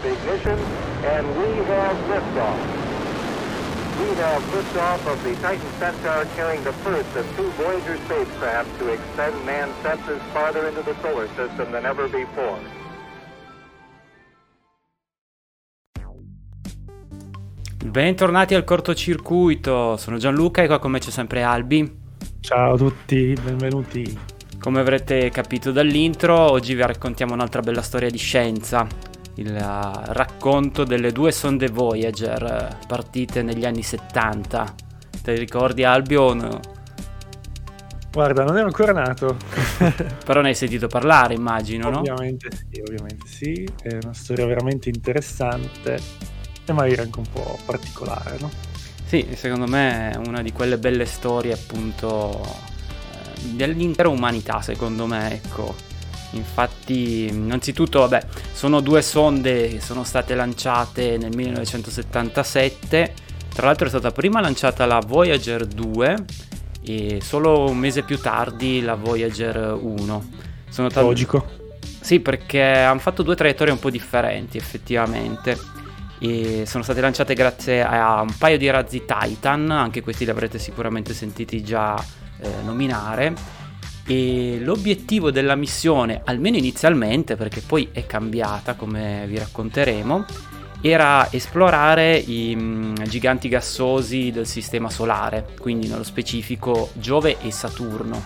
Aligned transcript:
have 0.00 0.12
ignition 0.12 0.58
and 1.04 1.26
we 1.36 1.64
have 1.64 1.96
liftoff. 2.08 2.58
We 3.98 4.08
have 4.16 4.42
liftoff 4.52 5.06
of 5.06 5.22
the 5.22 5.34
Titan 5.40 5.72
Centaur 5.78 6.26
carrying 6.36 6.62
the 6.64 6.72
first 6.82 7.14
of 7.16 7.26
two 7.36 7.50
Voyager 7.62 7.98
spacecraft 8.04 8.78
to 8.78 8.88
extend 8.88 9.44
man's 9.44 9.74
senses 9.82 10.20
farther 10.32 10.68
into 10.68 10.82
the 10.82 10.94
solar 11.02 11.28
system 11.36 11.70
than 11.70 11.84
ever 11.84 12.08
before. 12.08 12.78
Bentornati 17.84 18.54
al 18.54 18.64
cortocircuito, 18.64 19.96
sono 19.96 20.16
Gianluca 20.16 20.62
e 20.62 20.66
qua 20.66 20.78
con 20.78 20.92
me 20.92 21.00
c'è 21.00 21.10
sempre 21.10 21.42
Albi. 21.42 21.98
Ciao 22.40 22.74
a 22.74 22.76
tutti, 22.76 23.34
benvenuti. 23.42 24.18
Come 24.60 24.80
avrete 24.80 25.30
capito 25.30 25.72
dall'intro, 25.72 26.38
oggi 26.38 26.74
vi 26.74 26.82
raccontiamo 26.82 27.32
un'altra 27.32 27.62
bella 27.62 27.82
storia 27.82 28.10
di 28.10 28.18
scienza, 28.18 28.86
il 29.36 29.52
uh, 29.52 30.12
racconto 30.12 30.84
delle 30.84 31.12
due 31.12 31.32
sonde 31.32 31.68
Voyager 31.68 32.78
uh, 32.82 32.86
partite 32.86 33.42
negli 33.42 33.64
anni 33.64 33.82
70. 33.82 34.74
Te 35.22 35.34
ricordi 35.34 35.84
Albion? 35.84 36.60
Guarda, 38.12 38.42
non 38.42 38.56
ero 38.56 38.66
ancora 38.66 38.92
nato. 38.92 39.36
Però 40.24 40.40
ne 40.40 40.48
hai 40.48 40.54
sentito 40.54 40.88
parlare, 40.88 41.34
immagino, 41.34 41.88
ovviamente 41.88 42.48
no? 42.50 42.56
Sì, 42.56 42.80
ovviamente 42.80 43.26
sì, 43.26 43.68
è 43.82 43.98
una 44.02 44.12
storia 44.12 44.46
veramente 44.46 44.88
interessante 44.88 45.98
e 46.64 46.72
magari 46.72 47.00
anche 47.00 47.18
un 47.18 47.26
po' 47.32 47.58
particolare, 47.64 48.36
no? 48.40 48.50
Sì, 49.04 49.26
secondo 49.34 49.66
me 49.66 50.10
è 50.12 50.16
una 50.16 50.42
di 50.42 50.52
quelle 50.52 50.78
belle 50.78 51.04
storie 51.04 51.52
appunto 51.52 52.42
eh, 52.42 53.48
dell'intera 53.54 54.08
umanità, 54.08 54.60
secondo 54.60 55.06
me, 55.06 55.32
ecco. 55.32 55.89
Infatti, 56.32 57.26
innanzitutto, 57.26 58.00
vabbè, 58.00 58.24
sono 58.52 58.80
due 58.80 59.02
sonde 59.02 59.68
che 59.68 59.80
sono 59.80 60.04
state 60.04 60.34
lanciate 60.34 61.16
nel 61.18 61.34
1977. 61.34 63.14
Tra 63.52 63.66
l'altro 63.66 63.86
è 63.86 63.88
stata 63.88 64.12
prima 64.12 64.40
lanciata 64.40 64.86
la 64.86 65.00
Voyager 65.04 65.66
2 65.66 66.24
e 66.82 67.20
solo 67.20 67.68
un 67.68 67.78
mese 67.78 68.02
più 68.02 68.18
tardi 68.18 68.80
la 68.80 68.94
Voyager 68.94 69.76
1. 69.80 70.30
Sono 70.68 70.88
tal- 70.88 71.04
Logico. 71.04 71.58
Sì, 72.00 72.20
perché 72.20 72.62
hanno 72.62 73.00
fatto 73.00 73.22
due 73.22 73.34
traiettorie 73.34 73.72
un 73.72 73.78
po' 73.78 73.90
differenti, 73.90 74.56
effettivamente 74.56 75.78
e 76.22 76.64
sono 76.66 76.82
state 76.82 77.00
lanciate 77.00 77.32
grazie 77.32 77.82
a 77.82 78.20
un 78.20 78.36
paio 78.36 78.58
di 78.58 78.68
razzi 78.68 79.04
Titan, 79.06 79.70
anche 79.70 80.02
questi 80.02 80.26
li 80.26 80.30
avrete 80.30 80.58
sicuramente 80.58 81.14
sentiti 81.14 81.64
già 81.64 81.96
eh, 82.40 82.48
nominare. 82.62 83.34
E 84.10 84.58
l'obiettivo 84.60 85.30
della 85.30 85.54
missione, 85.54 86.22
almeno 86.24 86.56
inizialmente, 86.56 87.36
perché 87.36 87.60
poi 87.60 87.90
è 87.92 88.06
cambiata 88.06 88.74
come 88.74 89.24
vi 89.28 89.38
racconteremo, 89.38 90.24
era 90.80 91.30
esplorare 91.30 92.16
i 92.16 92.56
mm, 92.56 92.94
giganti 93.04 93.48
gassosi 93.48 94.32
del 94.32 94.48
sistema 94.48 94.90
solare, 94.90 95.50
quindi 95.60 95.86
nello 95.86 96.02
specifico 96.02 96.90
Giove 96.94 97.36
e 97.40 97.52
Saturno. 97.52 98.20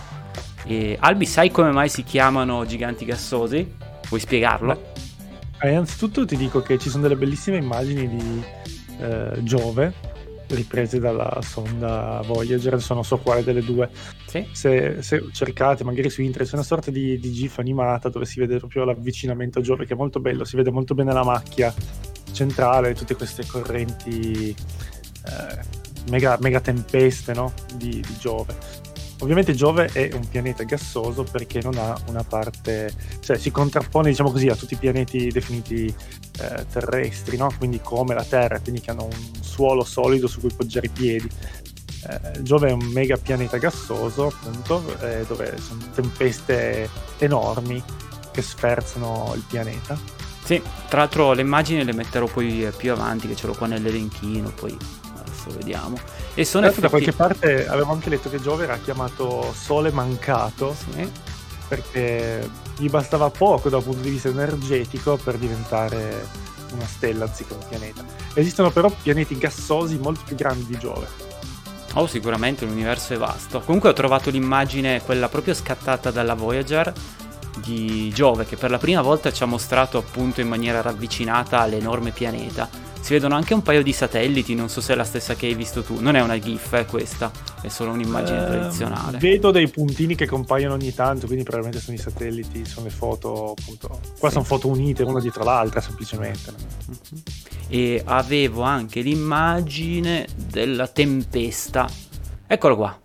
E 0.65 0.97
Albi, 0.99 1.27
sai 1.27 1.51
come 1.51 1.69
mai 1.69 1.89
si 1.89 2.01
chiamano 2.01 2.65
giganti 2.65 3.05
gassosi? 3.05 3.75
Vuoi 4.09 4.19
spiegarlo? 4.19 4.91
Beh 5.59 5.67
eh, 5.67 5.69
innanzitutto 5.69 6.25
ti 6.25 6.35
dico 6.35 6.63
che 6.63 6.79
ci 6.79 6.89
sono 6.89 7.03
delle 7.03 7.15
bellissime 7.15 7.57
immagini 7.57 8.09
di 8.09 8.43
eh, 9.01 9.33
Giove 9.43 9.93
riprese 10.49 10.99
dalla 10.99 11.39
sonda 11.41 12.21
Voyager, 12.25 12.73
adesso 12.73 12.93
non 12.93 13.03
so 13.03 13.17
quale 13.17 13.43
delle 13.43 13.63
due. 13.63 13.89
Sì. 14.27 14.47
Se, 14.51 15.01
se, 15.01 15.25
cercate 15.31 15.83
magari 15.83 16.09
su 16.09 16.21
internet 16.21 16.49
c'è 16.49 16.55
una 16.55 16.65
sorta 16.65 16.91
di, 16.91 17.19
di, 17.19 17.31
GIF 17.31 17.59
animata 17.59 18.09
dove 18.09 18.25
si 18.25 18.39
vede 18.39 18.57
proprio 18.57 18.83
l'avvicinamento 18.83 19.59
a 19.59 19.61
Giove 19.61 19.85
che 19.85 19.93
è 19.93 19.97
molto 19.97 20.19
bello, 20.19 20.43
si 20.43 20.55
vede 20.55 20.71
molto 20.71 20.93
bene 20.93 21.13
la 21.13 21.23
macchia 21.23 21.73
centrale, 22.31 22.93
tutte 22.93 23.15
queste 23.15 23.45
correnti 23.45 24.49
eh, 24.49 25.59
mega, 26.09 26.37
mega, 26.41 26.59
tempeste 26.59 27.33
no? 27.33 27.53
di, 27.75 27.89
di 27.89 28.17
Giove. 28.19 28.84
Ovviamente 29.19 29.53
Giove 29.53 29.89
è 29.93 30.09
un 30.13 30.27
pianeta 30.27 30.63
gassoso 30.63 31.23
perché 31.23 31.61
non 31.61 31.77
ha 31.77 31.97
una 32.07 32.23
parte, 32.23 32.93
cioè 33.21 33.37
si 33.37 33.49
contrappone 33.49 34.09
diciamo 34.09 34.31
così 34.31 34.47
a 34.47 34.55
tutti 34.55 34.73
i 34.73 34.77
pianeti 34.77 35.29
definiti 35.29 35.85
eh, 35.85 36.65
terrestri, 36.71 37.37
no? 37.37 37.49
quindi 37.57 37.79
come 37.81 38.13
la 38.13 38.25
Terra, 38.25 38.59
quindi 38.59 38.81
che 38.81 38.91
hanno 38.91 39.05
un 39.05 39.41
suolo 39.41 39.83
solido 39.83 40.27
su 40.27 40.41
cui 40.41 40.51
poggiare 40.55 40.87
i 40.87 40.89
piedi. 40.89 41.29
Eh, 42.07 42.41
Giove 42.43 42.69
è 42.69 42.71
un 42.71 42.85
mega 42.87 43.17
pianeta 43.17 43.57
gassoso, 43.57 44.27
appunto, 44.27 44.83
eh, 45.01 45.25
dove 45.25 45.57
sono 45.59 45.81
tempeste 45.93 46.89
enormi 47.19 47.81
che 48.31 48.41
sferzano 48.41 49.31
il 49.33 49.43
pianeta. 49.47 49.97
Sì, 50.43 50.61
tra 50.89 50.99
l'altro 50.99 51.33
le 51.33 51.41
immagini 51.41 51.83
le 51.83 51.93
metterò 51.93 52.27
poi 52.27 52.69
più 52.77 52.91
avanti, 52.91 53.27
che 53.27 53.35
ce 53.35 53.47
l'ho 53.47 53.53
qua 53.53 53.65
nell'elenchino, 53.65 54.51
poi 54.51 54.77
adesso 55.45 55.57
vediamo. 55.57 55.97
E 56.33 56.45
sono 56.45 56.65
effetti... 56.65 56.81
Da 56.81 56.89
qualche 56.89 57.13
parte 57.13 57.67
avevo 57.67 57.91
anche 57.91 58.09
letto 58.09 58.29
che 58.29 58.41
Giove 58.41 58.63
era 58.63 58.77
chiamato 58.77 59.53
Sole 59.53 59.91
mancato, 59.91 60.75
sì. 60.75 61.09
perché 61.67 62.49
gli 62.77 62.89
bastava 62.89 63.29
poco 63.29 63.69
dal 63.69 63.83
punto 63.83 64.01
di 64.01 64.09
vista 64.09 64.29
energetico 64.29 65.17
per 65.17 65.37
diventare 65.37 66.27
una 66.73 66.85
stella 66.85 67.25
anziché 67.25 67.53
un 67.53 67.67
pianeta. 67.67 68.03
Esistono 68.33 68.71
però 68.71 68.89
pianeti 69.01 69.37
gassosi 69.37 69.97
molto 69.97 70.21
più 70.25 70.35
grandi 70.35 70.65
di 70.65 70.77
Giove. 70.77 71.23
Oh, 71.93 72.07
sicuramente 72.07 72.65
l'universo 72.65 73.13
è 73.13 73.17
vasto. 73.17 73.61
Comunque 73.61 73.89
ho 73.89 73.93
trovato 73.93 74.29
l'immagine, 74.29 75.01
quella 75.01 75.29
proprio 75.29 75.53
scattata 75.53 76.11
dalla 76.11 76.33
Voyager, 76.33 76.91
di 77.59 78.11
Giove, 78.13 78.45
che 78.45 78.57
per 78.57 78.69
la 78.69 78.77
prima 78.77 79.01
volta 79.01 79.31
ci 79.31 79.41
ha 79.41 79.45
mostrato 79.45 79.97
appunto 79.97 80.41
in 80.41 80.49
maniera 80.49 80.81
ravvicinata 80.81 81.65
l'enorme 81.65 82.11
pianeta 82.11 82.67
si 83.05 83.13
vedono 83.13 83.35
anche 83.35 83.53
un 83.53 83.61
paio 83.61 83.83
di 83.83 83.93
satelliti, 83.93 84.55
non 84.55 84.67
so 84.67 84.81
se 84.81 84.93
è 84.93 84.95
la 84.95 85.03
stessa 85.03 85.35
che 85.35 85.45
hai 85.45 85.53
visto 85.53 85.83
tu. 85.83 86.01
Non 86.01 86.15
è 86.15 86.23
una 86.23 86.39
GIF, 86.39 86.73
è 86.73 86.87
questa, 86.87 87.31
è 87.61 87.67
solo 87.67 87.91
un'immagine 87.91 88.41
eh, 88.41 88.45
tradizionale. 88.47 89.19
Vedo 89.19 89.51
dei 89.51 89.67
puntini 89.67 90.15
che 90.15 90.25
compaiono 90.25 90.73
ogni 90.73 90.91
tanto, 90.91 91.27
quindi 91.27 91.43
probabilmente 91.43 91.79
sono 91.85 91.95
i 91.95 91.99
satelliti, 91.99 92.65
sono 92.65 92.87
le 92.87 92.91
foto, 92.91 93.53
appunto. 93.55 93.99
Qua 94.17 94.29
sì. 94.29 94.33
sono 94.33 94.43
foto 94.43 94.69
unite 94.69 95.03
una 95.03 95.19
dietro 95.19 95.43
l'altra, 95.43 95.81
semplicemente. 95.81 96.51
Mm-hmm. 96.51 97.21
E 97.67 98.01
avevo 98.05 98.63
anche 98.63 99.01
l'immagine 99.01 100.25
della 100.35 100.87
tempesta. 100.87 101.87
Eccolo 102.47 102.75
qua. 102.75 102.99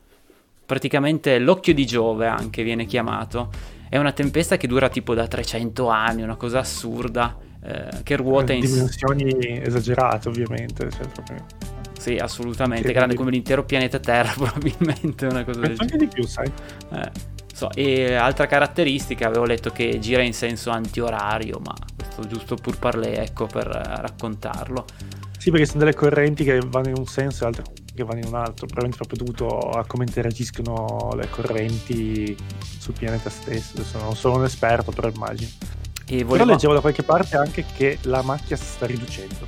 Praticamente 0.65 1.39
l'occhio 1.39 1.75
di 1.75 1.85
Giove 1.85 2.27
anche 2.27 2.63
viene 2.63 2.87
chiamato. 2.87 3.51
È 3.87 3.99
una 3.99 4.13
tempesta 4.13 4.57
che 4.57 4.67
dura 4.67 4.89
tipo 4.89 5.13
da 5.13 5.27
300 5.27 5.89
anni, 5.89 6.23
una 6.23 6.37
cosa 6.37 6.61
assurda 6.61 7.49
eh, 7.63 8.03
che 8.03 8.17
ruota 8.17 8.53
in 8.53 8.61
dimensioni 8.61 9.61
esagerate 9.63 10.29
ovviamente 10.29 10.91
cioè 10.91 11.07
proprio... 11.09 11.45
sì 11.99 12.17
assolutamente 12.17 12.89
sì, 12.89 12.95
grande 12.95 13.15
come 13.15 13.31
l'intero 13.31 13.65
pianeta 13.65 13.99
Terra 13.99 14.33
probabilmente 14.37 15.27
una 15.27 15.45
cosa 15.45 15.61
del 15.61 15.75
anche 15.77 15.97
di 15.99 16.07
più 16.07 16.27
sai. 16.27 16.51
Eh, 16.93 17.11
so. 17.53 17.71
e 17.75 18.15
altra 18.15 18.47
caratteristica 18.47 19.27
avevo 19.27 19.45
letto 19.45 19.71
che 19.71 19.99
gira 19.99 20.23
in 20.23 20.33
senso 20.33 20.71
antiorario 20.71 21.61
ma 21.63 21.75
questo 21.95 22.27
giusto 22.27 22.57
pur 22.57 22.79
parlé 22.79 23.23
ecco 23.23 23.47
per 23.47 23.67
uh, 23.67 24.01
raccontarlo. 24.01 24.85
Sì 25.37 25.51
perché 25.51 25.67
sono 25.67 25.81
delle 25.81 25.95
correnti 25.95 26.45
che 26.45 26.59
vanno 26.67 26.89
in 26.89 26.97
un 26.99 27.07
senso 27.07 27.45
e 27.45 27.47
altre 27.47 27.65
che 27.95 28.05
vanno 28.05 28.21
in 28.21 28.27
un 28.27 28.35
altro 28.35 28.67
probabilmente 28.67 28.97
proprio 28.97 29.25
dovuto 29.25 29.71
a 29.71 29.85
come 29.85 30.05
interagiscono 30.05 31.11
le 31.15 31.29
correnti 31.29 32.37
sul 32.79 32.95
pianeta 32.95 33.29
stesso. 33.29 33.77
Adesso 33.77 33.99
non 33.99 34.17
sono 34.17 34.37
un 34.37 34.45
esperto 34.45 34.93
però 34.93 35.09
immagino 35.09 35.80
e 36.11 36.25
volevo... 36.25 36.45
Però 36.45 36.45
leggevo 36.45 36.73
da 36.75 36.81
qualche 36.81 37.05
parte 37.05 37.37
anche 37.37 37.65
che 37.65 37.99
la 38.03 38.23
macchia 38.23 38.57
si 38.57 38.65
sta 38.65 38.85
riducendo. 38.85 39.47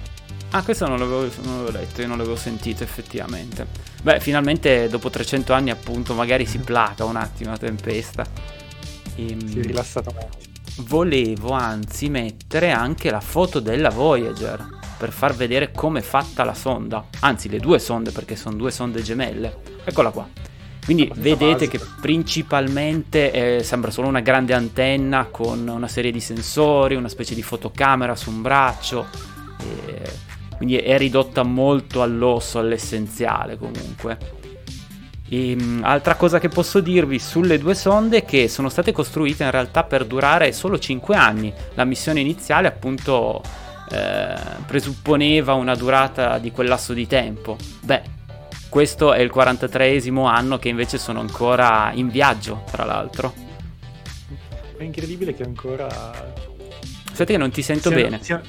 Ah, 0.51 0.63
questo 0.63 0.87
non 0.87 0.99
l'avevo, 0.99 1.23
non 1.43 1.57
l'avevo 1.57 1.71
letto, 1.71 2.03
io 2.03 2.07
non 2.07 2.19
l'avevo 2.19 2.37
sentito 2.37 2.85
effettivamente. 2.85 3.67
Beh, 4.03 4.21
finalmente 4.21 4.89
dopo 4.89 5.11
300 5.11 5.53
anni 5.53 5.71
appunto 5.71 6.15
magari 6.15 6.47
si 6.47 6.59
placa 6.59 7.05
un 7.05 7.17
attimo 7.17 7.51
la 7.51 7.59
tempesta. 7.59 8.25
E, 9.17 9.31
ehm, 9.31 9.47
si 9.47 9.59
è 9.59 9.63
rilassatamente. 9.63 10.51
Volevo 10.77 11.51
anzi 11.51 12.09
mettere 12.09 12.71
anche 12.71 13.11
la 13.11 13.21
foto 13.21 13.59
della 13.59 13.91
Voyager 13.91 14.65
per 14.97 15.11
far 15.11 15.35
vedere 15.35 15.73
come 15.73 15.99
è 15.99 16.03
fatta 16.03 16.45
la 16.45 16.55
sonda. 16.55 17.07
Anzi, 17.21 17.49
le 17.49 17.59
due 17.59 17.81
sonde 17.81 18.13
perché 18.13 18.37
sono 18.37 18.55
due 18.55 18.71
sonde 18.71 19.03
gemelle. 19.03 19.81
Eccola 19.85 20.11
qua. 20.11 20.29
Quindi 20.85 21.11
vedete 21.15 21.69
che 21.69 21.81
principalmente 22.01 23.59
eh, 23.59 23.63
sembra 23.63 23.91
solo 23.91 24.09
una 24.09 24.21
grande 24.21 24.53
antenna 24.53 25.27
con 25.27 25.69
una 25.69 25.89
serie 25.89 26.11
di 26.11 26.21
sensori, 26.21 26.97
una 26.97 27.09
specie 27.09 27.35
di 27.35 27.43
fotocamera 27.43 28.17
su 28.17 28.31
un 28.31 28.43
braccio. 28.43 29.07
E 29.59 30.31
quindi 30.63 30.79
è 30.79 30.97
ridotta 30.97 31.43
molto 31.43 32.03
all'osso, 32.03 32.61
all'essenziale 32.61 33.59
comunque. 33.59 34.17
E, 35.29 35.57
um, 35.59 35.81
altra 35.83 36.15
cosa 36.15 36.39
che 36.39 36.49
posso 36.49 36.79
dirvi 36.79 37.19
sulle 37.19 37.59
due 37.59 37.75
sonde 37.75 38.19
è 38.19 38.25
che 38.25 38.49
sono 38.49 38.69
state 38.69 38.93
costruite 38.93 39.43
in 39.43 39.51
realtà 39.51 39.83
per 39.83 40.05
durare 40.05 40.53
solo 40.53 40.79
5 40.79 41.17
anni. 41.17 41.53
La 41.75 41.85
missione 41.85 42.21
iniziale 42.21 42.69
appunto 42.69 43.43
eh, 43.91 44.35
presupponeva 44.65 45.55
una 45.55 45.75
durata 45.75 46.39
di 46.39 46.53
quel 46.53 46.69
lasso 46.69 46.93
di 46.93 47.09
tempo. 47.09 47.57
Beh, 47.81 48.03
questo 48.73 49.13
è 49.13 49.21
il 49.21 49.31
43esimo 49.31 50.25
anno 50.25 50.59
che 50.59 50.71
invece 50.71 50.97
sono 50.97 51.21
ancora 51.21 51.91
in 51.93 52.09
viaggio, 52.09 52.65
tra 52.71 52.87
l'altro. 52.87 53.35
È 54.79 54.83
incredibile 54.83 55.35
che 55.35 55.43
ancora 55.43 55.89
aspetta 57.05 57.33
che 57.33 57.37
non 57.37 57.51
ti 57.51 57.61
sento 57.61 57.91
siano, 57.91 58.03
bene. 58.03 58.23
Sia, 58.23 58.41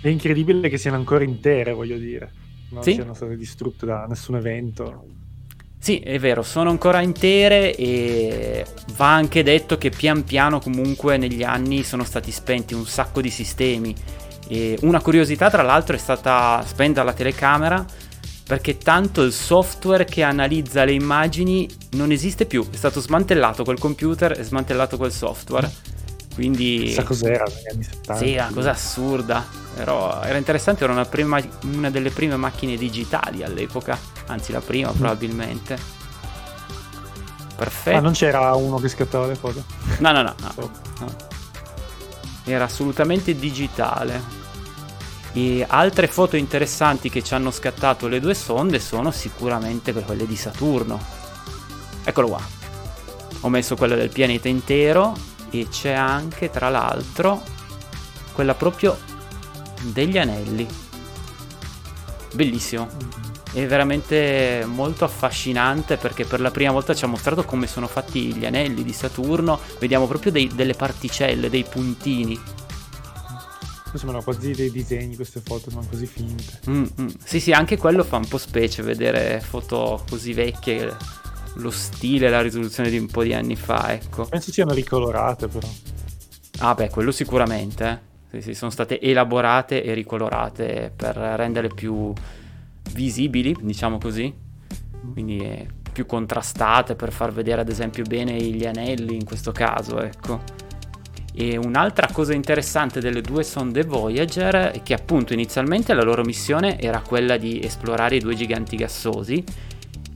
è 0.00 0.06
incredibile 0.06 0.68
che 0.68 0.78
siano 0.78 0.98
ancora 0.98 1.24
intere, 1.24 1.72
voglio 1.72 1.96
dire. 1.96 2.30
Non 2.70 2.84
sì? 2.84 2.92
siano 2.92 3.12
state 3.12 3.36
distrutte 3.36 3.84
da 3.84 4.06
nessun 4.08 4.36
evento. 4.36 5.04
Sì, 5.80 5.98
è 5.98 6.16
vero, 6.20 6.42
sono 6.42 6.70
ancora 6.70 7.00
intere 7.00 7.74
e 7.74 8.64
va 8.94 9.12
anche 9.12 9.42
detto 9.42 9.78
che 9.78 9.90
pian 9.90 10.22
piano 10.22 10.60
comunque 10.60 11.16
negli 11.16 11.42
anni 11.42 11.82
sono 11.82 12.04
stati 12.04 12.30
spenti 12.30 12.72
un 12.72 12.86
sacco 12.86 13.20
di 13.20 13.30
sistemi. 13.30 13.92
E 14.46 14.78
una 14.82 15.00
curiosità 15.00 15.50
tra 15.50 15.62
l'altro 15.62 15.96
è 15.96 15.98
stata 15.98 16.62
spenta 16.64 17.02
la 17.02 17.12
telecamera 17.12 17.84
perché 18.46 18.78
tanto 18.78 19.22
il 19.22 19.32
software 19.32 20.04
che 20.04 20.22
analizza 20.22 20.84
le 20.84 20.92
immagini 20.92 21.68
non 21.92 22.10
esiste 22.10 22.46
più, 22.46 22.68
è 22.70 22.76
stato 22.76 23.00
smantellato 23.00 23.64
quel 23.64 23.78
computer 23.78 24.38
e 24.38 24.42
smantellato 24.42 24.96
quel 24.96 25.12
software. 25.12 25.70
Quindi... 26.34 26.84
Chissà 26.84 27.02
cos'era 27.02 27.44
negli 27.44 27.68
anni 27.72 27.84
70. 27.84 28.16
Sì, 28.16 28.32
una 28.34 28.50
cosa 28.52 28.70
assurda. 28.70 29.44
Però 29.74 30.22
era 30.22 30.36
interessante, 30.36 30.84
era 30.84 30.92
una, 30.92 31.04
prima, 31.04 31.40
una 31.72 31.90
delle 31.90 32.10
prime 32.10 32.36
macchine 32.36 32.76
digitali 32.76 33.42
all'epoca. 33.42 33.98
Anzi, 34.26 34.52
la 34.52 34.60
prima 34.60 34.90
mm. 34.90 34.96
probabilmente. 34.96 35.78
Perfetto. 37.56 37.90
Ma 37.90 37.98
ah, 37.98 38.00
non 38.00 38.12
c'era 38.12 38.54
uno 38.54 38.78
che 38.78 38.88
scattava 38.88 39.26
le 39.26 39.34
foto? 39.34 39.64
No, 39.98 40.12
no, 40.12 40.22
no. 40.22 40.34
no, 40.40 40.70
no. 41.00 41.16
Era 42.44 42.64
assolutamente 42.64 43.34
digitale. 43.34 44.41
E 45.34 45.64
altre 45.66 46.08
foto 46.08 46.36
interessanti 46.36 47.08
che 47.08 47.22
ci 47.22 47.32
hanno 47.32 47.50
scattato 47.50 48.06
le 48.06 48.20
due 48.20 48.34
sonde 48.34 48.78
sono 48.78 49.10
sicuramente 49.10 49.92
quelle 49.92 50.26
di 50.26 50.36
Saturno. 50.36 51.00
Eccolo 52.04 52.28
qua. 52.28 52.40
Ho 53.40 53.48
messo 53.48 53.74
quella 53.74 53.94
del 53.94 54.10
pianeta 54.10 54.48
intero 54.48 55.14
e 55.50 55.68
c'è 55.68 55.92
anche 55.92 56.50
tra 56.50 56.68
l'altro 56.68 57.42
quella 58.32 58.54
proprio 58.54 58.98
degli 59.80 60.18
anelli. 60.18 60.66
Bellissimo. 62.34 62.88
È 63.52 63.66
veramente 63.66 64.64
molto 64.66 65.04
affascinante 65.04 65.98
perché 65.98 66.24
per 66.24 66.40
la 66.40 66.50
prima 66.50 66.72
volta 66.72 66.94
ci 66.94 67.04
ha 67.04 67.08
mostrato 67.08 67.44
come 67.44 67.66
sono 67.66 67.86
fatti 67.86 68.34
gli 68.34 68.46
anelli 68.46 68.82
di 68.82 68.92
Saturno. 68.92 69.60
Vediamo 69.78 70.06
proprio 70.06 70.32
dei, 70.32 70.48
delle 70.54 70.74
particelle, 70.74 71.50
dei 71.50 71.64
puntini. 71.64 72.40
Sembrano 73.98 74.22
quasi 74.22 74.52
dei 74.52 74.70
disegni 74.70 75.16
queste 75.16 75.40
foto, 75.40 75.70
sono 75.70 75.86
così 75.88 76.06
finte. 76.06 76.60
Mm-hmm. 76.68 77.08
Sì, 77.22 77.40
sì, 77.40 77.52
anche 77.52 77.76
quello 77.76 78.04
fa 78.04 78.16
un 78.16 78.26
po' 78.26 78.38
specie 78.38 78.82
vedere 78.82 79.40
foto 79.40 80.02
così 80.08 80.32
vecchie 80.32 80.96
lo 81.56 81.70
stile 81.70 82.30
la 82.30 82.40
risoluzione 82.40 82.88
di 82.88 82.98
un 82.98 83.06
po' 83.06 83.22
di 83.22 83.34
anni 83.34 83.56
fa, 83.56 83.92
ecco. 83.92 84.24
Penso 84.24 84.50
siano 84.50 84.72
ricolorate 84.72 85.48
però. 85.48 85.68
Ah 86.58 86.74
beh, 86.74 86.88
quello 86.90 87.10
sicuramente. 87.10 88.02
Eh. 88.30 88.40
Sì, 88.40 88.48
sì, 88.48 88.54
sono 88.54 88.70
state 88.70 89.00
elaborate 89.00 89.82
e 89.82 89.92
ricolorate 89.92 90.92
per 90.94 91.16
renderle 91.16 91.68
più 91.74 92.12
visibili, 92.92 93.54
diciamo 93.60 93.98
così. 93.98 94.32
Quindi 95.12 95.38
eh, 95.38 95.66
più 95.92 96.06
contrastate 96.06 96.94
per 96.94 97.12
far 97.12 97.32
vedere 97.32 97.60
ad 97.60 97.68
esempio 97.68 98.04
bene 98.04 98.40
gli 98.40 98.64
anelli 98.64 99.14
in 99.14 99.24
questo 99.24 99.52
caso, 99.52 100.00
ecco. 100.00 100.40
E 101.34 101.56
un'altra 101.56 102.08
cosa 102.12 102.34
interessante 102.34 103.00
delle 103.00 103.22
due 103.22 103.42
sonde 103.42 103.84
Voyager 103.84 104.72
è 104.72 104.82
che 104.82 104.92
appunto 104.92 105.32
inizialmente 105.32 105.94
la 105.94 106.02
loro 106.02 106.22
missione 106.22 106.78
era 106.78 107.00
quella 107.00 107.38
di 107.38 107.60
esplorare 107.62 108.16
i 108.16 108.20
due 108.20 108.34
giganti 108.34 108.76
gassosi 108.76 109.42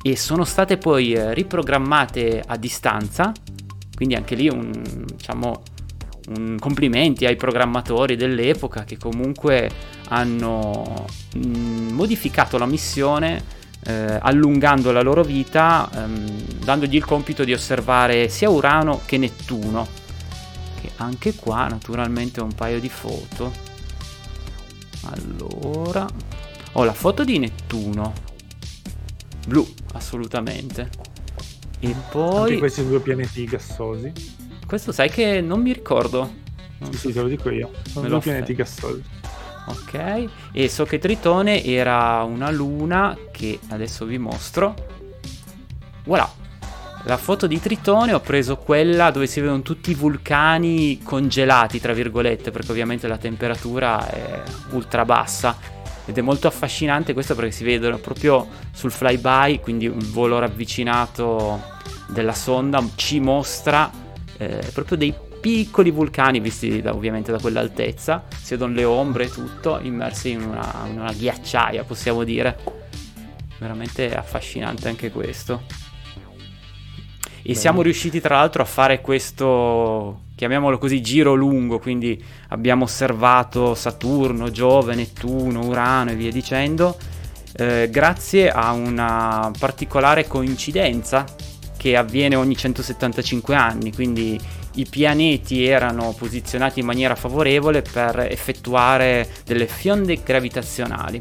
e 0.03 0.17
sono 0.17 0.45
state 0.45 0.77
poi 0.77 1.15
eh, 1.15 1.33
riprogrammate 1.33 2.43
a 2.47 2.57
distanza, 2.57 3.33
quindi 3.97 4.15
anche 4.15 4.35
lì 4.35 4.49
un, 4.49 4.71
diciamo, 5.17 5.63
un 6.29 6.57
complimenti 6.61 7.25
ai 7.25 7.37
programmatori 7.37 8.15
dell'epoca 8.15 8.85
che 8.85 8.99
comunque 8.99 9.71
hanno 10.09 11.07
mm, 11.37 11.93
modificato 11.93 12.59
la 12.59 12.67
missione 12.67 13.43
eh, 13.85 14.19
allungando 14.21 14.93
la 14.93 15.03
loro 15.03 15.23
vita, 15.23 15.89
ehm, 15.93 16.27
dandogli 16.63 16.97
il 16.97 17.05
compito 17.05 17.45
di 17.45 17.53
osservare 17.53 18.29
sia 18.29 18.51
Urano 18.51 19.01
che 19.07 19.17
Nettuno. 19.17 20.05
Che 20.87 20.93
anche 20.99 21.35
qua 21.35 21.67
naturalmente 21.67 22.41
ho 22.41 22.45
un 22.45 22.55
paio 22.55 22.79
di 22.79 22.89
foto. 22.89 23.51
Allora, 25.03 26.07
ho 26.73 26.85
la 26.85 26.93
foto 26.93 27.25
di 27.25 27.41
Nettuno 27.41 28.13
blu, 29.49 29.67
assolutamente. 29.95 30.91
E 31.81 31.93
poi... 32.11 32.43
Anche 32.43 32.59
questi 32.59 32.87
due 32.87 33.01
pianeti 33.01 33.45
gassosi. 33.47 34.13
Questo 34.65 34.93
sai 34.93 35.11
che 35.11 35.41
non 35.41 35.61
mi 35.61 35.73
ricordo. 35.73 36.45
Non 36.79 36.93
sì, 36.93 36.99
so 36.99 37.09
sì, 37.09 37.15
te 37.15 37.23
lo 37.23 37.29
dico 37.29 37.51
io. 37.51 37.73
Sono 37.89 38.09
due 38.09 38.21
pianeti 38.21 38.55
gassosi. 38.55 39.03
Ok, 39.67 40.29
e 40.53 40.69
so 40.69 40.85
che 40.85 40.99
Tritone 40.99 41.65
era 41.65 42.23
una 42.23 42.51
luna 42.53 43.17
che 43.33 43.59
adesso 43.69 44.05
vi 44.05 44.19
mostro. 44.19 44.75
Voilà, 46.05 46.29
la 47.07 47.17
foto 47.17 47.47
di 47.47 47.61
Tritone 47.61 48.13
ho 48.13 48.21
preso 48.21 48.57
quella 48.57 49.13
dove 49.13 49.29
si 49.29 49.41
vedono 49.41 49.63
tutti 49.63 49.93
i 49.93 49.95
vulcani 49.95 51.01
congelati, 51.05 51.81
tra 51.81 51.93
virgolette, 51.93 52.51
perché 52.51 52.73
ovviamente 52.73 53.07
la 53.07 53.17
temperatura 53.17 54.09
è 54.11 54.43
ultra 54.71 55.05
bassa 55.05 55.57
ed 56.05 56.19
è 56.19 56.21
molto 56.21 56.49
affascinante 56.49 57.13
questo 57.13 57.37
perché 57.37 57.53
si 57.53 57.63
vedono 57.63 57.99
proprio 57.99 58.49
sul 58.73 58.91
flyby, 58.91 59.61
quindi 59.61 59.87
un 59.87 60.01
volo 60.11 60.41
ravvicinato 60.41 61.63
della 62.09 62.35
sonda 62.35 62.85
ci 62.97 63.21
mostra 63.21 63.89
eh, 64.37 64.69
proprio 64.73 64.97
dei 64.97 65.15
piccoli 65.41 65.93
vulcani 65.93 66.41
visti 66.41 66.83
da, 66.83 66.93
ovviamente 66.93 67.31
da 67.31 67.39
quell'altezza, 67.39 68.25
si 68.35 68.51
vedono 68.51 68.75
le 68.75 68.85
ombre 68.85 69.25
e 69.27 69.31
tutto 69.31 69.79
immersi 69.81 70.31
in 70.31 70.43
una, 70.43 70.73
in 70.91 70.99
una 70.99 71.13
ghiacciaia 71.13 71.85
possiamo 71.85 72.25
dire. 72.25 72.59
Veramente 73.59 74.13
affascinante 74.13 74.89
anche 74.89 75.11
questo. 75.13 75.86
E 77.47 77.51
Bene. 77.51 77.61
siamo 77.61 77.83
riusciti 77.83 78.21
tra 78.21 78.39
l'altro 78.39 78.63
a 78.63 78.65
fare 78.65 79.01
questo, 79.01 80.23
chiamiamolo 80.35 80.79
così, 80.79 81.01
giro 81.01 81.35
lungo, 81.35 81.79
quindi 81.79 82.21
abbiamo 82.49 82.83
osservato 82.83 83.77
Saturno, 83.77 84.51
Giove, 84.51 84.97
Nettuno, 84.97 85.65
Urano 85.65 86.11
e 86.11 86.17
via 86.17 86.33
dicendo, 86.33 86.99
eh, 87.53 87.89
grazie 87.89 88.51
a 88.51 88.73
una 88.73 89.53
particolare 89.57 90.27
coincidenza 90.27 91.25
che 91.77 91.97
avviene 91.97 92.35
ogni 92.35 92.57
175 92.57 93.55
anni, 93.55 93.95
quindi 93.95 94.37
i 94.75 94.87
pianeti 94.91 95.65
erano 95.67 96.17
posizionati 96.19 96.81
in 96.81 96.87
maniera 96.87 97.15
favorevole 97.15 97.83
per 97.83 98.27
effettuare 98.29 99.31
delle 99.45 99.69
fionde 99.69 100.21
gravitazionali. 100.21 101.21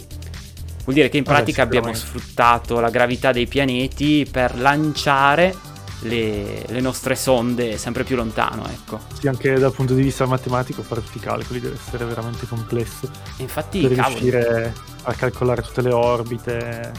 Vuol 0.86 0.96
dire 0.96 1.10
che 1.10 1.18
in 1.18 1.24
pratica 1.24 1.62
ah, 1.62 1.66
abbiamo 1.66 1.94
sfruttato 1.94 2.80
la 2.80 2.90
gravità 2.90 3.32
dei 3.32 3.46
pianeti 3.46 4.28
per 4.30 4.58
lanciare 4.58 5.74
le, 6.06 6.66
le, 6.68 6.80
nostre 6.80 7.16
sonde 7.16 7.78
sempre 7.78 8.04
più 8.04 8.16
lontano. 8.16 8.68
Ecco. 8.68 9.00
Sì, 9.20 9.28
anche 9.28 9.54
dal 9.56 9.74
punto 9.74 9.94
di 9.94 10.02
vista 10.02 10.26
matematico 10.26 10.82
fare 10.82 11.04
tutti 11.04 11.18
i 11.18 11.22
calcoli 11.22 11.60
deve 11.60 11.76
essere 11.76 12.06
veramente 12.06 12.48
complesso. 12.48 13.10
Infatti, 13.38 13.82
per 13.82 13.96
cavolo. 13.96 14.20
riuscire 14.20 14.74
a 15.04 15.14
calcolare 15.14 15.62
tutte 15.62 15.82
le 15.82 15.92
orbite. 15.92 16.92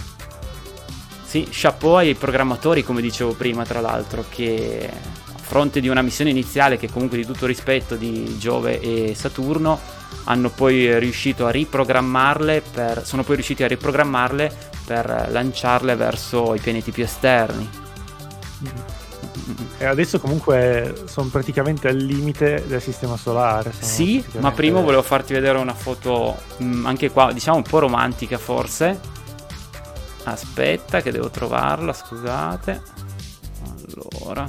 Sì, 1.25 1.48
chapeau 1.50 1.96
ai 1.96 2.14
programmatori, 2.14 2.84
come 2.84 3.00
dicevo 3.00 3.34
prima, 3.34 3.64
tra 3.64 3.80
l'altro, 3.80 4.25
che 4.28 4.88
a 4.90 5.38
fronte 5.38 5.80
di 5.80 5.88
una 5.88 6.02
missione 6.02 6.30
iniziale 6.30 6.76
che 6.76 6.90
comunque 6.90 7.18
di 7.18 7.26
tutto 7.26 7.46
rispetto 7.46 7.96
di 7.96 8.36
Giove 8.38 8.80
e 8.80 9.14
Saturno 9.14 9.78
hanno 10.25 10.50
poi 10.50 10.98
riuscito 10.98 11.46
a 11.46 11.50
riprogrammarle 11.50 12.62
per, 12.72 13.04
sono 13.04 13.22
poi 13.22 13.36
riusciti 13.36 13.62
a 13.62 13.68
riprogrammarle 13.68 14.52
per 14.84 15.28
lanciarle 15.30 15.94
verso 15.94 16.54
i 16.54 16.60
pianeti 16.60 16.90
più 16.90 17.04
esterni 17.04 17.84
e 19.78 19.85
adesso 19.85 20.18
comunque 20.18 21.04
sono 21.06 21.28
praticamente 21.28 21.88
al 21.88 21.96
limite 21.96 22.64
del 22.66 22.80
sistema 22.80 23.16
solare. 23.16 23.73
Sì, 23.78 24.25
ma 24.38 24.50
prima 24.52 24.80
volevo 24.80 25.02
farti 25.02 25.32
vedere 25.32 25.58
una 25.58 25.75
foto 25.75 26.37
mh, 26.58 26.64
mm, 26.64 26.87
anche 26.87 27.11
qua, 27.11 27.32
diciamo 27.32 27.58
un 27.58 27.62
po' 27.62 27.78
romantica 27.78 28.38
forse. 28.38 28.99
Aspetta 30.25 31.02
che 31.02 31.12
devo 31.12 31.30
trovarla, 31.30 31.92
scusate. 31.92 32.82
Allora. 33.64 34.49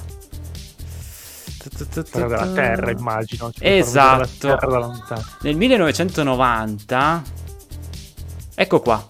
della 2.12 2.52
Terra 2.54 2.92
immagino. 2.92 3.52
Esatto. 3.60 4.58
Nel 5.42 5.56
1990 5.56 7.24
Ecco 8.60 8.82
qua. 8.82 9.06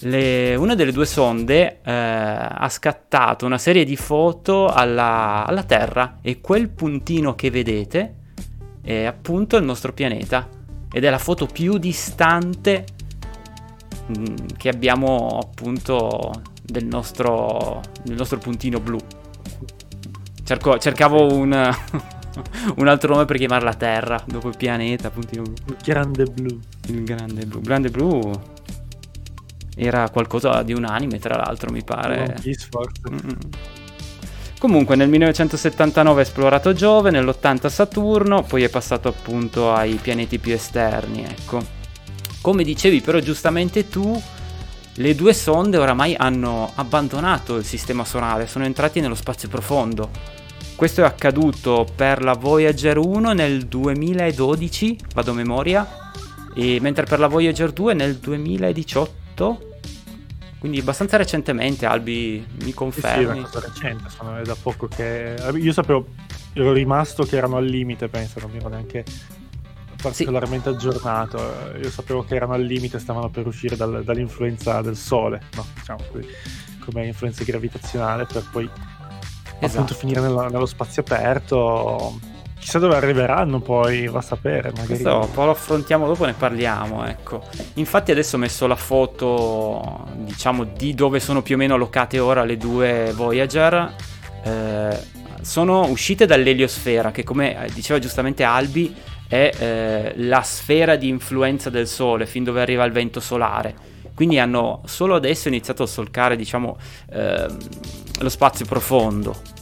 Le, 0.00 0.54
una 0.54 0.76
delle 0.76 0.92
due 0.92 1.06
sonde 1.06 1.80
eh, 1.82 1.90
ha 1.92 2.68
scattato 2.68 3.46
una 3.46 3.58
serie 3.58 3.84
di 3.84 3.96
foto 3.96 4.68
alla, 4.68 5.44
alla, 5.44 5.64
Terra 5.64 6.18
e 6.22 6.40
quel 6.40 6.68
puntino 6.68 7.34
che 7.34 7.50
vedete 7.50 8.14
è 8.80 9.04
appunto 9.04 9.56
il 9.56 9.64
nostro 9.64 9.92
pianeta 9.92 10.48
ed 10.92 11.02
è 11.02 11.10
la 11.10 11.18
foto 11.18 11.46
più 11.46 11.78
distante 11.78 12.84
mh, 14.06 14.20
mm, 14.20 14.34
che 14.56 14.68
abbiamo 14.68 15.40
appunto 15.42 16.42
del 16.62 16.86
nostro, 16.86 17.80
del 18.04 18.14
nostro 18.14 18.38
puntino 18.38 18.78
blu. 18.78 18.98
Cerco, 20.44 20.78
cercavo 20.78 21.34
un, 21.34 21.50
un 22.76 22.86
altro 22.86 23.14
nome 23.14 23.24
per 23.24 23.36
chiamare 23.36 23.64
la 23.64 23.74
Terra, 23.74 24.22
dopo 24.24 24.46
il 24.46 24.56
pianeta, 24.56 25.10
puntino 25.10 25.42
blu. 25.42 25.54
Il 25.66 25.76
grande 25.82 26.24
blu. 26.24 26.60
Il 26.86 27.02
grande 27.02 27.46
blu. 27.46 27.60
Grande 27.60 27.90
blu 27.90 28.56
era 29.78 30.10
qualcosa 30.10 30.62
di 30.62 30.74
un 30.74 30.84
anime, 30.84 31.18
tra 31.18 31.36
l'altro, 31.36 31.70
mi 31.70 31.84
pare. 31.84 32.36
Mm-hmm. 32.44 33.38
Comunque 34.58 34.96
nel 34.96 35.08
1979 35.08 36.20
ha 36.20 36.22
esplorato 36.22 36.72
Giove, 36.72 37.12
nell'80 37.12 37.68
Saturno, 37.68 38.42
poi 38.42 38.64
è 38.64 38.68
passato 38.68 39.06
appunto 39.06 39.72
ai 39.72 39.94
pianeti 40.02 40.40
più 40.40 40.52
esterni, 40.52 41.22
ecco. 41.22 41.64
Come 42.40 42.64
dicevi 42.64 43.00
però 43.00 43.20
giustamente 43.20 43.88
tu, 43.88 44.20
le 44.94 45.14
due 45.14 45.32
sonde 45.32 45.76
oramai 45.76 46.16
hanno 46.16 46.72
abbandonato 46.74 47.54
il 47.54 47.64
sistema 47.64 48.04
solare, 48.04 48.48
sono 48.48 48.64
entrati 48.64 48.98
nello 48.98 49.14
spazio 49.14 49.48
profondo. 49.48 50.10
Questo 50.74 51.02
è 51.02 51.04
accaduto 51.04 51.86
per 51.94 52.24
la 52.24 52.34
Voyager 52.34 52.98
1 52.98 53.32
nel 53.32 53.66
2012, 53.66 54.98
vado 55.14 55.30
a 55.30 55.34
memoria, 55.34 55.86
mentre 56.80 57.04
per 57.04 57.20
la 57.20 57.28
Voyager 57.28 57.70
2 57.70 57.94
nel 57.94 58.16
2018 58.16 59.66
quindi 60.58 60.80
abbastanza 60.80 61.16
recentemente, 61.16 61.86
Albi, 61.86 62.44
mi 62.62 62.72
confermi? 62.72 63.24
Sì, 63.24 63.24
sì, 63.24 63.30
è 63.30 63.38
una 63.38 63.48
cosa 63.48 63.60
recente, 63.60 64.08
sono, 64.08 64.42
da 64.42 64.56
poco 64.60 64.88
che... 64.88 65.36
Io 65.54 65.72
sapevo, 65.72 66.06
ero 66.52 66.72
rimasto 66.72 67.24
che 67.24 67.36
erano 67.36 67.56
al 67.56 67.64
limite, 67.64 68.08
penso, 68.08 68.40
non 68.40 68.50
mi 68.50 68.58
ero 68.58 68.68
neanche 68.68 69.04
particolarmente 70.00 70.70
sì. 70.70 70.74
aggiornato. 70.76 71.74
Io 71.80 71.90
sapevo 71.90 72.24
che 72.24 72.34
erano 72.34 72.54
al 72.54 72.62
limite, 72.62 72.98
stavano 72.98 73.28
per 73.28 73.46
uscire 73.46 73.76
dal, 73.76 74.02
dall'influenza 74.02 74.80
del 74.80 74.96
Sole, 74.96 75.42
no? 75.54 75.66
diciamo 75.74 76.02
così, 76.10 76.26
come 76.84 77.06
influenza 77.06 77.44
gravitazionale, 77.44 78.26
per 78.26 78.44
poi 78.50 78.68
esatto. 79.60 79.66
appunto 79.66 79.94
finire 79.94 80.20
nello, 80.20 80.48
nello 80.48 80.66
spazio 80.66 81.02
aperto 81.02 82.18
Chissà 82.58 82.78
dove 82.78 82.96
arriveranno 82.96 83.60
poi, 83.60 84.06
va 84.08 84.18
a 84.18 84.22
sapere. 84.22 84.70
Magari. 84.70 84.86
Questo 84.86 85.28
poi 85.32 85.44
lo 85.46 85.52
affrontiamo 85.52 86.06
dopo, 86.06 86.24
ne 86.24 86.34
parliamo. 86.34 87.06
Ecco. 87.06 87.42
Infatti 87.74 88.10
adesso 88.10 88.36
ho 88.36 88.38
messo 88.38 88.66
la 88.66 88.76
foto, 88.76 90.06
diciamo, 90.16 90.64
di 90.64 90.94
dove 90.94 91.20
sono 91.20 91.42
più 91.42 91.54
o 91.54 91.58
meno 91.58 91.74
allocate 91.74 92.18
ora 92.18 92.44
le 92.44 92.56
due 92.56 93.12
Voyager. 93.14 93.94
Eh, 94.42 94.98
sono 95.40 95.86
uscite 95.86 96.26
dall'eliosfera, 96.26 97.10
che 97.10 97.24
come 97.24 97.68
diceva 97.72 97.98
giustamente 97.98 98.42
Albi, 98.42 98.94
è 99.28 99.50
eh, 99.58 100.12
la 100.16 100.42
sfera 100.42 100.96
di 100.96 101.08
influenza 101.08 101.70
del 101.70 101.86
Sole, 101.86 102.26
fin 102.26 102.44
dove 102.44 102.60
arriva 102.60 102.84
il 102.84 102.92
vento 102.92 103.20
solare. 103.20 103.74
Quindi 104.14 104.38
hanno 104.40 104.82
solo 104.86 105.14
adesso 105.14 105.46
iniziato 105.46 105.84
a 105.84 105.86
solcare, 105.86 106.34
diciamo, 106.34 106.76
ehm, 107.12 107.56
lo 108.18 108.28
spazio 108.28 108.66
profondo. 108.66 109.57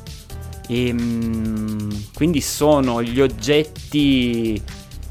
E, 0.69 0.89
ehm, 0.89 2.11
quindi 2.15 2.41
sono 2.41 3.03
gli 3.03 3.21
oggetti 3.21 4.61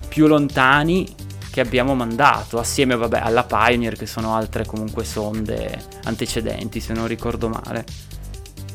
più 0.08 0.28
lontani 0.28 1.14
che 1.52 1.62
abbiamo 1.62 1.96
mandato 1.96 2.60
assieme 2.60 2.98
vabbè, 2.98 3.20
alla 3.20 3.44
Pioneer 3.44 3.96
che 3.96 4.06
sono 4.06 4.34
altre 4.34 4.66
comunque 4.66 5.06
sonde 5.06 5.82
antecedenti 6.04 6.82
se 6.82 6.94
non 6.94 7.08
ricordo 7.08 7.48
male 7.48 7.86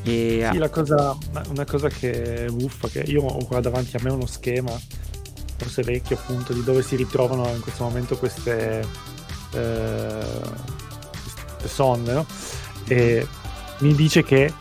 e, 0.03 0.49
sì, 0.51 0.69
cosa, 0.71 1.15
una 1.49 1.65
cosa 1.65 1.89
che 1.89 2.45
è 2.45 2.49
buffa 2.49 2.87
che 2.87 3.01
io 3.01 3.21
ho 3.21 3.45
qua 3.45 3.59
davanti 3.59 3.97
a 3.97 3.99
me 4.01 4.09
uno 4.09 4.25
schema 4.25 4.71
forse 5.57 5.83
vecchio 5.83 6.15
appunto 6.15 6.53
di 6.53 6.63
dove 6.63 6.81
si 6.81 6.95
ritrovano 6.95 7.47
in 7.49 7.61
questo 7.61 7.83
momento 7.83 8.17
queste, 8.17 8.83
eh, 9.53 10.25
queste 11.11 11.67
sonde 11.67 12.13
no? 12.13 12.25
e 12.87 13.27
mi 13.81 13.93
dice 13.93 14.23
che 14.23 14.51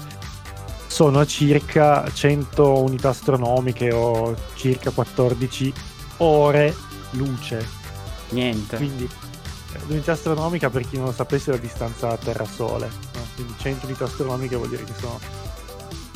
sono 0.90 1.20
a 1.20 1.24
circa 1.24 2.04
100 2.12 2.80
unità 2.80 3.10
astronomiche 3.10 3.92
o 3.92 4.34
circa 4.54 4.90
14 4.90 5.72
ore 6.18 6.74
luce. 7.10 7.64
Niente. 8.30 8.76
Quindi 8.76 9.04
eh, 9.04 9.78
l'unità 9.86 10.12
astronomica 10.12 10.68
per 10.68 10.86
chi 10.88 10.96
non 10.96 11.06
lo 11.06 11.12
sapesse 11.12 11.52
è 11.52 11.54
la 11.54 11.60
distanza 11.60 12.16
Terra-Sole. 12.16 12.88
No? 13.14 13.20
Quindi 13.36 13.54
100 13.56 13.86
unità 13.86 14.04
astronomiche 14.04 14.56
vuol 14.56 14.68
dire 14.68 14.82
che 14.82 14.92
sono 14.98 15.20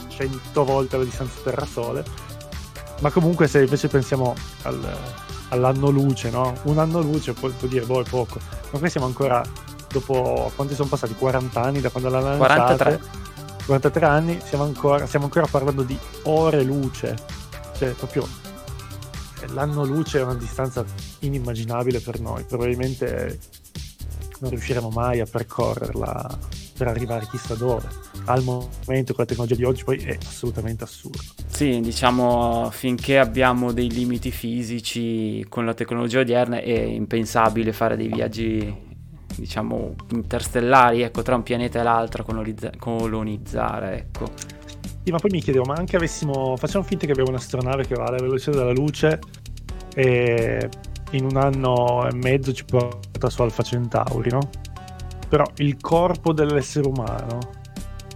100 0.09 0.65
volte 0.65 0.97
la 0.97 1.05
distanza 1.05 1.35
Terra-Sole. 1.45 2.05
Ma 3.01 3.11
comunque 3.13 3.47
se 3.47 3.61
invece 3.63 3.87
pensiamo 3.87 4.35
al, 4.63 4.99
all'anno 5.51 5.91
luce, 5.91 6.31
no? 6.31 6.53
Un 6.65 6.79
anno 6.79 7.01
luce 7.01 7.33
può, 7.33 7.49
può 7.49 7.69
dire, 7.69 7.85
boh, 7.87 8.01
è 8.01 8.09
poco. 8.09 8.41
Ma 8.73 8.79
qui 8.81 8.91
siamo 8.91 9.07
ancora 9.07 9.41
dopo, 9.89 10.51
quanti 10.57 10.75
sono 10.75 10.89
passati? 10.89 11.15
40 11.15 11.61
anni 11.61 11.81
da 11.81 11.91
quando 11.91 12.09
l'hanno 12.11 12.37
lanciata? 12.37 12.75
43. 12.75 13.23
43 13.67 14.07
anni 14.07 14.39
stiamo 14.41 14.65
ancora, 14.65 15.07
stiamo 15.07 15.25
ancora 15.25 15.47
parlando 15.47 15.83
di 15.83 15.99
ore 16.25 16.63
luce, 16.63 17.17
cioè 17.77 17.91
proprio 17.91 18.27
l'anno 19.53 19.85
luce 19.85 20.19
è 20.19 20.23
una 20.23 20.35
distanza 20.35 20.85
inimmaginabile 21.21 22.01
per 22.01 22.21
noi, 22.21 22.45
probabilmente 22.45 23.39
non 24.41 24.51
riusciremo 24.51 24.91
mai 24.91 25.21
a 25.21 25.27
percorrerla 25.27 26.39
per 26.77 26.89
arrivare 26.89 27.27
chissà 27.31 27.55
dove. 27.55 27.89
Al 28.27 28.43
momento 28.43 29.15
con 29.15 29.25
la 29.25 29.27
tecnologia 29.27 29.55
di 29.55 29.65
oggi 29.65 29.85
poi 29.85 29.99
è 29.99 30.19
assolutamente 30.21 30.85
assurdo. 30.85 31.23
Sì, 31.47 31.81
diciamo 31.81 32.69
finché 32.71 33.19
abbiamo 33.19 33.73
dei 33.73 33.91
limiti 33.91 34.31
fisici 34.31 35.45
con 35.49 35.65
la 35.65 35.75
tecnologia 35.75 36.21
odierna 36.21 36.61
è 36.61 36.81
impensabile 36.81 37.73
fare 37.73 37.97
dei 37.97 38.09
viaggi 38.09 38.84
diciamo 39.37 39.95
interstellari, 40.11 41.03
ecco, 41.03 41.23
tra 41.23 41.35
un 41.35 41.43
pianeta 41.43 41.81
e 41.81 41.83
l'altro 41.83 42.25
colonizza- 42.25 42.73
colonizzare, 42.79 43.99
ecco. 43.99 44.31
Sì, 45.03 45.11
ma 45.11 45.19
poi 45.19 45.31
mi 45.31 45.41
chiedevo, 45.41 45.65
ma 45.65 45.75
anche 45.75 45.97
avessimo, 45.97 46.57
facciamo 46.57 46.85
finta 46.85 47.07
che 47.07 47.13
abbiamo 47.13 47.31
un'astronave 47.31 47.87
che 47.87 47.95
va 47.95 48.05
alla 48.05 48.19
velocità 48.19 48.57
della 48.57 48.73
luce 48.73 49.19
e 49.95 50.69
in 51.11 51.25
un 51.25 51.37
anno 51.37 52.09
e 52.09 52.15
mezzo 52.15 52.53
ci 52.53 52.65
porta 52.65 53.29
su 53.29 53.43
Alfa 53.43 53.63
Centauri, 53.63 54.31
no? 54.31 54.49
Però 55.29 55.45
il 55.57 55.77
corpo 55.81 56.33
dell'essere 56.33 56.87
umano 56.87 57.63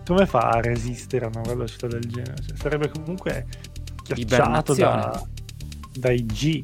come 0.06 0.25
fa 0.25 0.48
a 0.48 0.60
resistere 0.60 1.26
a 1.26 1.28
una 1.28 1.42
velocità 1.42 1.87
del 1.87 2.06
genere? 2.06 2.37
Cioè, 2.46 2.56
sarebbe 2.56 2.88
comunque 2.88 3.46
ghiacciato 4.04 4.75
da, 4.75 5.22
dai 5.92 6.25
G 6.25 6.62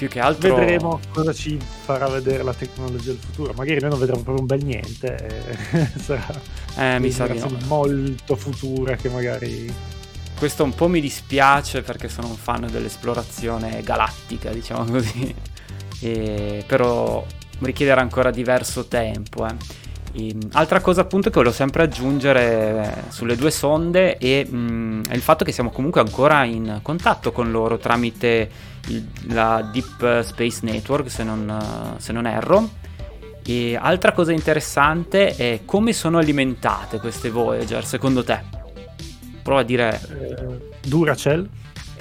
più 0.00 0.08
che 0.08 0.18
altro 0.18 0.54
vedremo 0.54 0.98
cosa 1.12 1.30
ci 1.34 1.58
farà 1.60 2.08
vedere 2.08 2.42
la 2.42 2.54
tecnologia 2.54 3.10
del 3.10 3.18
futuro 3.18 3.52
magari 3.54 3.80
noi 3.80 3.90
non 3.90 3.98
vedremo 3.98 4.22
proprio 4.22 4.40
un 4.40 4.46
bel 4.46 4.64
niente 4.64 5.52
sarà 6.00 6.40
eh, 6.78 6.98
mi 6.98 7.10
sa 7.10 7.26
no. 7.26 7.58
molto 7.66 8.34
futura 8.34 8.96
che 8.96 9.10
magari 9.10 9.70
questo 10.38 10.64
un 10.64 10.74
po' 10.74 10.88
mi 10.88 11.02
dispiace 11.02 11.82
perché 11.82 12.08
sono 12.08 12.28
un 12.28 12.36
fan 12.36 12.66
dell'esplorazione 12.70 13.82
galattica 13.82 14.48
diciamo 14.52 14.84
così 14.86 15.34
e, 16.00 16.64
però 16.66 17.22
richiederà 17.58 18.00
ancora 18.00 18.30
diverso 18.30 18.86
tempo 18.86 19.46
eh. 19.46 19.54
E, 20.12 20.36
altra 20.52 20.80
cosa 20.80 21.02
appunto 21.02 21.30
che 21.30 21.36
volevo 21.36 21.54
sempre 21.54 21.84
aggiungere 21.84 23.04
sulle 23.08 23.36
due 23.36 23.50
sonde 23.50 24.16
è, 24.16 24.44
mh, 24.44 24.56
mm, 24.56 25.02
è, 25.08 25.14
il 25.14 25.20
fatto 25.20 25.44
che 25.44 25.52
siamo 25.52 25.70
comunque 25.70 26.00
ancora 26.00 26.44
in 26.44 26.80
contatto 26.82 27.32
con 27.32 27.50
loro 27.50 27.78
tramite 27.78 28.50
il, 28.88 29.06
la 29.28 29.68
Deep 29.72 30.22
Space 30.22 30.60
Network 30.62 31.10
se 31.10 31.22
non, 31.22 31.96
se 31.98 32.12
non 32.12 32.26
erro. 32.26 32.78
E 33.44 33.76
altra 33.80 34.12
cosa 34.12 34.32
interessante 34.32 35.34
è 35.34 35.60
come 35.64 35.92
sono 35.92 36.18
alimentate 36.18 36.98
queste 36.98 37.30
Voyager 37.30 37.84
secondo 37.84 38.22
te? 38.22 38.38
Prova 39.42 39.60
a 39.60 39.64
dire... 39.64 40.00
Eh, 40.10 40.68
Duracell? 40.86 41.48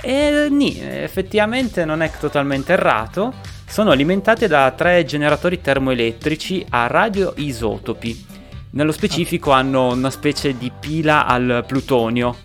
Eh, 0.01 0.47
nì, 0.49 0.79
effettivamente 0.79 1.85
non 1.85 2.01
è 2.01 2.11
totalmente 2.19 2.73
errato 2.73 3.33
sono 3.69 3.91
alimentate 3.91 4.47
da 4.47 4.71
tre 4.71 5.05
generatori 5.05 5.61
termoelettrici 5.61 6.65
a 6.69 6.87
radioisotopi. 6.87 8.25
Nello 8.71 8.91
specifico 8.91 9.51
hanno 9.51 9.93
una 9.93 10.09
specie 10.09 10.57
di 10.57 10.71
pila 10.77 11.27
al 11.27 11.63
plutonio. 11.67 12.35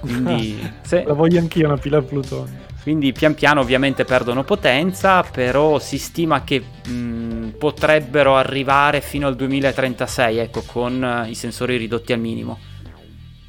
Quindi, 0.00 0.58
se... 0.80 1.04
La 1.04 1.12
voglio 1.12 1.38
anch'io 1.38 1.66
una 1.66 1.76
pila 1.76 1.98
al 1.98 2.04
plutonio. 2.04 2.66
Quindi 2.80 3.12
pian 3.12 3.34
piano 3.34 3.60
ovviamente 3.60 4.06
perdono 4.06 4.42
potenza, 4.42 5.22
però 5.22 5.78
si 5.78 5.98
stima 5.98 6.42
che 6.42 6.64
mh, 6.86 7.56
potrebbero 7.58 8.34
arrivare 8.34 9.02
fino 9.02 9.26
al 9.26 9.36
2036, 9.36 10.38
ecco, 10.38 10.62
con 10.64 11.26
i 11.28 11.34
sensori 11.34 11.76
ridotti 11.76 12.14
al 12.14 12.20
minimo. 12.20 12.58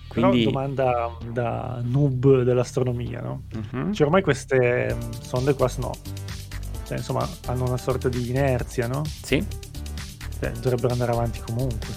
Quindi... 0.10 0.40
Però 0.40 0.52
domanda 0.52 1.18
da 1.32 1.80
noob 1.82 2.42
dell'astronomia, 2.42 3.22
no? 3.22 3.44
Uh-huh. 3.54 3.94
Cioè 3.94 4.06
ormai 4.06 4.22
queste 4.22 4.98
sonde 5.22 5.54
qua 5.54 5.70
no, 5.78 5.92
cioè, 6.90 6.98
insomma, 6.98 7.30
hanno 7.46 7.66
una 7.66 7.78
sorta 7.78 8.10
di 8.10 8.30
inerzia, 8.30 8.88
no? 8.88 9.04
Sì. 9.06 9.46
Cioè, 10.40 10.50
dovrebbero 10.54 10.94
andare 10.94 11.12
avanti 11.12 11.40
comunque. 11.40 11.88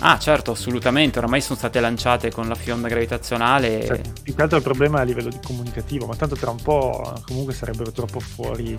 Ah, 0.00 0.18
certo, 0.18 0.50
assolutamente. 0.50 1.16
Oramai 1.16 1.40
sono 1.40 1.56
state 1.56 1.80
lanciate 1.80 2.30
con 2.30 2.46
la 2.46 2.54
fionda 2.54 2.88
gravitazionale. 2.88 3.86
Cioè, 3.86 4.00
più 4.22 4.34
che 4.34 4.42
altro 4.42 4.58
il 4.58 4.62
problema 4.62 4.98
è 4.98 5.00
a 5.00 5.04
livello 5.04 5.30
di 5.30 5.38
comunicativo, 5.42 6.04
ma 6.04 6.16
tanto 6.16 6.36
tra 6.36 6.50
un 6.50 6.60
po' 6.60 7.14
comunque 7.24 7.54
sarebbero 7.54 7.92
troppo 7.92 8.20
fuori 8.20 8.76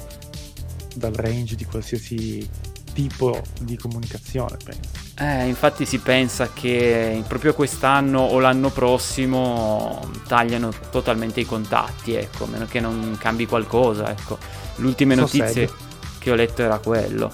dal 0.93 1.13
range 1.13 1.55
di 1.55 1.65
qualsiasi 1.65 2.47
tipo 2.95 3.41
di 3.59 3.77
comunicazione, 3.77 4.55
penso. 4.63 5.03
Eh, 5.17 5.47
infatti 5.47 5.85
si 5.85 5.99
pensa 5.99 6.49
che 6.53 7.21
proprio 7.27 7.53
quest'anno 7.53 8.21
o 8.21 8.39
l'anno 8.39 8.69
prossimo 8.69 9.99
tagliano 10.27 10.71
totalmente 10.89 11.41
i 11.41 11.45
contatti, 11.45 12.15
ecco, 12.15 12.45
a 12.45 12.47
meno 12.47 12.65
che 12.65 12.79
non 12.79 13.17
cambi 13.19 13.45
qualcosa, 13.45 14.09
ecco. 14.09 14.37
Le 14.77 14.85
ultime 14.85 15.15
notizie 15.15 15.69
che 16.17 16.31
ho 16.31 16.35
letto 16.35 16.63
era 16.63 16.79
quello. 16.79 17.31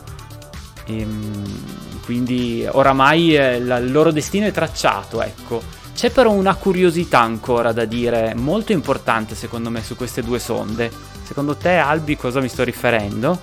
Ehm, 0.86 2.01
quindi 2.03 2.68
oramai 2.70 3.36
eh, 3.36 3.60
la, 3.60 3.77
il 3.77 3.91
loro 3.91 4.12
destino 4.12 4.48
è 4.48 4.51
tracciato, 4.51 5.22
ecco. 5.22 5.62
C'è 5.94 6.10
però 6.10 6.32
una 6.32 6.56
curiosità 6.56 7.20
ancora 7.20 7.72
da 7.72 7.86
dire, 7.86 8.34
molto 8.34 8.72
importante 8.72 9.36
secondo 9.36 9.70
me 9.70 9.84
su 9.84 9.96
queste 9.96 10.24
due 10.24 10.39
sonde. 10.39 10.91
Secondo 11.24 11.56
te, 11.56 11.75
Albi, 11.77 12.18
cosa 12.18 12.41
mi 12.41 12.50
sto 12.50 12.63
riferendo? 12.63 13.39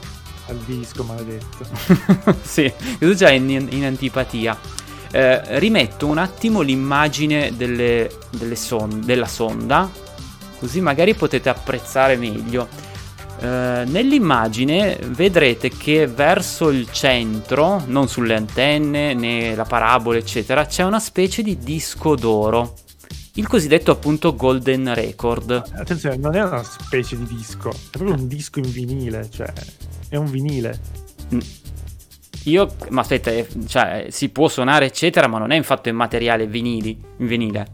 Al 0.48 0.56
disco 0.64 1.04
maledetto. 1.04 1.66
sì, 2.42 2.72
tu 2.98 3.14
già 3.14 3.30
in, 3.30 3.48
in 3.70 3.84
antipatia. 3.84 4.58
Eh, 5.10 5.58
rimetto 5.58 6.06
un 6.06 6.18
attimo 6.18 6.60
l'immagine 6.60 7.54
delle, 7.56 8.10
delle 8.30 8.56
son- 8.56 9.02
della 9.04 9.26
sonda, 9.26 9.90
così 10.58 10.80
magari 10.80 11.14
potete 11.14 11.48
apprezzare 11.48 12.16
meglio. 12.16 12.68
Eh, 13.40 13.84
nell'immagine 13.86 14.98
vedrete 15.10 15.68
che 15.68 16.06
verso 16.06 16.70
il 16.70 16.90
centro, 16.90 17.82
non 17.86 18.08
sulle 18.08 18.34
antenne 18.34 19.14
né 19.14 19.54
la 19.54 19.64
parabola, 19.64 20.18
eccetera, 20.18 20.66
c'è 20.66 20.82
una 20.82 21.00
specie 21.00 21.42
di 21.42 21.58
disco 21.58 22.16
d'oro. 22.16 22.74
Il 23.34 23.46
cosiddetto 23.46 23.92
appunto 23.92 24.34
Golden 24.34 24.92
Record. 24.92 25.62
Attenzione, 25.72 26.16
non 26.16 26.34
è 26.34 26.42
una 26.42 26.64
specie 26.64 27.16
di 27.16 27.24
disco, 27.24 27.70
è 27.70 27.74
proprio 27.90 28.14
un 28.14 28.26
disco 28.26 28.58
in 28.58 28.70
vinile, 28.70 29.28
cioè 29.30 29.52
è 30.08 30.16
un 30.16 30.30
vinile. 30.30 30.78
Mm. 31.34 31.40
Io, 32.44 32.74
ma 32.90 33.02
aspetta, 33.02 33.30
cioè, 33.66 34.06
si 34.10 34.30
può 34.30 34.48
suonare 34.48 34.86
eccetera, 34.86 35.26
ma 35.26 35.38
non 35.38 35.50
è 35.50 35.62
fatto 35.62 35.88
in 35.88 35.96
materiale 35.96 36.46
vinili, 36.46 36.98
in 37.18 37.26
vinile. 37.26 37.66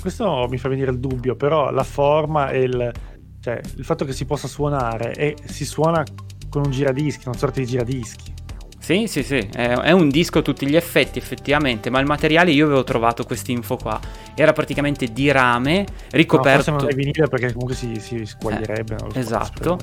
Questo 0.00 0.46
mi 0.48 0.58
fa 0.58 0.68
venire 0.68 0.90
il 0.90 0.98
dubbio, 0.98 1.36
però 1.36 1.70
la 1.70 1.84
forma 1.84 2.50
e 2.50 2.62
il, 2.62 2.92
cioè, 3.40 3.60
il 3.76 3.84
fatto 3.84 4.04
che 4.04 4.12
si 4.12 4.24
possa 4.24 4.48
suonare 4.48 5.14
e 5.14 5.36
si 5.44 5.64
suona 5.64 6.04
con 6.48 6.64
un 6.64 6.70
giradischi, 6.70 7.28
una 7.28 7.36
sorta 7.36 7.60
di 7.60 7.66
giradischi. 7.66 8.34
Sì, 8.78 9.06
sì, 9.06 9.22
sì, 9.22 9.36
è, 9.36 9.90
un 9.90 10.08
disco 10.08 10.38
a 10.38 10.42
tutti 10.42 10.66
gli 10.66 10.76
effetti 10.76 11.18
effettivamente, 11.18 11.90
ma 11.90 12.00
il 12.00 12.06
materiale 12.06 12.52
io 12.52 12.64
avevo 12.64 12.84
trovato 12.84 13.24
quest'info 13.24 13.76
qua, 13.76 14.00
era 14.34 14.52
praticamente 14.54 15.12
di 15.12 15.30
rame 15.30 15.84
ricoperto... 16.12 16.70
No, 16.70 16.78
forse 16.78 16.86
non 16.86 16.90
è 16.90 16.94
vinile 16.94 17.28
perché 17.28 17.52
comunque 17.52 17.74
si, 17.74 18.00
si 18.00 18.24
squaglierebbe. 18.24 18.96
Eh, 19.12 19.18
esatto, 19.18 19.78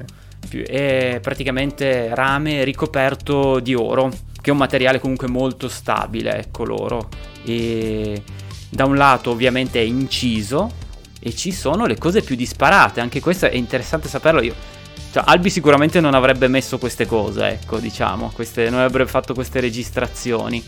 è 0.62 1.19
praticamente 1.21 2.13
rame 2.13 2.63
ricoperto 2.63 3.60
di 3.60 3.73
oro, 3.73 4.10
che 4.10 4.49
è 4.49 4.51
un 4.51 4.58
materiale 4.58 4.99
comunque 4.99 5.27
molto 5.27 5.67
stabile, 5.67 6.38
ecco 6.38 6.63
l'oro. 6.65 7.10
E 7.43 8.21
da 8.69 8.86
un 8.86 8.95
lato 8.95 9.32
ovviamente 9.32 9.80
è 9.80 9.84
inciso, 9.84 10.84
e 11.19 11.34
ci 11.36 11.51
sono 11.51 11.86
le 11.88 11.97
cose 11.97 12.21
più 12.21 12.36
disparate. 12.36 13.01
Anche 13.01 13.19
questo 13.19 13.47
è 13.47 13.56
interessante 13.56 14.08
saperlo. 14.08 14.41
Io, 14.41 14.53
cioè, 15.12 15.23
Albi 15.25 15.49
sicuramente 15.49 15.99
non 15.99 16.13
avrebbe 16.13 16.47
messo 16.47 16.77
queste 16.77 17.06
cose, 17.06 17.47
ecco, 17.47 17.80
diciamo, 17.80 18.32
queste, 18.34 18.69
non 18.69 18.82
avrebbe 18.82 19.10
fatto 19.10 19.34
queste 19.34 19.60
registrazioni. 19.60 20.63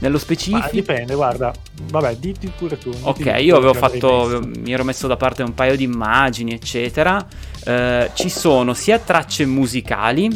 Nello 0.00 0.18
specifico. 0.18 0.58
Ma 0.58 0.70
dipende, 0.70 1.14
guarda. 1.14 1.52
Vabbè, 1.90 2.16
diti 2.16 2.52
pure 2.56 2.78
tu. 2.78 2.92
Ok, 3.02 3.36
io 3.40 3.56
avevo 3.56 3.74
fatto. 3.74 4.40
Mi 4.44 4.72
ero 4.72 4.84
messo 4.84 5.06
da 5.06 5.16
parte 5.16 5.42
un 5.42 5.54
paio 5.54 5.76
di 5.76 5.84
immagini, 5.84 6.52
eccetera. 6.52 7.26
Eh, 7.64 8.10
ci 8.14 8.28
sono 8.28 8.74
sia 8.74 8.98
tracce 8.98 9.44
musicali, 9.44 10.30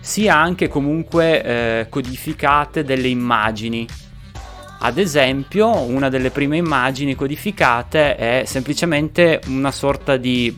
sia 0.00 0.36
anche 0.36 0.68
comunque 0.68 1.42
eh, 1.42 1.86
codificate 1.88 2.84
delle 2.84 3.08
immagini 3.08 3.86
ad 4.84 4.98
esempio, 4.98 5.80
una 5.80 6.10
delle 6.10 6.28
prime 6.28 6.58
immagini 6.58 7.14
codificate 7.14 8.16
è 8.16 8.42
semplicemente 8.44 9.40
una 9.46 9.70
sorta 9.70 10.18
di, 10.18 10.54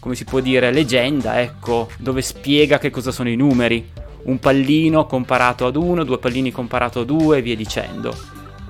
come 0.00 0.14
si 0.16 0.24
può 0.24 0.40
dire, 0.40 0.72
leggenda, 0.72 1.40
ecco, 1.40 1.88
dove 1.98 2.20
spiega 2.20 2.78
che 2.78 2.90
cosa 2.90 3.12
sono 3.12 3.28
i 3.28 3.36
numeri. 3.36 3.92
Un 4.24 4.38
pallino 4.38 5.06
comparato 5.06 5.66
ad 5.66 5.76
uno, 5.76 6.04
due 6.04 6.18
pallini 6.18 6.50
comparato 6.50 7.00
a 7.00 7.04
due 7.04 7.38
e 7.38 7.42
via 7.42 7.56
dicendo. 7.56 8.14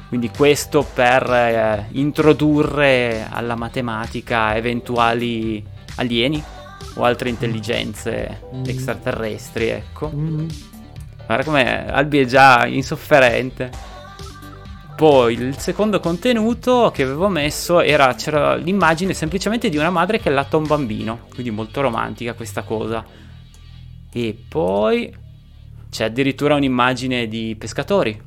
Quindi 0.08 0.30
questo 0.30 0.86
per 0.94 1.30
eh, 1.30 1.88
introdurre 1.92 3.26
alla 3.28 3.56
matematica 3.56 4.56
eventuali 4.56 5.62
alieni 5.96 6.42
o 6.94 7.04
altre 7.04 7.28
intelligenze 7.28 8.40
mm. 8.54 8.62
extraterrestri, 8.66 9.68
ecco. 9.68 10.10
Mm. 10.14 10.48
Guarda 11.26 11.44
com'è, 11.44 11.86
Albi 11.90 12.20
è 12.20 12.24
già 12.24 12.66
insofferente. 12.66 13.70
Poi 14.96 15.34
il 15.34 15.58
secondo 15.58 16.00
contenuto 16.00 16.90
che 16.92 17.02
avevo 17.02 17.28
messo 17.28 17.80
era 17.80 18.14
c'era 18.14 18.56
l'immagine 18.56 19.12
semplicemente 19.12 19.68
di 19.68 19.76
una 19.76 19.90
madre 19.90 20.18
che 20.18 20.28
allatta 20.28 20.56
un 20.56 20.66
bambino, 20.66 21.26
quindi 21.30 21.50
molto 21.50 21.82
romantica 21.82 22.32
questa 22.32 22.62
cosa. 22.62 23.04
E 24.10 24.44
poi 24.48 25.14
c'è 25.90 26.04
addirittura 26.04 26.54
un'immagine 26.54 27.28
di 27.28 27.56
pescatori. 27.58 28.20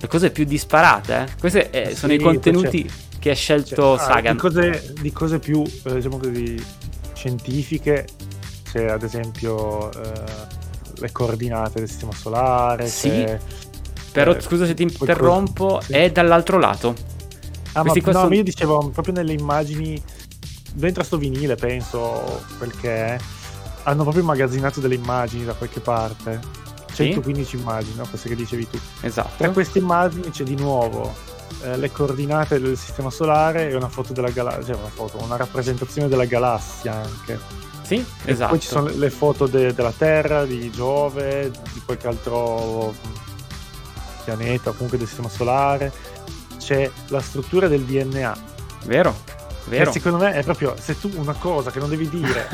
Le 0.00 0.08
cose 0.08 0.30
più 0.30 0.44
disparate, 0.44 1.16
eh? 1.16 1.26
Questi 1.38 1.58
eh, 1.70 1.88
sì, 1.90 1.96
sono 1.96 2.12
i 2.12 2.18
contenuti 2.18 2.90
che 3.18 3.30
ha 3.30 3.34
scelto 3.34 3.96
cioè, 3.96 4.06
Sagan. 4.06 4.26
Ah, 4.26 4.32
di, 4.32 4.38
cose, 4.38 4.92
di 5.00 5.12
cose 5.12 5.38
più, 5.38 5.62
eh, 5.62 5.94
diciamo 5.94 6.18
così, 6.18 6.62
scientifiche, 7.14 8.06
c'è 8.70 8.86
ad 8.86 9.02
esempio 9.02 9.90
eh, 9.92 10.22
le 10.96 11.12
coordinate 11.12 11.78
del 11.78 11.88
sistema 11.88 12.12
solare, 12.12 12.86
sì. 12.86 13.08
c'è 13.08 13.38
però 14.14 14.32
eh, 14.32 14.40
scusa 14.40 14.64
se 14.64 14.74
ti 14.74 14.84
interrompo, 14.84 15.80
sì. 15.80 15.92
è 15.92 16.12
dall'altro 16.12 16.60
lato. 16.60 16.94
Ah, 17.72 17.82
ma, 17.82 17.92
no, 17.92 18.12
sono... 18.12 18.32
io 18.32 18.44
dicevo 18.44 18.90
proprio 18.90 19.12
nelle 19.12 19.32
immagini 19.32 20.00
dentro 20.72 21.02
sto 21.02 21.16
vinile, 21.16 21.56
penso, 21.56 22.44
quel 22.56 22.72
che 22.76 22.94
è, 22.94 23.18
hanno 23.82 24.02
proprio 24.02 24.22
immagazzinato 24.22 24.78
delle 24.78 24.94
immagini 24.94 25.44
da 25.44 25.54
qualche 25.54 25.80
parte. 25.80 26.62
115 26.94 27.44
sì? 27.44 27.56
immagini, 27.56 27.96
no? 27.96 28.06
Queste 28.08 28.28
che 28.28 28.36
dicevi 28.36 28.68
tu. 28.68 28.78
Esatto. 29.00 29.36
Tra 29.36 29.50
queste 29.50 29.78
immagini 29.78 30.30
c'è 30.30 30.44
di 30.44 30.56
nuovo 30.56 31.12
eh, 31.62 31.76
le 31.76 31.90
coordinate 31.90 32.60
del 32.60 32.76
sistema 32.76 33.10
solare 33.10 33.70
e 33.70 33.74
una 33.74 33.88
foto 33.88 34.12
della 34.12 34.30
galassia, 34.30 34.64
cioè 34.64 34.76
una 34.76 34.88
foto, 34.88 35.22
una 35.22 35.36
rappresentazione 35.36 36.08
della 36.08 36.24
galassia 36.24 36.94
anche. 36.94 37.38
Sì, 37.82 37.96
e 37.96 38.32
esatto. 38.32 38.50
Poi 38.50 38.60
ci 38.60 38.68
sono 38.68 38.88
le 38.88 39.10
foto 39.10 39.46
de- 39.46 39.74
della 39.74 39.92
Terra, 39.96 40.44
di 40.44 40.70
Giove, 40.70 41.50
di 41.72 41.82
qualche 41.84 42.06
altro 42.06 42.94
pianeta 44.24 44.70
o 44.70 44.72
comunque 44.72 44.96
del 44.96 45.06
sistema 45.06 45.28
solare, 45.28 45.92
c'è 46.58 46.90
la 47.08 47.20
struttura 47.20 47.68
del 47.68 47.82
DNA. 47.82 48.36
Vero, 48.84 49.14
vero. 49.66 49.90
Che 49.90 49.98
secondo 49.98 50.24
me 50.24 50.32
è 50.32 50.42
proprio, 50.42 50.74
se 50.78 50.98
tu 50.98 51.10
una 51.14 51.34
cosa 51.34 51.70
che 51.70 51.78
non 51.78 51.90
devi 51.90 52.08
dire 52.08 52.48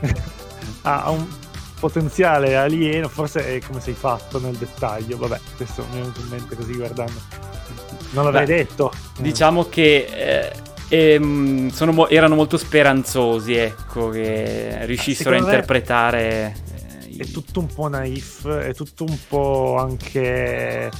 ha 0.82 1.10
un 1.10 1.26
potenziale 1.80 2.56
alieno, 2.56 3.08
forse 3.08 3.46
è 3.46 3.60
come 3.60 3.80
sei 3.80 3.94
fatto 3.94 4.38
nel 4.38 4.54
dettaglio. 4.54 5.16
Vabbè, 5.16 5.40
questo 5.56 5.84
mi 5.90 5.96
è 5.96 6.00
venuto 6.00 6.20
in 6.20 6.28
mente 6.28 6.54
così 6.54 6.74
guardando. 6.74 7.20
Non 8.12 8.24
l'avrei 8.24 8.46
Beh, 8.46 8.54
detto. 8.54 8.92
Diciamo 9.18 9.68
che... 9.68 10.06
Eh... 10.12 10.68
Ehm, 10.92 11.68
sono, 11.68 12.08
erano 12.08 12.34
molto 12.34 12.56
speranzosi, 12.56 13.54
ecco, 13.54 14.08
che 14.08 14.84
riuscissero 14.86 15.36
a 15.36 15.38
interpretare 15.38 16.52
è 17.22 17.26
tutto 17.26 17.60
un 17.60 17.66
po' 17.66 17.88
naif, 17.88 18.48
è 18.48 18.74
tutto 18.74 19.04
un 19.04 19.18
po' 19.28 19.76
anche 19.78 20.90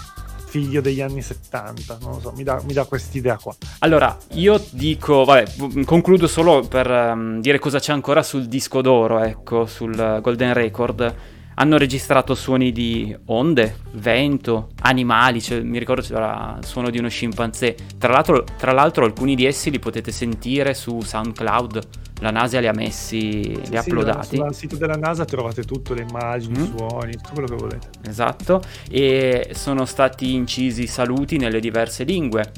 figlio 0.51 0.81
degli 0.81 1.01
anni 1.01 1.23
70, 1.23 1.99
non 2.01 2.15
lo 2.15 2.21
so, 2.21 2.33
mi 2.37 2.43
dà, 2.43 2.61
mi 2.67 2.73
dà 2.73 2.85
quest'idea 2.85 3.37
qua. 3.37 3.55
Allora, 3.79 4.19
io 4.33 4.61
dico, 4.71 5.25
vabbè, 5.25 5.85
concludo 5.85 6.27
solo 6.27 6.67
per 6.67 6.91
um, 6.91 7.41
dire 7.41 7.61
cosa 7.61 7.79
c'è 7.79 7.93
ancora 7.93 8.25
sul 8.25 8.47
disco 8.47 8.83
d'oro, 8.83 9.21
ecco, 9.21 9.67
sul 9.67 10.19
Golden 10.21 10.53
Record. 10.53 11.15
Hanno 11.55 11.77
registrato 11.77 12.35
suoni 12.35 12.73
di 12.73 13.15
onde, 13.27 13.77
vento, 13.93 14.71
animali, 14.83 15.43
cioè, 15.43 15.61
mi 15.61 15.79
ricordo 15.79 16.03
c'era 16.03 16.57
il 16.59 16.65
suono 16.65 16.91
di 16.91 16.99
uno 16.99 17.09
scimpanzé. 17.09 17.77
Tra 17.99 18.13
l'altro, 18.13 18.45
tra 18.57 18.73
l'altro 18.73 19.05
alcuni 19.05 19.35
di 19.35 19.45
essi 19.45 19.71
li 19.71 19.79
potete 19.79 20.11
sentire 20.11 20.73
su 20.75 21.01
SoundCloud 21.01 22.09
la 22.21 22.31
NASA 22.31 22.61
li 22.61 22.67
ha 22.67 22.73
messi, 22.73 23.59
li 23.69 23.77
ha 23.77 23.83
sì, 23.83 23.89
uploadati. 23.89 24.37
Sul 24.37 24.55
sito 24.55 24.77
della 24.77 24.95
NASA 24.95 25.25
trovate 25.25 25.65
tutto, 25.65 25.95
le 25.95 26.03
immagini, 26.03 26.59
mm. 26.59 26.63
i 26.63 26.73
suoni, 26.77 27.13
tutto 27.13 27.31
quello 27.33 27.49
che 27.49 27.57
volete. 27.57 27.89
Esatto, 28.07 28.63
e 28.91 29.51
sono 29.55 29.87
stati 29.87 30.35
incisi 30.35 30.87
saluti 30.87 31.39
nelle 31.39 31.61
diverse 31.61 32.05
lingue. 32.05 32.53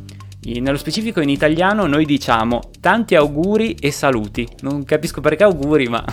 Nello 0.44 0.76
specifico 0.76 1.20
in 1.20 1.28
italiano 1.28 1.86
noi 1.86 2.04
diciamo 2.04 2.60
tanti 2.80 3.14
auguri 3.14 3.74
e 3.74 3.92
saluti. 3.92 4.48
Non 4.62 4.84
capisco 4.84 5.20
perché 5.20 5.44
auguri, 5.44 5.86
ma... 5.86 6.04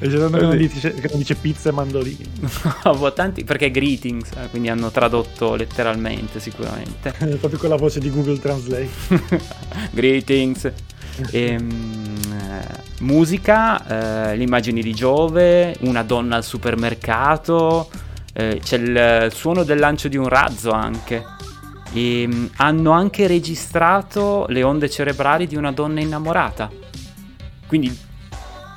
C'è 0.00 0.16
uno 0.16 0.30
che 0.30 0.40
non 0.40 0.56
dice, 0.56 0.94
che 0.94 1.08
non 1.08 1.18
dice 1.18 1.34
pizza 1.34 1.68
e 1.68 1.72
mandolini. 1.72 2.24
no, 2.84 3.12
tanti, 3.12 3.44
perché 3.44 3.70
greetings, 3.70 4.30
eh, 4.30 4.48
quindi 4.48 4.70
hanno 4.70 4.90
tradotto 4.90 5.54
letteralmente 5.56 6.40
sicuramente. 6.40 7.12
Proprio 7.38 7.58
con 7.58 7.68
la 7.68 7.76
voce 7.76 8.00
di 8.00 8.10
Google 8.10 8.38
Translate. 8.38 8.88
greetings. 9.92 10.64
E, 10.64 10.72
ehm, 11.32 12.18
musica, 13.00 14.30
eh, 14.30 14.36
le 14.36 14.42
immagini 14.42 14.80
di 14.80 14.94
Giove, 14.94 15.76
una 15.80 16.02
donna 16.02 16.36
al 16.36 16.44
supermercato, 16.44 17.90
eh, 18.32 18.58
c'è 18.62 18.78
il, 18.78 19.32
suono 19.34 19.64
del 19.64 19.78
lancio 19.78 20.08
di 20.08 20.16
un 20.16 20.28
razzo 20.28 20.70
anche. 20.70 21.22
E 21.92 22.26
mh, 22.26 22.34
mm, 22.34 22.46
hanno 22.56 22.92
anche 22.92 23.26
registrato 23.26 24.46
le 24.48 24.62
onde 24.62 24.88
cerebrali 24.88 25.46
di 25.46 25.56
una 25.56 25.72
donna 25.72 26.00
innamorata. 26.00 26.70
Quindi, 27.66 28.08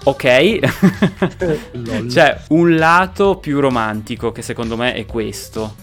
ok, 0.04 0.60
c'è 2.08 2.39
un 2.50 2.76
lato 2.76 3.38
più 3.38 3.60
romantico 3.60 4.32
che 4.32 4.42
secondo 4.42 4.76
me 4.76 4.94
è 4.94 5.06
questo 5.06 5.76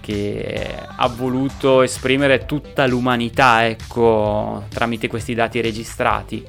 che 0.00 0.72
ha 0.96 1.08
voluto 1.08 1.82
esprimere 1.82 2.46
tutta 2.46 2.86
l'umanità, 2.86 3.66
ecco, 3.66 4.64
tramite 4.68 5.08
questi 5.08 5.34
dati 5.34 5.60
registrati. 5.60 6.44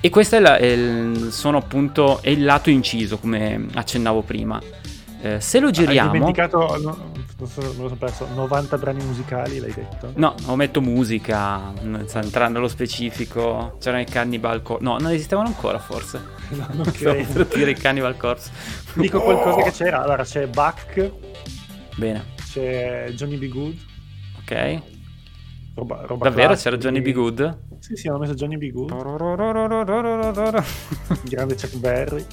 E 0.00 0.08
questo 0.08 0.36
è, 0.36 0.40
la, 0.40 0.56
è, 0.56 0.64
il, 0.64 1.28
sono 1.30 1.58
appunto, 1.58 2.22
è 2.22 2.30
il 2.30 2.42
lato 2.42 2.70
inciso, 2.70 3.18
come 3.18 3.66
accennavo 3.74 4.22
prima. 4.22 4.58
Eh, 5.20 5.40
se 5.42 5.60
lo 5.60 5.70
giriamo... 5.70 6.10
Hai 6.10 6.18
dimenticato, 6.18 6.96
non 7.40 7.48
so, 7.48 7.60
me 7.60 7.66
lo 7.68 7.72
sono 7.88 7.96
perso, 7.96 8.26
90 8.34 8.78
brani 8.78 9.04
musicali, 9.04 9.58
l'hai 9.58 9.72
detto? 9.72 10.12
No, 10.14 10.34
ometto 10.46 10.80
musica, 10.80 11.72
entrando 11.82 12.58
nello 12.58 12.68
specifico, 12.68 13.76
c'erano 13.80 14.02
i 14.02 14.06
Cannibal 14.06 14.62
Corpse, 14.62 14.84
no, 14.84 14.98
non 14.98 15.10
esistevano 15.10 15.48
ancora 15.48 15.78
forse. 15.78 16.38
No, 16.50 16.66
non 16.72 16.84
credo. 16.90 17.44
dire 17.54 17.70
i 17.70 17.74
Cannibal 17.74 18.16
Corpse. 18.16 18.50
Dico 18.94 19.20
qualcosa 19.20 19.62
che 19.62 19.70
c'era, 19.70 20.02
allora 20.02 20.24
c'è 20.24 20.48
Buck. 20.48 21.12
Bene 21.96 22.38
c'è 22.50 23.12
Johnny 23.14 23.36
B. 23.36 23.48
Good. 23.48 23.76
Ok. 24.40 24.82
Roba, 25.76 26.04
roba 26.04 26.28
Davvero 26.28 26.54
c'era 26.56 26.76
Johnny 26.76 27.00
B. 27.00 27.12
Good? 27.12 27.58
Sì, 27.78 27.94
sì, 27.94 28.08
hanno 28.08 28.18
messo 28.18 28.34
Johnny 28.34 28.56
B. 28.56 28.72
Good. 28.72 28.90
Grande 31.28 31.54
Chuck 31.54 31.76
Berry. 31.76 32.26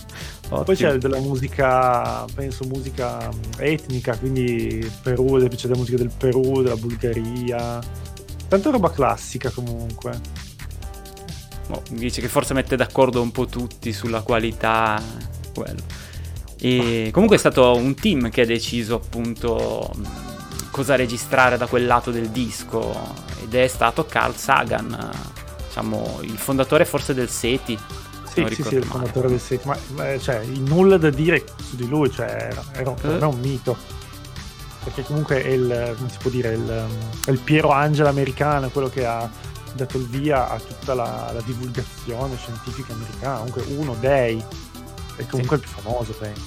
Ottimo. 0.50 0.64
Poi 0.64 0.76
c'è 0.76 0.98
della 0.98 1.20
musica, 1.20 2.26
penso 2.34 2.64
musica 2.66 3.30
etnica, 3.58 4.18
quindi 4.18 4.90
Perù, 5.02 5.38
c'è 5.50 5.68
della 5.68 5.78
musica 5.78 5.98
del 5.98 6.12
Perù, 6.16 6.62
della 6.62 6.78
Bulgaria. 6.78 7.82
Tanta 8.48 8.70
roba 8.70 8.92
classica 8.92 9.50
comunque. 9.50 10.46
Oh, 11.70 11.82
dice 11.92 12.22
che 12.22 12.30
forse 12.30 12.54
mette 12.54 12.78
d'accordo 12.78 13.22
un 13.22 13.32
po' 13.32 13.46
tutti 13.48 13.92
sulla 13.92 14.22
qualità. 14.22 15.02
Quello. 15.54 15.82
E 16.60 17.10
comunque 17.12 17.36
è 17.36 17.40
stato 17.40 17.76
un 17.76 17.94
team 17.94 18.30
che 18.30 18.42
ha 18.42 18.46
deciso 18.46 18.96
appunto 18.96 19.92
cosa 20.72 20.96
registrare 20.96 21.58
da 21.58 21.68
quel 21.68 21.86
lato 21.86 22.10
del 22.10 22.30
disco 22.30 22.96
ed 23.44 23.54
è 23.54 23.68
stato 23.68 24.06
Carl 24.06 24.36
Sagan, 24.36 25.10
diciamo 25.68 26.20
il 26.22 26.38
fondatore 26.38 26.86
forse 26.86 27.14
del 27.14 27.30
SETI. 27.30 27.78
Sì, 28.46 28.56
sì, 28.56 28.64
sì, 28.64 28.76
il 28.76 28.84
fondatore 28.84 29.30
del 29.30 29.40
SETI, 29.40 29.68
ma, 29.68 29.78
ma 29.96 30.20
cioè, 30.20 30.44
nulla 30.46 30.98
da 30.98 31.10
dire 31.10 31.44
su 31.62 31.76
di 31.76 31.88
lui, 31.88 32.12
cioè, 32.12 32.26
era, 32.26 32.64
era, 32.74 32.96
era 33.04 33.28
un 33.28 33.40
mito 33.40 33.96
perché 34.88 35.04
comunque 35.04 35.44
è 35.44 35.50
il, 35.50 35.96
come 35.98 36.10
si 36.10 36.18
può 36.18 36.32
dire, 36.32 36.54
il, 36.54 36.88
il 37.28 37.40
Piero 37.40 37.72
Angela 37.72 38.08
americano, 38.08 38.70
quello 38.70 38.88
che 38.88 39.06
ha 39.06 39.30
dato 39.74 39.98
il 39.98 40.08
via 40.08 40.50
a 40.50 40.58
tutta 40.60 40.94
la, 40.94 41.30
la 41.34 41.42
divulgazione 41.42 42.38
scientifica 42.38 42.94
americana, 42.94 43.38
comunque 43.38 43.64
uno 43.76 43.96
dei 44.00 44.42
è 45.18 45.26
comunque 45.26 45.58
sì. 45.58 45.64
il 45.64 45.70
più 45.70 45.82
famoso, 45.82 46.14
penso. 46.14 46.42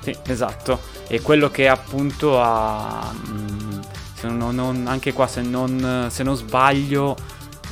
Sì, 0.00 0.16
esatto. 0.26 0.80
E 1.06 1.20
quello 1.20 1.50
che 1.50 1.68
appunto 1.68 2.40
ha. 2.40 3.12
Mm, 3.28 3.80
se 4.14 4.28
non, 4.28 4.54
non, 4.54 4.86
anche 4.86 5.12
qua, 5.12 5.26
se 5.26 5.42
non, 5.42 6.08
se 6.10 6.22
non 6.22 6.36
sbaglio, 6.36 7.16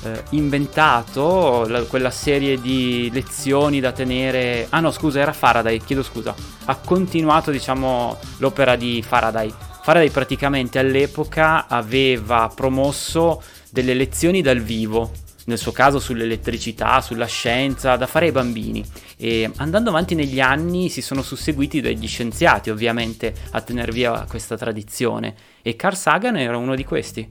eh, 0.03 0.23
inventato 0.31 1.67
la, 1.67 1.83
quella 1.83 2.11
serie 2.11 2.61
di 2.61 3.11
lezioni 3.12 3.81
da 3.81 3.93
tenere. 3.93 4.67
Ah 4.71 4.81
no, 4.81 4.91
scusa, 4.91 5.21
era 5.21 5.33
Faraday, 5.33 5.79
chiedo 5.79 6.03
scusa. 6.03 6.35
Ha 6.65 6.77
continuato, 6.77 7.51
diciamo, 7.51 8.19
l'opera 8.38 8.77
di 8.77 9.03
Faraday. 9.07 9.53
Faraday 9.83 10.11
praticamente 10.11 10.79
all'epoca 10.79 11.67
aveva 11.67 12.51
promosso 12.55 13.43
delle 13.71 13.95
lezioni 13.95 14.43
dal 14.43 14.61
vivo 14.61 15.11
nel 15.45 15.59
suo 15.59 15.73
caso 15.73 15.99
sull'elettricità, 15.99 17.01
sulla 17.01 17.27
scienza, 17.27 17.97
da 17.97 18.07
fare 18.07 18.27
ai 18.27 18.33
bambini. 18.33 18.85
E 19.17 19.51
andando 19.57 19.91
avanti 19.91 20.15
negli 20.15 20.41
anni 20.41 20.88
si 20.88 21.03
sono 21.03 21.23
susseguiti 21.23 21.81
degli 21.81 22.07
scienziati, 22.07 22.71
ovviamente, 22.71 23.35
a 23.51 23.61
tenere 23.61 23.93
via 23.93 24.25
questa 24.29 24.57
tradizione. 24.57 25.35
E 25.62 25.75
Carl 25.75 25.97
Sagan 25.97 26.37
era 26.37 26.57
uno 26.57 26.75
di 26.75 26.85
questi. 26.85 27.29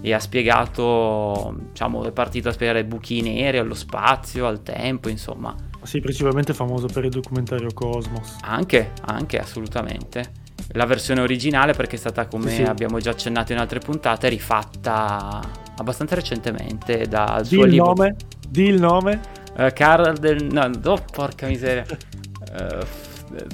E 0.00 0.12
ha 0.12 0.18
spiegato, 0.18 1.56
diciamo, 1.70 2.04
è 2.04 2.12
partito 2.12 2.48
a 2.48 2.52
spiegare 2.52 2.84
buchi 2.84 3.22
neri, 3.22 3.58
allo 3.58 3.74
spazio, 3.74 4.46
al 4.46 4.62
tempo, 4.62 5.08
insomma. 5.08 5.54
Sì, 5.82 6.00
principalmente 6.00 6.52
famoso 6.52 6.86
per 6.86 7.04
il 7.04 7.10
documentario 7.10 7.68
Cosmos. 7.72 8.36
Anche, 8.42 8.92
anche, 9.06 9.38
assolutamente 9.38 10.44
la 10.72 10.84
versione 10.84 11.20
originale 11.20 11.72
perché 11.74 11.96
è 11.96 11.98
stata 11.98 12.26
come 12.26 12.48
sì, 12.48 12.56
sì. 12.56 12.62
abbiamo 12.62 12.98
già 12.98 13.10
accennato 13.10 13.52
in 13.52 13.58
altre 13.58 13.78
puntate 13.78 14.28
rifatta 14.28 15.40
abbastanza 15.76 16.14
recentemente 16.14 17.06
dal 17.06 17.42
di 17.42 17.48
suo 17.48 17.64
il 17.64 17.70
libro 17.70 17.86
nome 17.86 18.16
di 18.48 18.64
il 18.64 18.80
nome 18.80 19.20
uh, 19.58 19.68
Carl 19.72 20.16
del 20.16 20.44
no, 20.44 20.70
oh, 20.84 21.04
porca 21.12 21.46
miseria 21.46 21.84
uh, 21.88 22.84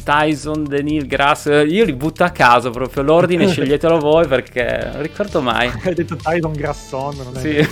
Tyson, 0.04 0.64
Denil, 0.64 1.06
Grass, 1.06 1.46
io 1.46 1.84
li 1.84 1.92
butto 1.92 2.24
a 2.24 2.30
caso 2.30 2.70
proprio 2.70 3.02
l'ordine, 3.02 3.48
sceglietelo 3.50 3.98
voi 3.98 4.26
perché 4.26 4.90
non 4.92 5.02
ricordo 5.02 5.40
mai. 5.40 5.70
Hai 5.82 5.94
detto 5.94 6.16
Tyson 6.16 6.52
Grasson, 6.52 7.16
non 7.16 7.36
è 7.36 7.66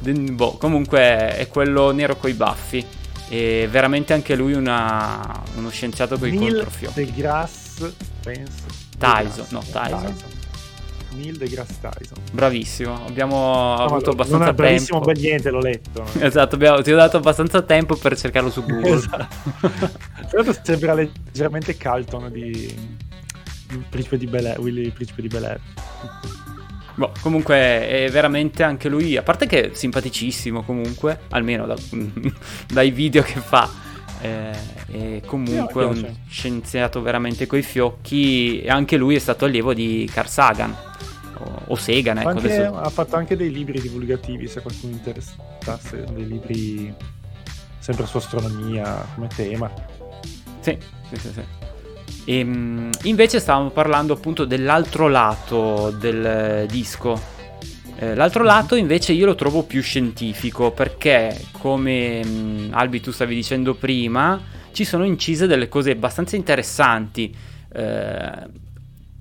sì. 0.00 0.12
boh, 0.32 0.56
comunque 0.56 1.36
è 1.36 1.48
quello 1.48 1.90
nero 1.92 2.16
coi 2.16 2.34
baffi 2.34 2.84
e 3.28 3.68
veramente 3.70 4.12
anche 4.12 4.34
lui 4.34 4.52
una, 4.52 5.42
uno 5.56 5.70
scienziato 5.70 6.18
con 6.18 6.28
i 6.28 6.36
controfiocchi. 6.36 7.04
De 7.04 7.12
Grasse, 7.12 7.94
penso. 8.22 8.82
Tyson, 8.98 9.46
no, 9.50 9.60
Tyson. 9.60 10.00
Tyson. 10.00 10.33
Neil 11.14 11.36
deGrasse 11.36 11.74
Tyson. 11.80 12.18
Bravissimo, 12.32 13.06
abbiamo 13.06 13.36
no, 13.36 13.74
avuto 13.74 14.10
abbastanza 14.10 14.44
non 14.44 14.54
è 14.54 14.56
bravissimo 14.56 15.00
tempo. 15.00 15.12
per 15.12 15.18
niente, 15.18 15.50
l'ho 15.50 15.60
letto. 15.60 16.04
esatto, 16.18 16.54
abbiamo, 16.54 16.82
ti 16.82 16.92
ho 16.92 16.96
dato 16.96 17.16
abbastanza 17.16 17.62
tempo 17.62 17.96
per 17.96 18.16
cercarlo 18.16 18.50
su 18.50 18.64
Google. 18.64 18.96
esatto. 18.96 19.26
Tra 19.60 20.42
l'altro 20.42 20.56
sembra 20.62 20.94
leggermente 20.94 21.76
Calton 21.76 22.30
di 22.32 23.02
Principe 23.88 24.18
di 24.18 24.26
Bel 24.26 24.46
Air, 24.46 24.60
Willy 24.60 24.90
Principe 24.90 25.22
di 25.22 25.28
Bel 25.28 25.44
Air. 25.44 25.60
Boh, 26.96 27.12
comunque 27.20 27.56
è 27.56 28.08
veramente 28.10 28.62
anche 28.62 28.88
lui, 28.88 29.16
a 29.16 29.22
parte 29.22 29.46
che 29.46 29.70
è 29.70 29.74
simpaticissimo 29.74 30.62
comunque, 30.62 31.20
almeno 31.30 31.66
da, 31.66 31.74
dai 32.72 32.90
video 32.92 33.22
che 33.22 33.40
fa, 33.40 33.68
eh, 34.24 35.22
comunque 35.26 35.84
un 35.84 36.14
scienziato 36.28 37.02
veramente 37.02 37.46
coi 37.46 37.62
fiocchi 37.62 38.62
e 38.62 38.70
anche 38.70 38.96
lui 38.96 39.16
è 39.16 39.18
stato 39.18 39.44
allievo 39.44 39.74
di 39.74 40.08
Carl 40.12 40.28
Sagan 40.28 40.74
o, 41.38 41.62
o 41.66 41.74
Segan. 41.76 42.18
Ecco, 42.18 42.28
anche, 42.28 42.52
adesso... 42.52 42.76
Ha 42.76 42.90
fatto 42.90 43.16
anche 43.16 43.36
dei 43.36 43.52
libri 43.52 43.80
divulgativi, 43.80 44.46
se 44.48 44.60
qualcuno 44.62 44.92
interessasse, 44.92 46.04
dei 46.12 46.26
libri 46.26 46.94
sempre 47.78 48.06
su 48.06 48.16
astronomia 48.16 49.06
come 49.14 49.28
tema. 49.28 49.70
Sì, 50.60 50.76
sì, 51.10 51.16
sì. 51.16 51.32
sì. 51.32 51.42
E, 52.24 52.38
ehm, 52.38 52.90
invece 53.02 53.40
stavamo 53.40 53.70
parlando 53.70 54.14
appunto 54.14 54.44
dell'altro 54.44 55.08
lato 55.08 55.90
del 55.90 56.66
disco. 56.68 57.32
Eh, 57.96 58.14
l'altro 58.14 58.42
lato 58.42 58.74
invece 58.74 59.12
io 59.12 59.26
lo 59.26 59.34
trovo 59.34 59.62
più 59.62 59.80
scientifico 59.80 60.72
perché, 60.72 61.38
come 61.52 62.24
mh, 62.24 62.28
mm, 62.28 62.68
Albi 62.72 63.00
tu 63.00 63.12
stavi 63.12 63.34
dicendo 63.34 63.74
prima, 63.74 64.40
ci 64.72 64.84
sono 64.84 65.04
incise 65.04 65.46
delle 65.46 65.68
cose 65.68 65.92
abbastanza 65.92 66.36
interessanti. 66.36 67.34
Eh, 67.72 68.62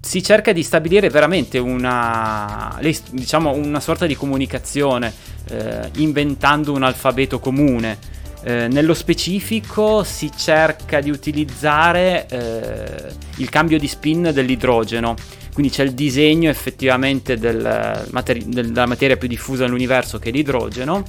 si 0.03 0.21
cerca 0.21 0.51
di 0.51 0.63
stabilire 0.63 1.09
veramente 1.09 1.59
una, 1.59 2.77
diciamo, 3.11 3.51
una 3.51 3.79
sorta 3.79 4.05
di 4.05 4.15
comunicazione, 4.15 5.13
eh, 5.49 5.89
inventando 5.97 6.73
un 6.73 6.83
alfabeto 6.83 7.39
comune. 7.39 7.97
Eh, 8.43 8.67
nello 8.67 8.93
specifico 8.93 10.03
si 10.03 10.29
cerca 10.35 10.99
di 10.99 11.09
utilizzare 11.09 12.27
eh, 12.27 13.13
il 13.37 13.47
cambio 13.49 13.79
di 13.79 13.87
spin 13.87 14.31
dell'idrogeno, 14.33 15.15
quindi 15.53 15.71
c'è 15.71 15.83
il 15.83 15.93
disegno 15.93 16.49
effettivamente 16.49 17.37
del 17.37 18.07
materi- 18.11 18.45
della 18.47 18.85
materia 18.85 19.17
più 19.17 19.27
diffusa 19.27 19.63
nell'universo 19.63 20.19
che 20.19 20.29
è 20.29 20.31
l'idrogeno. 20.31 21.05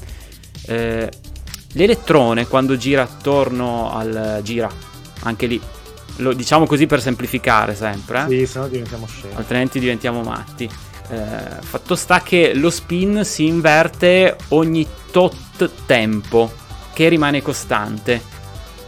Eh, 0.66 1.10
l'elettrone 1.72 2.46
quando 2.46 2.76
gira 2.76 3.02
attorno 3.02 3.90
al 3.92 4.40
gira, 4.42 4.70
anche 5.22 5.46
lì 5.46 5.60
lo 6.18 6.32
diciamo 6.32 6.66
così 6.66 6.86
per 6.86 7.00
semplificare 7.00 7.74
sempre. 7.74 8.24
Eh? 8.24 8.28
Sì, 8.28 8.46
se 8.46 8.58
no 8.58 8.68
diventiamo 8.68 9.06
scemi. 9.06 9.34
Altrimenti 9.34 9.80
diventiamo 9.80 10.22
matti. 10.22 10.68
Eh, 11.10 11.60
fatto 11.60 11.96
sta 11.96 12.22
che 12.22 12.54
lo 12.54 12.70
spin 12.70 13.24
si 13.24 13.46
inverte 13.46 14.36
ogni 14.48 14.86
tot 15.10 15.70
tempo, 15.86 16.52
che 16.92 17.08
rimane 17.08 17.42
costante. 17.42 18.22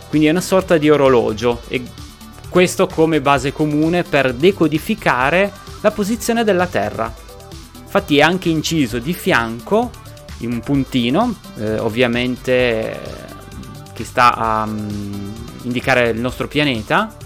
Quindi 0.08 0.28
è 0.28 0.30
una 0.30 0.40
sorta 0.40 0.78
di 0.78 0.88
orologio 0.88 1.62
e 1.68 1.82
questo 2.48 2.86
come 2.86 3.20
base 3.20 3.52
comune 3.52 4.02
per 4.02 4.32
decodificare 4.32 5.52
la 5.80 5.90
posizione 5.90 6.44
della 6.44 6.66
Terra. 6.66 7.12
Infatti 7.82 8.18
è 8.18 8.22
anche 8.22 8.48
inciso 8.48 8.98
di 8.98 9.12
fianco 9.12 9.90
in 10.38 10.52
un 10.52 10.60
puntino, 10.60 11.34
eh, 11.58 11.78
ovviamente 11.78 13.24
che 13.92 14.04
sta 14.04 14.34
a 14.34 14.64
um, 14.64 15.32
indicare 15.62 16.10
il 16.10 16.20
nostro 16.20 16.46
pianeta 16.46 17.16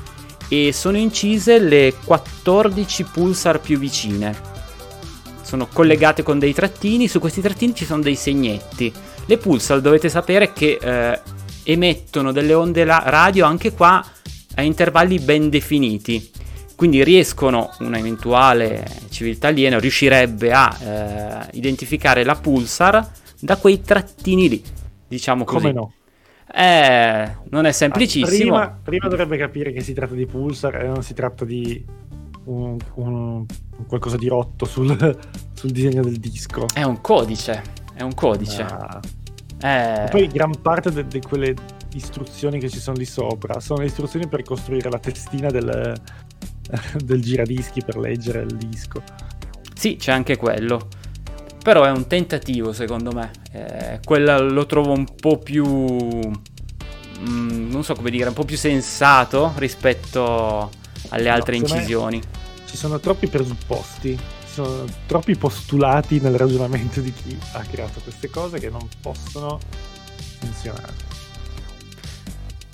e 0.49 0.73
sono 0.73 0.97
incise 0.97 1.59
le 1.59 1.95
14 2.05 3.05
pulsar 3.05 3.61
più 3.61 3.79
vicine. 3.79 4.49
Sono 5.43 5.67
collegate 5.67 6.23
con 6.23 6.39
dei 6.39 6.55
trattini, 6.55 7.09
su 7.09 7.19
questi 7.19 7.41
trattini 7.41 7.75
ci 7.75 7.85
sono 7.85 8.03
dei 8.03 8.15
segnetti. 8.15 8.93
Le 9.27 9.37
pulsar 9.39 9.81
dovete 9.81 10.09
sapere 10.09 10.53
che 10.53 10.79
eh, 10.81 11.21
emettono 11.65 12.31
delle 12.31 12.55
onde 12.55 12.85
radio 12.85 13.47
anche 13.47 13.73
qua 13.73 14.05
a 14.61 14.65
intervalli 14.65 15.19
ben 15.19 15.49
definiti. 15.49 16.31
Quindi 16.77 17.05
riescono, 17.05 17.71
una 17.81 17.99
eventuale 17.99 18.87
civiltà 19.11 19.49
aliena 19.49 19.79
riuscirebbe 19.79 20.53
a 20.53 20.79
eh, 20.81 21.49
identificare 21.53 22.25
la 22.25 22.35
pulsar 22.37 23.07
da 23.39 23.57
quei 23.57 23.83
trattini 23.83 24.49
lì, 24.49 24.65
diciamo 25.07 25.45
così. 25.45 25.67
Come 25.67 25.73
no? 25.73 25.93
Eh, 26.53 27.31
non 27.51 27.67
è 27.67 27.73
semplicissimo. 27.73 28.57
Prima, 28.57 28.79
prima, 28.83 29.09
dovrebbe 29.09 29.37
capire 29.37 29.73
che 29.73 29.83
si 29.83 29.93
tratta 29.93 30.15
di 30.15 30.27
pulsar 30.27 30.83
e 30.83 30.87
non 30.87 31.03
si 31.03 31.15
tratta 31.15 31.45
di 31.45 31.85
un, 32.45 32.77
un, 32.95 33.45
qualcosa 33.87 34.17
di 34.17 34.29
rotto 34.29 34.65
sul, 34.65 34.89
sul, 35.53 35.71
disegno 35.71 36.03
del 36.03 36.19
disco. 36.19 36.67
È 36.73 36.83
un 36.83 37.01
codice, 37.01 37.63
è 37.95 38.03
un 38.03 38.15
codice. 38.15 38.63
Ah. 38.63 39.01
Eh... 39.63 40.09
Poi 40.11 40.27
gran 40.29 40.61
parte 40.61 41.07
di 41.07 41.21
quelle 41.21 41.55
istruzioni 41.95 42.59
che 42.59 42.69
ci 42.69 42.79
sono 42.79 42.97
lì 42.97 43.05
sopra 43.05 43.61
sono 43.61 43.81
le 43.81 43.87
istruzioni 43.87 44.29
per 44.29 44.43
costruire 44.43 44.91
la 44.91 44.99
testina 44.99 45.51
del, 45.51 46.01
del 47.05 47.23
giradischi 47.23 47.83
per 47.85 47.97
leggere 47.97 48.43
il 48.43 48.57
disco. 48.57 49.03
Sì, 49.75 49.97
c'è 49.97 50.13
anche 50.13 50.37
quello. 50.37 50.89
Però 51.63 51.85
è 51.85 51.91
un 51.91 52.07
tentativo 52.07 52.73
secondo 52.73 53.13
me. 53.13 53.31
Eh, 53.53 54.01
quella 54.05 54.39
lo 54.39 54.67
trovo 54.67 54.93
un 54.93 55.07
po' 55.15 55.39
più... 55.39 55.67
Mm, 55.67 57.71
non 57.71 57.85
so 57.85 57.95
come 57.95 58.11
dire, 58.11 58.29
un 58.29 58.35
po' 58.35 58.45
più 58.45 58.57
sensato 58.57 59.53
rispetto 59.57 60.71
alle 61.09 61.29
altre 61.29 61.59
no, 61.59 61.63
incisioni. 61.63 62.21
Ci 62.65 62.77
sono 62.77 63.01
troppi 63.01 63.27
presupposti, 63.27 64.17
ci 64.17 64.53
sono 64.53 64.85
troppi 65.07 65.37
postulati 65.37 66.21
nel 66.21 66.37
ragionamento 66.37 67.01
di 67.01 67.13
chi 67.13 67.37
ha 67.53 67.63
creato 67.63 68.01
queste 68.01 68.31
cose 68.31 68.59
che 68.59 68.71
non 68.71 68.89
possono 69.01 69.59
funzionare. 70.39 71.10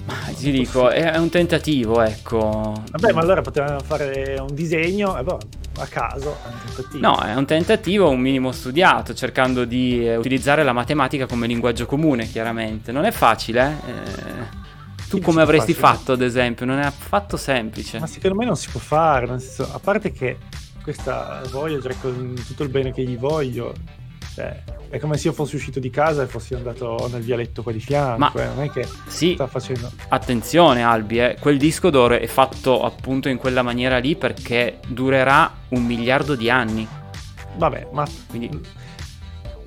Ma 0.06 0.14
ti 0.36 0.52
dico, 0.52 0.88
è 0.88 1.16
un 1.16 1.28
tentativo, 1.28 2.00
ecco. 2.00 2.72
Vabbè, 2.90 3.12
ma 3.12 3.20
allora 3.20 3.42
potevano 3.42 3.80
fare 3.80 4.36
un 4.38 4.54
disegno, 4.54 5.18
e 5.18 5.24
boh, 5.24 5.38
a 5.78 5.86
caso. 5.86 6.36
È 6.76 6.96
no, 6.98 7.18
è 7.20 7.34
un 7.34 7.44
tentativo 7.44 8.08
un 8.08 8.20
minimo 8.20 8.52
studiato, 8.52 9.14
cercando 9.14 9.64
di 9.64 10.06
eh, 10.06 10.16
utilizzare 10.16 10.62
la 10.62 10.72
matematica 10.72 11.26
come 11.26 11.48
linguaggio 11.48 11.86
comune, 11.86 12.26
chiaramente. 12.26 12.92
Non 12.92 13.04
è 13.04 13.10
facile, 13.10 13.80
eh. 13.86 14.64
Tu 15.08 15.20
come 15.20 15.42
avresti 15.42 15.72
facile. 15.72 15.96
fatto, 15.98 16.12
ad 16.12 16.22
esempio? 16.22 16.66
Non 16.66 16.78
è 16.78 16.84
affatto 16.84 17.36
semplice. 17.36 17.98
Ma 17.98 18.06
secondo 18.06 18.36
me 18.36 18.44
non 18.44 18.56
si 18.56 18.68
può 18.70 18.80
fare, 18.80 19.26
nel 19.26 19.40
senso, 19.40 19.72
a 19.72 19.78
parte 19.78 20.12
che 20.12 20.38
questa 20.82 21.42
Voyager, 21.50 21.96
con 22.00 22.34
tutto 22.46 22.62
il 22.62 22.68
bene 22.68 22.92
che 22.92 23.02
gli 23.02 23.16
voglio, 23.16 23.74
cioè, 24.36 24.62
è 24.90 24.98
come 24.98 25.16
se 25.16 25.28
io 25.28 25.32
fossi 25.32 25.56
uscito 25.56 25.80
di 25.80 25.88
casa 25.88 26.22
e 26.22 26.26
fossi 26.26 26.52
andato 26.52 27.08
nel 27.10 27.22
vialetto 27.22 27.62
qua 27.62 27.72
di 27.72 27.80
fianco. 27.80 28.18
Ma 28.18 28.32
eh, 28.34 28.46
non 28.48 28.64
è 28.64 28.70
che 28.70 28.86
sì, 29.06 29.32
sta 29.32 29.46
facendo. 29.46 29.90
Attenzione, 30.08 30.82
Albi, 30.82 31.20
eh, 31.20 31.38
quel 31.40 31.56
disco 31.56 31.88
d'oro 31.88 32.18
è 32.18 32.26
fatto 32.26 32.82
appunto 32.82 33.30
in 33.30 33.38
quella 33.38 33.62
maniera 33.62 33.96
lì 33.96 34.14
perché 34.14 34.80
durerà 34.88 35.50
un 35.68 35.86
miliardo 35.86 36.34
di 36.34 36.50
anni. 36.50 36.86
Vabbè, 37.56 37.88
ma. 37.92 38.06
Quindi. 38.28 38.60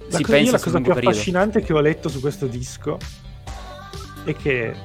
La 0.09 0.17
si 0.17 0.23
co- 0.23 0.31
pensa 0.33 0.51
la 0.51 0.59
cosa 0.59 0.81
più 0.81 0.93
periodo. 0.93 1.09
affascinante 1.09 1.61
che 1.63 1.73
ho 1.73 1.79
letto 1.79 2.07
su 2.07 2.19
questo 2.19 2.45
disco 2.45 2.99
è 4.23 4.35
che. 4.35 4.75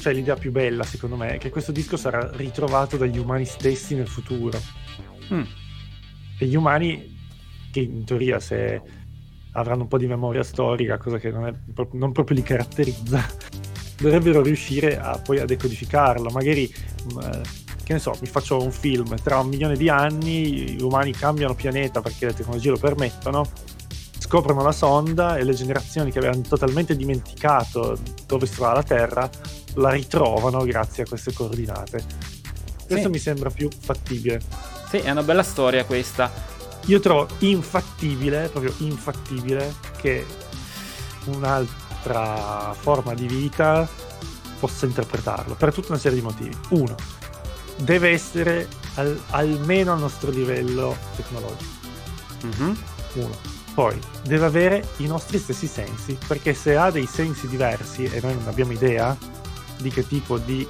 Cioè, 0.00 0.12
l'idea 0.12 0.34
più 0.34 0.50
bella, 0.50 0.82
secondo 0.82 1.14
me, 1.14 1.34
è 1.34 1.38
che 1.38 1.50
questo 1.50 1.70
disco 1.70 1.96
sarà 1.96 2.28
ritrovato 2.32 2.96
dagli 2.96 3.18
umani 3.18 3.44
stessi 3.44 3.94
nel 3.94 4.08
futuro. 4.08 4.60
Mm. 5.32 5.42
E 6.38 6.46
gli 6.46 6.56
umani, 6.56 7.11
che 7.72 7.80
in 7.80 8.04
teoria, 8.04 8.38
se 8.38 8.80
avranno 9.52 9.82
un 9.82 9.88
po' 9.88 9.98
di 9.98 10.06
memoria 10.06 10.44
storica, 10.44 10.98
cosa 10.98 11.18
che 11.18 11.30
non, 11.30 11.46
è, 11.46 11.52
non 11.92 12.12
proprio 12.12 12.36
li 12.36 12.42
caratterizza, 12.42 13.26
dovrebbero 13.98 14.42
riuscire 14.42 15.00
a, 15.00 15.18
poi 15.18 15.40
a 15.40 15.44
decodificarlo. 15.44 16.30
Magari, 16.30 16.72
mm, 17.12 17.18
che 17.82 17.94
ne 17.94 17.98
so, 17.98 18.16
mi 18.20 18.28
faccio 18.28 18.62
un 18.62 18.70
film, 18.70 19.16
tra 19.22 19.38
un 19.38 19.48
milione 19.48 19.76
di 19.76 19.88
anni 19.88 20.76
gli 20.76 20.82
umani 20.82 21.12
cambiano 21.12 21.54
pianeta 21.54 22.00
perché 22.00 22.26
le 22.26 22.34
tecnologie 22.34 22.70
lo 22.70 22.78
permettono, 22.78 23.50
scoprono 24.18 24.62
la 24.62 24.72
sonda 24.72 25.36
e 25.36 25.42
le 25.42 25.54
generazioni 25.54 26.12
che 26.12 26.18
avevano 26.18 26.42
totalmente 26.42 26.94
dimenticato 26.94 27.98
dove 28.26 28.46
si 28.46 28.54
trova 28.54 28.74
la 28.74 28.82
Terra 28.82 29.30
la 29.74 29.90
ritrovano 29.90 30.64
grazie 30.64 31.04
a 31.04 31.06
queste 31.06 31.32
coordinate. 31.32 32.04
Questo 32.86 33.06
sì. 33.06 33.08
mi 33.08 33.18
sembra 33.18 33.50
più 33.50 33.68
fattibile. 33.70 34.40
Sì, 34.88 34.98
è 34.98 35.10
una 35.10 35.22
bella 35.22 35.42
storia 35.42 35.84
questa. 35.84 36.51
Io 36.86 37.00
trovo 37.00 37.28
infattibile, 37.38 38.48
proprio 38.48 38.72
infattibile, 38.78 39.74
che 39.96 40.26
un'altra 41.26 42.74
forma 42.76 43.14
di 43.14 43.26
vita 43.26 43.88
possa 44.58 44.86
interpretarlo, 44.86 45.54
per 45.54 45.72
tutta 45.72 45.88
una 45.92 45.98
serie 45.98 46.18
di 46.18 46.24
motivi. 46.24 46.56
Uno, 46.70 46.94
deve 47.76 48.10
essere 48.10 48.68
al, 48.94 49.20
almeno 49.30 49.92
al 49.92 49.98
nostro 49.98 50.30
livello 50.30 50.96
tecnologico. 51.16 51.70
Mm-hmm. 52.46 52.74
Uno. 53.14 53.50
Poi, 53.74 53.98
deve 54.24 54.44
avere 54.44 54.88
i 54.98 55.06
nostri 55.06 55.38
stessi 55.38 55.66
sensi, 55.66 56.18
perché 56.26 56.52
se 56.52 56.76
ha 56.76 56.90
dei 56.90 57.06
sensi 57.06 57.48
diversi 57.48 58.04
e 58.04 58.20
noi 58.20 58.34
non 58.34 58.48
abbiamo 58.48 58.72
idea 58.72 59.16
di 59.78 59.90
che 59.90 60.06
tipo 60.06 60.38
di 60.38 60.66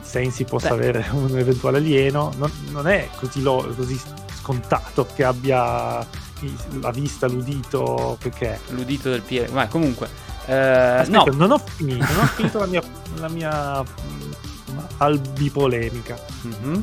sensi 0.00 0.44
possa 0.44 0.68
Beh. 0.68 0.74
avere 0.74 1.06
un 1.12 1.36
eventuale 1.36 1.78
alieno, 1.78 2.32
non, 2.36 2.50
non 2.70 2.86
è 2.86 3.10
così, 3.16 3.42
lo, 3.42 3.72
così 3.76 4.00
scontato 4.46 5.08
che 5.12 5.24
abbia 5.24 6.06
la 6.80 6.90
vista, 6.92 7.26
l'udito, 7.26 8.16
perché... 8.20 8.60
L'udito 8.68 9.10
del 9.10 9.22
piede, 9.22 9.52
ma 9.52 9.66
comunque... 9.66 10.08
Eh, 10.46 10.54
Aspetta, 10.54 11.24
no. 11.24 11.36
non 11.36 11.50
ho 11.50 11.58
finito, 11.58 12.04
non 12.12 12.22
ho 12.22 12.26
finito 12.26 12.58
la 12.60 12.66
mia, 12.66 12.82
la 13.16 13.28
mia 13.28 13.82
mm, 13.82 14.78
albipolemica. 14.98 16.16
Mm-hmm. 16.46 16.82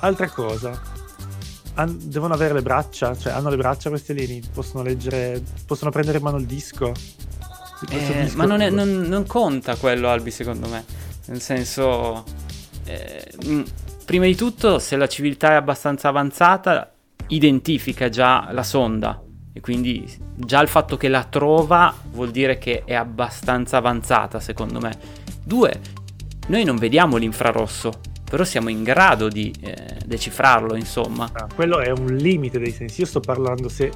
Altra 0.00 0.28
cosa, 0.28 0.82
An- 1.74 1.96
devono 2.02 2.34
avere 2.34 2.54
le 2.54 2.62
braccia, 2.62 3.16
cioè 3.16 3.32
hanno 3.32 3.50
le 3.50 3.56
braccia 3.56 3.88
questi 3.88 4.10
alieni, 4.10 4.42
possono 4.52 4.82
leggere, 4.82 5.40
possono 5.64 5.92
prendere 5.92 6.18
in 6.18 6.24
mano 6.24 6.38
il 6.38 6.46
disco. 6.46 6.92
Eh, 7.88 8.22
disco 8.24 8.36
ma 8.36 8.46
non, 8.46 8.60
è, 8.60 8.70
non, 8.70 9.02
non, 9.02 9.26
conta 9.26 9.76
quello, 9.76 10.08
Albi, 10.08 10.32
secondo 10.32 10.66
me. 10.66 10.84
Nel 11.26 11.40
senso, 11.40 12.24
eh, 12.84 13.32
mm, 13.46 13.62
prima 14.04 14.26
di 14.26 14.34
tutto, 14.34 14.78
se 14.78 14.96
la 14.96 15.06
civiltà 15.06 15.50
è 15.50 15.54
abbastanza 15.54 16.08
avanzata, 16.08 16.92
identifica 17.28 18.08
già 18.08 18.48
la 18.52 18.62
sonda 18.62 19.22
e 19.52 19.60
quindi 19.60 20.10
già 20.34 20.60
il 20.60 20.68
fatto 20.68 20.96
che 20.96 21.08
la 21.08 21.24
trova 21.24 21.94
vuol 22.10 22.30
dire 22.30 22.58
che 22.58 22.84
è 22.84 22.94
abbastanza 22.94 23.76
avanzata, 23.76 24.40
secondo 24.40 24.80
me. 24.80 24.98
Due, 25.44 25.80
noi 26.48 26.64
non 26.64 26.76
vediamo 26.76 27.16
l'infrarosso, 27.16 27.92
però 28.24 28.44
siamo 28.44 28.70
in 28.70 28.82
grado 28.82 29.28
di 29.28 29.54
eh, 29.60 29.98
decifrarlo, 30.04 30.74
insomma. 30.74 31.28
Ah, 31.32 31.46
quello 31.54 31.80
è 31.80 31.90
un 31.90 32.16
limite 32.16 32.58
dei 32.58 32.72
sensi. 32.72 33.00
Io 33.00 33.06
sto 33.06 33.20
parlando 33.20 33.68
se 33.68 33.92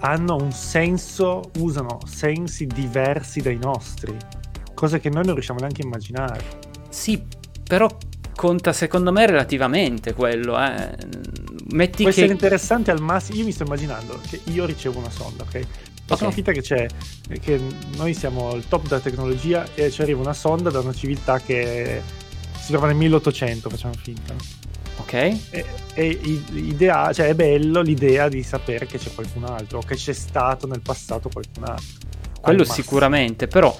hanno 0.00 0.36
un 0.36 0.52
senso, 0.52 1.50
usano 1.58 2.00
sensi 2.06 2.66
diversi 2.66 3.40
dai 3.40 3.58
nostri, 3.58 4.16
cose 4.74 4.98
che 5.00 5.10
noi 5.10 5.24
non 5.24 5.34
riusciamo 5.34 5.60
neanche 5.60 5.82
a 5.82 5.84
immaginare. 5.84 6.44
Sì, 6.88 7.22
però 7.62 7.88
conta 8.42 8.72
secondo 8.72 9.12
me 9.12 9.24
relativamente 9.24 10.14
quello. 10.14 10.60
Eh. 10.60 10.96
Metti 11.70 12.02
Può 12.02 12.10
che... 12.10 12.18
essere 12.18 12.32
interessante 12.32 12.90
al 12.90 13.00
massimo. 13.00 13.38
Io 13.38 13.44
mi 13.44 13.52
sto 13.52 13.62
immaginando 13.62 14.18
che 14.28 14.40
io 14.46 14.64
ricevo 14.64 14.98
una 14.98 15.10
sonda, 15.10 15.44
ok? 15.44 15.66
Facciamo 16.04 16.30
okay. 16.30 16.32
finta 16.32 16.50
che 16.50 16.60
c'è, 16.60 16.86
che 17.40 17.60
noi 17.96 18.14
siamo 18.14 18.52
il 18.54 18.66
top 18.66 18.88
della 18.88 19.00
tecnologia 19.00 19.64
e 19.76 19.92
ci 19.92 20.02
arriva 20.02 20.20
una 20.20 20.32
sonda 20.32 20.70
da 20.70 20.80
una 20.80 20.92
civiltà 20.92 21.38
che 21.38 22.02
si 22.58 22.72
trova 22.72 22.88
nel 22.88 22.96
1800, 22.96 23.70
facciamo 23.70 23.94
finta. 23.94 24.34
Ok. 24.96 25.12
E, 25.12 25.64
e 25.94 26.20
idea, 26.54 27.12
cioè 27.12 27.28
è 27.28 27.34
bello 27.36 27.80
l'idea 27.80 28.28
di 28.28 28.42
sapere 28.42 28.86
che 28.86 28.98
c'è 28.98 29.14
qualcun 29.14 29.44
altro 29.44 29.78
o 29.78 29.82
che 29.82 29.94
c'è 29.94 30.12
stato 30.12 30.66
nel 30.66 30.80
passato 30.80 31.28
qualcun 31.32 31.62
altro. 31.62 32.10
Quello 32.40 32.64
sicuramente, 32.64 33.46
però 33.46 33.74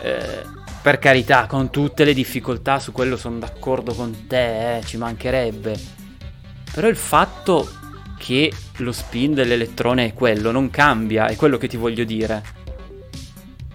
eh, 0.00 0.42
per 0.80 0.98
carità, 0.98 1.46
con 1.46 1.70
tutte 1.70 2.04
le 2.04 2.14
difficoltà, 2.14 2.78
su 2.78 2.92
quello 2.92 3.16
sono 3.16 3.38
d'accordo 3.38 3.94
con 3.94 4.26
te, 4.26 4.78
eh, 4.78 4.84
ci 4.84 4.96
mancherebbe. 4.96 5.78
Però 6.72 6.88
il 6.88 6.96
fatto 6.96 7.68
che 8.18 8.52
lo 8.76 8.92
spin 8.92 9.34
dell'elettrone 9.34 10.06
è 10.06 10.12
quello, 10.12 10.50
non 10.50 10.70
cambia, 10.70 11.26
è 11.26 11.36
quello 11.36 11.56
che 11.56 11.68
ti 11.68 11.76
voglio 11.76 12.04
dire. 12.04 12.56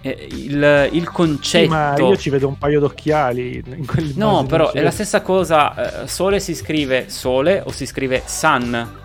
Il, 0.01 0.89
il 0.91 1.09
concetto. 1.11 1.63
Sì, 1.63 1.69
ma 1.69 1.95
io 1.97 2.17
ci 2.17 2.29
vedo 2.29 2.49
un 2.49 2.57
paio 2.57 2.81
d'occhiali. 2.81 3.63
In 3.65 3.85
no, 4.15 4.45
però 4.45 4.71
è 4.73 4.81
la 4.81 4.91
stessa 4.91 5.21
cosa. 5.21 6.03
Eh, 6.03 6.07
sole 6.07 6.41
si 6.41 6.53
scrive 6.55 7.07
sole 7.07 7.61
o 7.65 7.71
si 7.71 7.85
scrive 7.85 8.21
sun. 8.25 9.01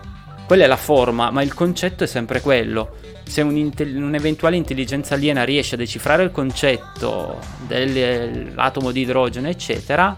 Quella 0.49 0.63
è 0.63 0.67
la 0.67 0.77
forma, 0.77 1.29
ma 1.29 1.43
il 1.43 1.53
concetto 1.53 2.05
è 2.05 2.07
sempre 2.07 2.41
quello 2.41 2.95
se 3.23 3.41
un'eventuale 3.43 4.55
intelligenza 4.55 5.13
aliena 5.13 5.43
riesce 5.43 5.75
a 5.75 5.77
decifrare 5.77 6.23
il 6.23 6.31
concetto 6.31 7.37
dell'atomo 7.67 8.89
di 8.89 9.01
idrogeno, 9.01 9.47
eccetera, 9.47 10.15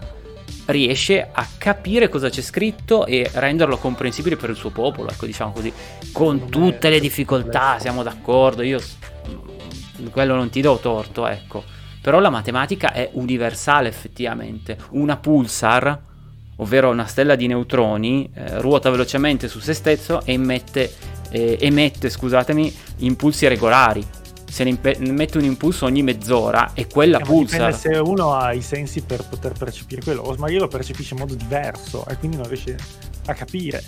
riesce 0.68 1.28
a 1.30 1.46
capire 1.58 2.08
cosa 2.08 2.30
c'è 2.30 2.40
scritto 2.40 3.04
e 3.04 3.30
renderlo 3.34 3.76
comprensibile 3.76 4.36
per 4.36 4.48
il 4.48 4.56
suo 4.56 4.70
popolo, 4.70 5.10
ecco 5.10 5.26
diciamo 5.26 5.52
così, 5.52 5.70
con 6.12 6.48
tutte 6.48 6.88
le 6.88 6.98
difficoltà, 6.98 7.78
siamo 7.78 8.02
d'accordo, 8.02 8.62
io 8.62 8.80
quello 10.10 10.34
non 10.34 10.48
ti 10.48 10.62
do 10.62 10.78
torto, 10.78 11.26
ecco. 11.26 11.62
Però 12.00 12.20
la 12.20 12.30
matematica 12.30 12.92
è 12.92 13.10
universale 13.12 13.88
effettivamente. 13.88 14.78
Una 14.92 15.18
pulsar, 15.18 16.00
ovvero 16.56 16.90
una 16.90 17.06
stella 17.06 17.34
di 17.34 17.46
neutroni, 17.46 18.30
eh, 18.34 18.60
ruota 18.60 18.90
velocemente 18.90 19.48
su 19.48 19.58
se 19.58 19.74
stesso 19.74 20.22
e 20.24 20.34
emette, 20.34 20.92
eh, 21.30 21.56
emette 21.60 22.10
scusatemi, 22.10 22.74
impulsi 22.98 23.46
regolari 23.48 24.04
se 24.52 24.64
ne 24.64 24.70
impe- 24.70 24.98
mette 24.98 25.38
un 25.38 25.44
impulso 25.44 25.86
ogni 25.86 26.02
mezz'ora 26.02 26.72
e 26.74 26.86
quella 26.86 27.18
eh, 27.18 27.22
pulsa. 27.22 27.72
se 27.72 27.96
uno 27.96 28.34
ha 28.34 28.52
i 28.52 28.60
sensi 28.60 29.00
per 29.00 29.24
poter 29.26 29.52
percepire 29.52 30.02
quello, 30.02 30.20
o 30.20 30.34
magari 30.36 30.58
lo 30.58 30.68
percepisce 30.68 31.14
in 31.14 31.20
modo 31.20 31.34
diverso 31.34 32.04
e 32.06 32.18
quindi 32.18 32.36
non 32.36 32.46
riesce 32.46 32.76
a 33.24 33.32
capire. 33.32 33.82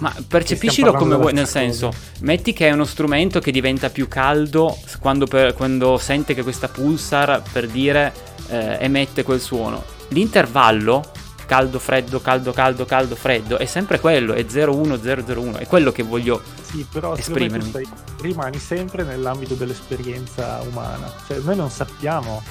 Ma 0.00 0.14
percepiscilo 0.28 0.92
come 0.92 1.16
vuoi, 1.16 1.32
nel 1.32 1.46
senso, 1.46 1.90
metti 2.20 2.52
che 2.52 2.68
è 2.68 2.72
uno 2.72 2.84
strumento 2.84 3.40
che 3.40 3.50
diventa 3.50 3.88
più 3.88 4.06
caldo 4.06 4.76
quando, 5.00 5.26
per, 5.26 5.54
quando 5.54 5.96
sente 5.96 6.34
che 6.34 6.42
questa 6.42 6.68
pulsar, 6.68 7.42
per 7.50 7.66
dire, 7.66 8.12
eh, 8.48 8.76
emette 8.80 9.22
quel 9.22 9.40
suono. 9.40 9.82
L'intervallo 10.08 11.02
caldo, 11.46 11.78
freddo, 11.78 12.20
caldo, 12.20 12.52
caldo, 12.52 12.84
caldo, 12.84 13.14
freddo, 13.14 13.56
è 13.56 13.66
sempre 13.66 14.00
quello, 14.00 14.34
è 14.34 14.44
01001, 14.44 15.58
è 15.58 15.66
quello 15.66 15.92
che 15.92 16.02
voglio 16.02 16.42
sì, 16.60 16.84
però 16.90 17.14
esprimermi. 17.16 17.68
Stai, 17.68 17.88
rimani 18.20 18.58
sempre 18.58 19.04
nell'ambito 19.04 19.54
dell'esperienza 19.54 20.60
umana, 20.68 21.10
cioè 21.26 21.38
noi 21.38 21.56
non 21.56 21.70
sappiamo 21.70 22.42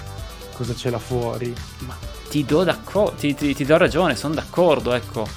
cosa 0.56 0.74
c'è 0.74 0.90
là 0.90 1.00
fuori. 1.00 1.54
Ma 1.80 1.96
ti 2.30 2.46
do, 2.46 2.66
ti, 3.18 3.36
ti, 3.36 3.54
ti 3.54 3.66
do 3.66 3.78
ragione, 3.78 4.16
sono 4.16 4.34
d'accordo, 4.34 4.94
ecco. 4.94 5.28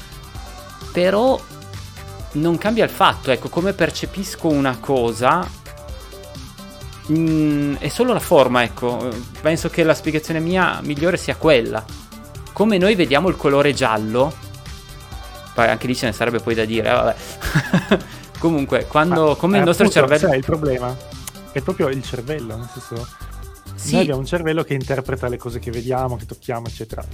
Però 0.92 1.38
non 2.32 2.58
cambia 2.58 2.84
il 2.84 2.90
fatto, 2.90 3.30
ecco, 3.30 3.48
come 3.48 3.72
percepisco 3.72 4.48
una 4.48 4.78
cosa 4.78 5.46
mm, 7.10 7.74
è 7.76 7.88
solo 7.88 8.12
la 8.12 8.20
forma, 8.20 8.62
ecco. 8.62 9.10
Penso 9.40 9.68
che 9.68 9.82
la 9.82 9.94
spiegazione 9.94 10.38
mia 10.38 10.80
migliore 10.82 11.16
sia 11.16 11.34
quella 11.34 11.84
come 12.58 12.76
noi 12.76 12.96
vediamo 12.96 13.28
il 13.28 13.36
colore 13.36 13.72
giallo, 13.72 14.34
poi 15.54 15.68
anche 15.68 15.86
lì 15.86 15.94
ce 15.94 16.06
ne 16.06 16.12
sarebbe 16.12 16.40
poi 16.40 16.56
da 16.56 16.64
dire, 16.64 16.88
eh, 16.88 16.92
vabbè. 16.92 17.16
Comunque, 18.40 18.86
quando, 18.86 19.28
Ma, 19.28 19.34
come 19.36 19.58
il 19.58 19.64
nostro 19.64 19.86
appunto, 19.86 20.08
cervello... 20.08 20.28
Sai, 20.28 20.38
il 20.38 20.44
problema 20.44 20.96
è 21.52 21.60
proprio 21.60 21.86
il 21.86 22.02
cervello, 22.02 22.56
nel 22.56 22.68
senso... 22.72 23.06
Sì. 23.76 23.92
Noi 23.92 24.00
abbiamo 24.00 24.18
un 24.18 24.26
cervello 24.26 24.64
che 24.64 24.74
interpreta 24.74 25.28
le 25.28 25.36
cose 25.36 25.60
che 25.60 25.70
vediamo, 25.70 26.16
che 26.16 26.26
tocchiamo, 26.26 26.66
eccetera. 26.66 27.04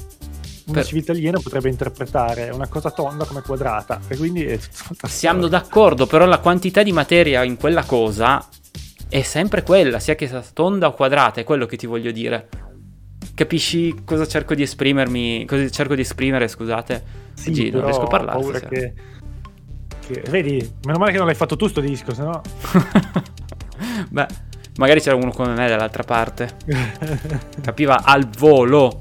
Una 0.65 0.79
per... 0.79 0.87
civiltà 0.87 1.13
aliena 1.13 1.39
potrebbe 1.39 1.69
interpretare 1.69 2.49
una 2.49 2.67
cosa 2.67 2.91
tonda 2.91 3.27
come 3.27 3.43
quadrata, 3.43 4.01
e 4.09 4.17
quindi 4.17 4.47
è 4.47 4.59
Siamo 5.07 5.47
d'accordo, 5.47 6.07
però 6.07 6.25
la 6.25 6.39
quantità 6.39 6.83
di 6.83 6.93
materia 6.93 7.43
in 7.43 7.59
quella 7.59 7.85
cosa 7.85 8.49
è 9.11 9.21
sempre 9.21 9.63
quella, 9.63 9.99
sia 9.99 10.15
che 10.15 10.27
sia 10.27 10.43
tonda 10.55 10.87
o 10.87 10.95
quadrata, 10.95 11.43
è 11.43 11.45
quello 11.45 11.67
che 11.67 11.77
ti 11.77 11.85
voglio 11.85 12.13
dire. 12.13 12.49
Capisci 13.35 14.03
cosa 14.05 14.27
cerco 14.29 14.55
di 14.55 14.63
esprimermi? 14.63 15.45
Cosa 15.45 15.69
cerco 15.69 15.97
di 15.97 16.03
esprimere, 16.03 16.47
scusate? 16.47 17.03
Sì, 17.35 17.51
G, 17.51 17.71
non 17.73 17.85
riesco 17.85 18.03
a 18.03 18.07
parlare. 18.07 18.39
Ho 18.39 18.41
paura 18.43 18.61
che, 18.61 18.95
che, 20.07 20.23
Vedi, 20.31 20.75
meno 20.85 20.99
male 20.99 21.11
che 21.11 21.19
non 21.19 21.27
l'hai 21.27 21.35
fatto 21.35 21.57
tu 21.57 21.67
sto 21.67 21.81
disco, 21.81 22.15
sennò. 22.15 22.41
Beh, 24.09 24.27
magari 24.77 25.01
c'era 25.01 25.17
uno 25.17 25.33
come 25.33 25.53
me 25.55 25.69
dall'altra 25.69 26.05
parte. 26.05 26.57
Capiva 27.61 28.05
al 28.05 28.29
volo. 28.29 29.01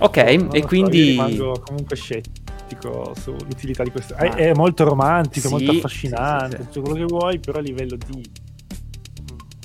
Ok, 0.00 0.16
no, 0.16 0.52
e 0.52 0.62
quindi. 0.64 1.14
So, 1.14 1.24
rimango 1.24 1.62
comunque 1.64 1.94
scettico 1.94 3.14
sull'utilità 3.16 3.84
di 3.84 3.92
questo. 3.92 4.14
Ah. 4.14 4.24
È, 4.24 4.34
è, 4.34 4.54
molto 4.54 4.82
romantico, 4.82 5.46
sì, 5.46 5.52
molto 5.52 5.70
affascinante, 5.70 6.56
sì, 6.56 6.62
sì, 6.62 6.68
tutto 6.68 6.80
quello 6.90 7.06
che 7.06 7.12
vuoi, 7.12 7.38
però 7.38 7.58
a 7.58 7.62
livello 7.62 7.96
di 7.96 8.28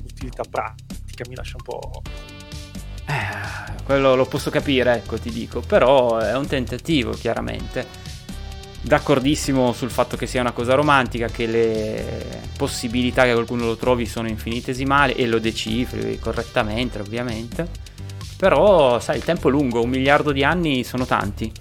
utilità 0.04 0.44
pratica 0.48 1.26
mi 1.28 1.36
lascia 1.36 1.56
un 1.58 1.64
po' 1.64 2.02
Eh, 3.06 3.84
quello 3.84 4.16
lo 4.16 4.26
posso 4.26 4.50
capire, 4.50 4.96
ecco, 4.96 5.18
ti 5.18 5.30
dico, 5.30 5.60
però 5.60 6.18
è 6.18 6.36
un 6.36 6.48
tentativo, 6.48 7.12
chiaramente. 7.12 8.02
D'accordissimo 8.82 9.72
sul 9.74 9.90
fatto 9.90 10.18
che 10.18 10.28
sia 10.28 10.42
una 10.42 10.52
cosa 10.52 10.74
romantica, 10.74 11.28
che 11.28 11.46
le 11.46 12.42
possibilità 12.58 13.24
che 13.24 13.34
qualcuno 13.34 13.66
lo 13.66 13.76
trovi 13.76 14.06
sono 14.06 14.28
infinitesimali 14.28 15.14
e 15.14 15.28
lo 15.28 15.40
decifri 15.40 16.20
correttamente, 16.20 17.00
ovviamente. 17.00 17.68
Però, 18.38 19.00
sai, 19.00 19.18
il 19.18 19.24
tempo 19.24 19.48
è 19.48 19.52
lungo, 19.52 19.82
un 19.82 19.90
miliardo 19.90 20.32
di 20.32 20.44
anni 20.44 20.84
sono 20.84 21.06
tanti. 21.06 21.52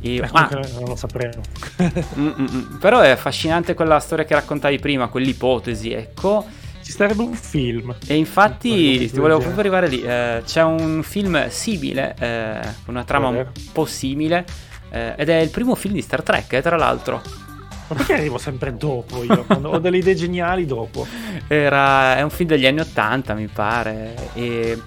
E, 0.00 0.16
eh, 0.16 0.28
ah, 0.32 0.48
non 0.50 0.84
lo 0.86 0.96
sapremo. 0.96 1.42
Mm, 2.16 2.28
mm, 2.28 2.46
mm. 2.50 2.76
Però 2.78 3.00
è 3.00 3.10
affascinante 3.10 3.74
quella 3.74 3.98
storia 3.98 4.24
che 4.24 4.34
raccontavi 4.34 4.78
prima, 4.78 5.08
quell'ipotesi, 5.08 5.92
ecco 5.92 6.46
ci 6.84 6.92
sarebbe 6.92 7.22
un 7.22 7.32
film. 7.32 7.96
E 8.06 8.14
infatti, 8.14 9.10
ti 9.10 9.18
volevo 9.18 9.38
proprio 9.38 9.60
arrivare 9.60 9.88
lì. 9.88 10.02
Eh, 10.02 10.42
c'è 10.44 10.62
un 10.62 11.02
film 11.02 11.48
simile, 11.48 12.14
eh, 12.18 12.60
una 12.86 13.04
trama 13.04 13.28
un 13.28 13.46
po' 13.72 13.86
simile, 13.86 14.44
eh, 14.90 15.14
ed 15.16 15.30
è 15.30 15.36
il 15.36 15.48
primo 15.48 15.74
film 15.74 15.94
di 15.94 16.02
Star 16.02 16.22
Trek, 16.22 16.52
eh, 16.52 16.62
tra 16.62 16.76
l'altro. 16.76 17.22
Ma 17.86 17.96
perché 17.96 18.14
arrivo 18.14 18.36
sempre 18.36 18.76
dopo 18.76 19.24
io? 19.24 19.46
Ho 19.62 19.78
delle 19.78 19.96
idee 19.96 20.14
geniali 20.14 20.66
dopo. 20.66 21.06
Era, 21.48 22.18
è 22.18 22.22
un 22.22 22.30
film 22.30 22.50
degli 22.50 22.66
anni 22.66 22.80
Ottanta, 22.80 23.32
mi 23.32 23.46
pare. 23.46 24.14
E 24.34 24.78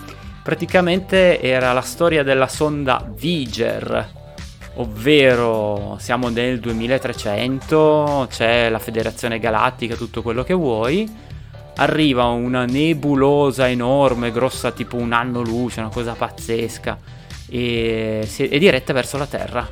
praticamente 0.44 1.42
era 1.42 1.74
la 1.74 1.82
storia 1.82 2.22
della 2.22 2.48
sonda 2.48 3.04
Viger. 3.12 4.16
Ovvero 4.76 5.98
siamo 6.00 6.30
nel 6.30 6.60
2300, 6.60 8.28
c'è 8.30 8.70
la 8.70 8.78
Federazione 8.78 9.40
Galattica, 9.40 9.96
tutto 9.96 10.22
quello 10.22 10.44
che 10.44 10.54
vuoi 10.54 11.26
arriva 11.78 12.26
una 12.26 12.66
nebulosa 12.66 13.70
enorme, 13.70 14.32
grossa 14.32 14.72
tipo 14.72 14.98
un 14.98 15.12
anno 15.14 15.42
luce, 15.42 15.80
una 15.80 15.90
cosa 15.90 16.14
pazzesca, 16.14 17.00
e 17.50 18.28
è 18.36 18.58
diretta 18.58 18.94
verso 18.94 19.18
la 19.18 19.26
Terra. 19.26 19.70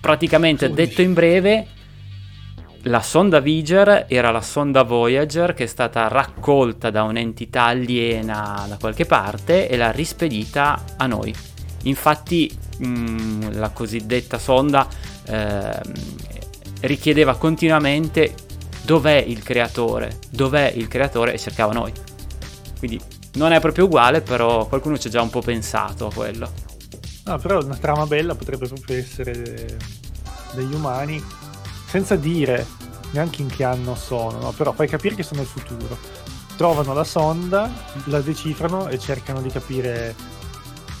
Praticamente, 0.00 0.70
detto 0.70 1.00
in 1.00 1.14
breve, 1.14 1.66
la 2.86 3.00
sonda 3.00 3.40
Viger 3.40 4.04
era 4.08 4.30
la 4.30 4.42
sonda 4.42 4.82
Voyager 4.82 5.54
che 5.54 5.64
è 5.64 5.66
stata 5.66 6.08
raccolta 6.08 6.90
da 6.90 7.02
un'entità 7.04 7.64
aliena 7.64 8.66
da 8.68 8.76
qualche 8.78 9.06
parte 9.06 9.68
e 9.68 9.76
l'ha 9.78 9.90
rispedita 9.90 10.84
a 10.96 11.06
noi. 11.06 11.34
Infatti, 11.84 12.50
mh, 12.78 12.86
mm, 12.86 13.42
la 13.52 13.70
cosiddetta 13.70 14.38
sonda 14.38 14.86
eh, 15.26 15.80
richiedeva 16.80 17.36
continuamente 17.36 18.34
dov'è 18.84 19.16
il 19.16 19.42
creatore, 19.42 20.18
dov'è 20.30 20.72
il 20.74 20.88
creatore 20.88 21.32
e 21.34 21.38
cercava 21.38 21.72
noi. 21.72 21.92
Quindi 22.78 23.00
non 23.34 23.52
è 23.52 23.60
proprio 23.60 23.84
uguale, 23.84 24.20
però 24.20 24.66
qualcuno 24.66 24.98
ci 24.98 25.08
ha 25.08 25.10
già 25.10 25.22
un 25.22 25.30
po' 25.30 25.40
pensato 25.40 26.06
a 26.06 26.12
quello. 26.12 26.50
No, 27.24 27.38
però 27.38 27.62
una 27.62 27.76
trama 27.76 28.06
bella 28.06 28.34
potrebbe 28.34 28.68
proprio 28.68 28.98
essere 28.98 29.78
degli 30.52 30.74
umani, 30.74 31.22
senza 31.86 32.16
dire 32.16 32.66
neanche 33.12 33.42
in 33.42 33.48
che 33.48 33.64
anno 33.64 33.94
sono, 33.94 34.38
no? 34.38 34.52
però 34.52 34.72
fai 34.72 34.88
capire 34.88 35.14
che 35.14 35.22
sono 35.22 35.40
il 35.40 35.46
futuro. 35.46 35.96
Trovano 36.56 36.92
la 36.92 37.04
sonda, 37.04 37.70
la 38.04 38.20
decifrano 38.20 38.88
e 38.88 38.98
cercano 38.98 39.40
di 39.40 39.48
capire 39.48 40.14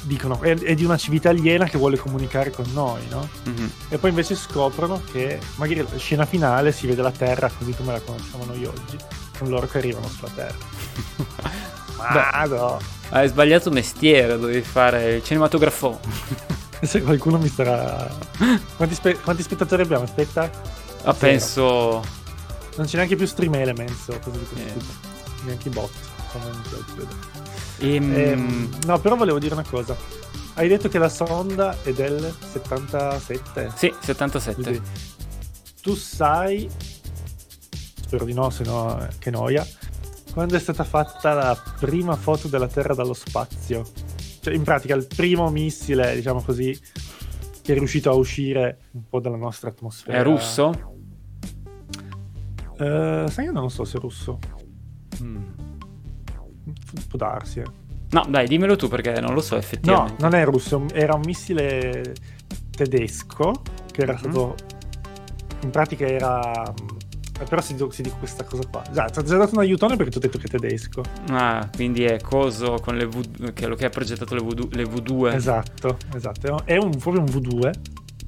dicono 0.04 0.40
è, 0.40 0.54
è, 0.56 0.74
di 0.74 0.84
una 0.84 0.96
civiltà 0.96 1.30
aliena 1.30 1.66
che 1.66 1.78
vuole 1.78 1.96
comunicare 1.96 2.50
con 2.50 2.64
noi, 2.72 3.02
no? 3.08 3.28
Mm-hmm. 3.48 3.66
E 3.88 3.98
poi 3.98 4.10
invece 4.10 4.34
scoprono 4.34 5.02
che 5.10 5.38
magari 5.56 5.80
la 5.80 5.98
scena 5.98 6.24
finale 6.24 6.72
si 6.72 6.86
vede 6.86 7.02
la 7.02 7.10
Terra 7.10 7.50
così 7.56 7.74
come 7.74 7.92
la 7.92 8.00
conosciamo 8.00 8.44
noi 8.44 8.64
oggi, 8.64 8.96
con 9.38 9.48
loro 9.48 9.66
che 9.66 9.78
arrivano 9.78 10.08
sulla 10.08 10.30
Terra. 10.34 11.62
Ma 11.96 12.44
no. 12.44 12.78
Hai 13.10 13.28
sbagliato 13.28 13.70
mestiere, 13.70 14.38
dovevi 14.38 14.62
fare 14.62 15.14
il 15.14 15.24
cinematografo. 15.24 16.00
Se 16.82 17.02
qualcuno 17.02 17.38
mi 17.38 17.48
starà... 17.48 18.10
Quanti, 18.76 18.94
spe... 18.94 19.18
Quanti 19.18 19.42
spettatori 19.42 19.82
abbiamo? 19.82 20.04
Aspetta. 20.04 20.50
Ah, 21.04 21.14
penso... 21.14 22.02
Non 22.76 22.86
c'è 22.86 22.96
neanche 22.96 23.16
più 23.16 23.26
Stream 23.26 23.54
Elements 23.54 24.08
o 24.08 24.18
cose 24.18 24.38
di 24.38 24.44
questo 24.44 24.78
tipo. 24.78 24.92
Neanche 25.44 25.68
i 25.68 25.70
bot. 25.70 25.90
Sono 26.30 26.44
in 26.46 26.62
Ehm... 27.78 28.12
Ehm, 28.14 28.78
no, 28.86 28.98
però 29.00 29.16
volevo 29.16 29.38
dire 29.38 29.54
una 29.54 29.64
cosa. 29.64 29.96
Hai 30.54 30.68
detto 30.68 30.88
che 30.88 30.98
la 30.98 31.08
sonda 31.08 31.76
è 31.82 31.92
del 31.92 32.32
77? 32.38 33.72
Sì, 33.74 33.92
77. 33.98 34.62
Così. 34.62 34.82
Tu 35.82 35.94
sai, 35.96 36.70
spero 38.00 38.24
di 38.24 38.32
no, 38.32 38.50
se 38.50 38.62
no 38.64 39.06
che 39.18 39.30
noia, 39.30 39.66
quando 40.32 40.54
è 40.54 40.60
stata 40.60 40.84
fatta 40.84 41.32
la 41.32 41.60
prima 41.80 42.14
foto 42.14 42.46
della 42.46 42.68
Terra 42.68 42.94
dallo 42.94 43.14
spazio? 43.14 43.84
Cioè, 44.40 44.54
in 44.54 44.62
pratica, 44.62 44.94
il 44.94 45.06
primo 45.06 45.50
missile, 45.50 46.14
diciamo 46.14 46.40
così, 46.40 46.78
che 47.62 47.72
è 47.72 47.76
riuscito 47.76 48.10
a 48.10 48.14
uscire 48.14 48.78
un 48.92 49.08
po' 49.08 49.18
dalla 49.18 49.36
nostra 49.36 49.70
atmosfera. 49.70 50.18
È 50.18 50.22
russo? 50.22 50.92
Uh, 52.78 53.26
sai, 53.28 53.44
io 53.46 53.52
non 53.52 53.70
so 53.70 53.84
se 53.84 53.96
è 53.96 54.00
russo. 54.00 54.38
Mm 55.20 55.63
può 57.08 57.18
darsi. 57.18 57.60
Eh. 57.60 57.64
No, 58.10 58.26
dai, 58.28 58.46
dimmelo 58.46 58.76
tu 58.76 58.88
perché 58.88 59.20
non 59.20 59.34
lo 59.34 59.40
so 59.40 59.56
effettivamente. 59.56 60.22
No, 60.22 60.28
non 60.28 60.38
è 60.38 60.44
russo, 60.44 60.84
era 60.92 61.14
un 61.14 61.22
missile 61.24 62.14
tedesco 62.70 63.52
che 63.90 64.02
era 64.02 64.12
mm-hmm. 64.12 64.22
stato... 64.22 64.54
In 65.62 65.70
pratica 65.70 66.06
era 66.06 66.74
però 67.48 67.60
si, 67.60 67.76
si 67.90 68.02
dice 68.02 68.14
questa 68.18 68.44
cosa 68.44 68.62
qua. 68.70 68.82
Già, 68.92 69.06
ti 69.06 69.18
ho 69.18 69.22
dato 69.22 69.54
un 69.54 69.60
aiutone 69.60 69.96
perché 69.96 70.12
ti 70.12 70.18
ho 70.18 70.20
detto 70.20 70.38
che 70.38 70.46
è 70.46 70.50
tedesco. 70.50 71.02
Ah, 71.30 71.68
quindi 71.74 72.04
è 72.04 72.20
coso 72.20 72.78
con 72.80 72.96
le 72.96 73.06
v, 73.06 73.52
che, 73.52 73.66
lo 73.66 73.74
che 73.74 73.86
ha 73.86 73.90
progettato 73.90 74.34
le, 74.34 74.40
v, 74.40 74.68
le 74.72 74.84
V2. 74.84 75.34
Esatto, 75.34 75.98
esatto. 76.14 76.64
È 76.64 76.76
un, 76.76 76.96
proprio 76.96 77.22
un 77.22 77.28
V2. 77.28 77.72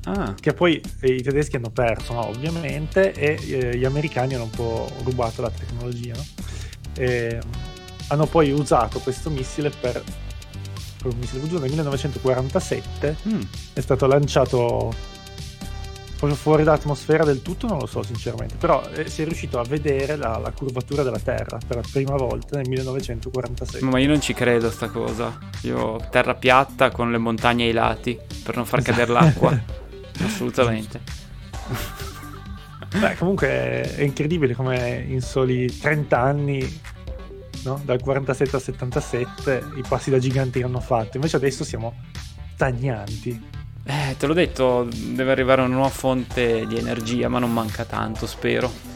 Ah. 0.05 0.35
Che 0.39 0.53
poi 0.53 0.81
eh, 1.01 1.15
i 1.15 1.23
tedeschi 1.23 1.57
hanno 1.57 1.71
perso, 1.71 2.13
no? 2.13 2.27
ovviamente, 2.29 3.13
e 3.13 3.39
eh, 3.49 3.77
gli 3.77 3.85
americani 3.85 4.35
hanno 4.35 4.45
un 4.45 4.51
po' 4.51 4.89
rubato 5.05 5.41
la 5.41 5.51
tecnologia. 5.51 6.15
No? 6.15 6.25
E, 6.99 7.41
hanno 8.09 8.27
poi 8.27 8.51
usato 8.51 8.99
questo 9.01 9.31
missile 9.31 9.71
per, 9.71 10.03
per 11.03 11.13
un 11.13 11.19
missile 11.19 11.43
V2 11.43 11.61
nel 11.61 11.71
1947. 11.71 13.17
Mm. 13.29 13.41
È 13.73 13.81
stato 13.81 14.07
lanciato 14.07 15.15
proprio 16.17 16.35
fuori 16.35 16.65
dall'atmosfera 16.65 17.25
del 17.25 17.43
tutto 17.43 17.67
non 17.67 17.79
lo 17.79 17.87
so 17.87 18.03
sinceramente, 18.03 18.57
però 18.57 18.83
eh, 18.95 19.09
si 19.09 19.23
è 19.23 19.25
riuscito 19.25 19.59
a 19.59 19.65
vedere 19.65 20.17
la, 20.17 20.39
la, 20.39 20.51
curvatura 20.51 21.03
della 21.03 21.19
Terra 21.19 21.59
per 21.65 21.77
la 21.77 21.83
prima 21.91 22.17
volta 22.17 22.57
nel 22.57 22.69
1946. 22.69 23.83
Ma 23.83 23.99
io 23.99 24.09
non 24.09 24.21
ci 24.21 24.33
credo 24.33 24.69
a 24.69 24.71
sta 24.71 24.89
cosa, 24.89 25.39
io 25.63 26.01
terra 26.11 26.35
piatta 26.35 26.91
con 26.91 27.11
le 27.11 27.19
montagne 27.19 27.65
ai 27.65 27.73
lati 27.73 28.19
per 28.43 28.57
non 28.57 28.65
far 28.65 28.79
esatto. 28.81 28.97
cadere 28.97 29.13
l'acqua, 29.13 29.61
assolutamente. 30.25 31.01
Beh, 32.99 33.17
comunque 33.17 33.49
è 33.95 34.03
incredibile 34.03 34.55
come 34.55 35.05
in 35.07 35.21
soli 35.21 35.67
30 35.67 36.19
anni, 36.19 36.81
no? 37.67 37.81
dal 37.85 38.01
47 38.01 38.57
al 38.57 38.63
77, 38.63 39.65
i 39.77 39.85
passi 39.87 40.11
da 40.11 40.19
giganti 40.19 40.61
che 40.61 40.65
hanno 40.65 40.81
fatto, 40.81 41.17
invece 41.17 41.37
adesso 41.37 41.65
siamo 41.65 41.95
stagnanti. 42.55 43.55
Eh, 43.85 44.17
te 44.19 44.27
l'ho 44.27 44.35
detto, 44.35 44.89
deve 44.91 45.31
arrivare 45.31 45.61
una 45.61 45.75
nuova 45.75 45.91
fonte 45.91 46.67
di 46.67 46.77
energia, 46.77 47.29
ma 47.29 47.39
non 47.39 47.53
manca 47.53 47.85
tanto, 47.85 48.27
spero. 48.27 48.95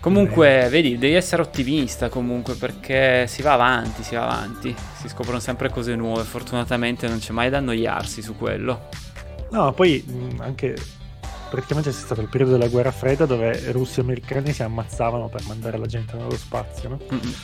Comunque, 0.00 0.68
vedi, 0.70 0.98
devi 0.98 1.14
essere 1.14 1.42
ottimista 1.42 2.08
comunque 2.08 2.54
perché 2.54 3.26
si 3.26 3.40
va 3.40 3.52
avanti, 3.52 4.02
si 4.02 4.14
va 4.14 4.24
avanti, 4.24 4.74
si 5.00 5.08
scoprono 5.08 5.38
sempre 5.38 5.70
cose 5.70 5.94
nuove, 5.94 6.24
fortunatamente 6.24 7.08
non 7.08 7.18
c'è 7.18 7.32
mai 7.32 7.48
da 7.48 7.58
annoiarsi 7.58 8.20
su 8.20 8.36
quello. 8.36 8.88
No, 9.50 9.72
poi 9.72 10.04
anche 10.38 10.76
praticamente 11.48 11.90
c'è 11.90 11.96
stato 11.96 12.20
il 12.20 12.28
periodo 12.28 12.52
della 12.52 12.68
guerra 12.68 12.90
fredda 12.90 13.26
dove 13.26 13.70
russi 13.72 14.00
e 14.00 14.02
americani 14.02 14.52
si 14.52 14.62
ammazzavano 14.62 15.28
per 15.28 15.42
mandare 15.46 15.78
la 15.78 15.86
gente 15.86 16.16
nello 16.16 16.36
spazio, 16.36 16.88
no? 16.88 16.98
Mm-mm. 17.12 17.34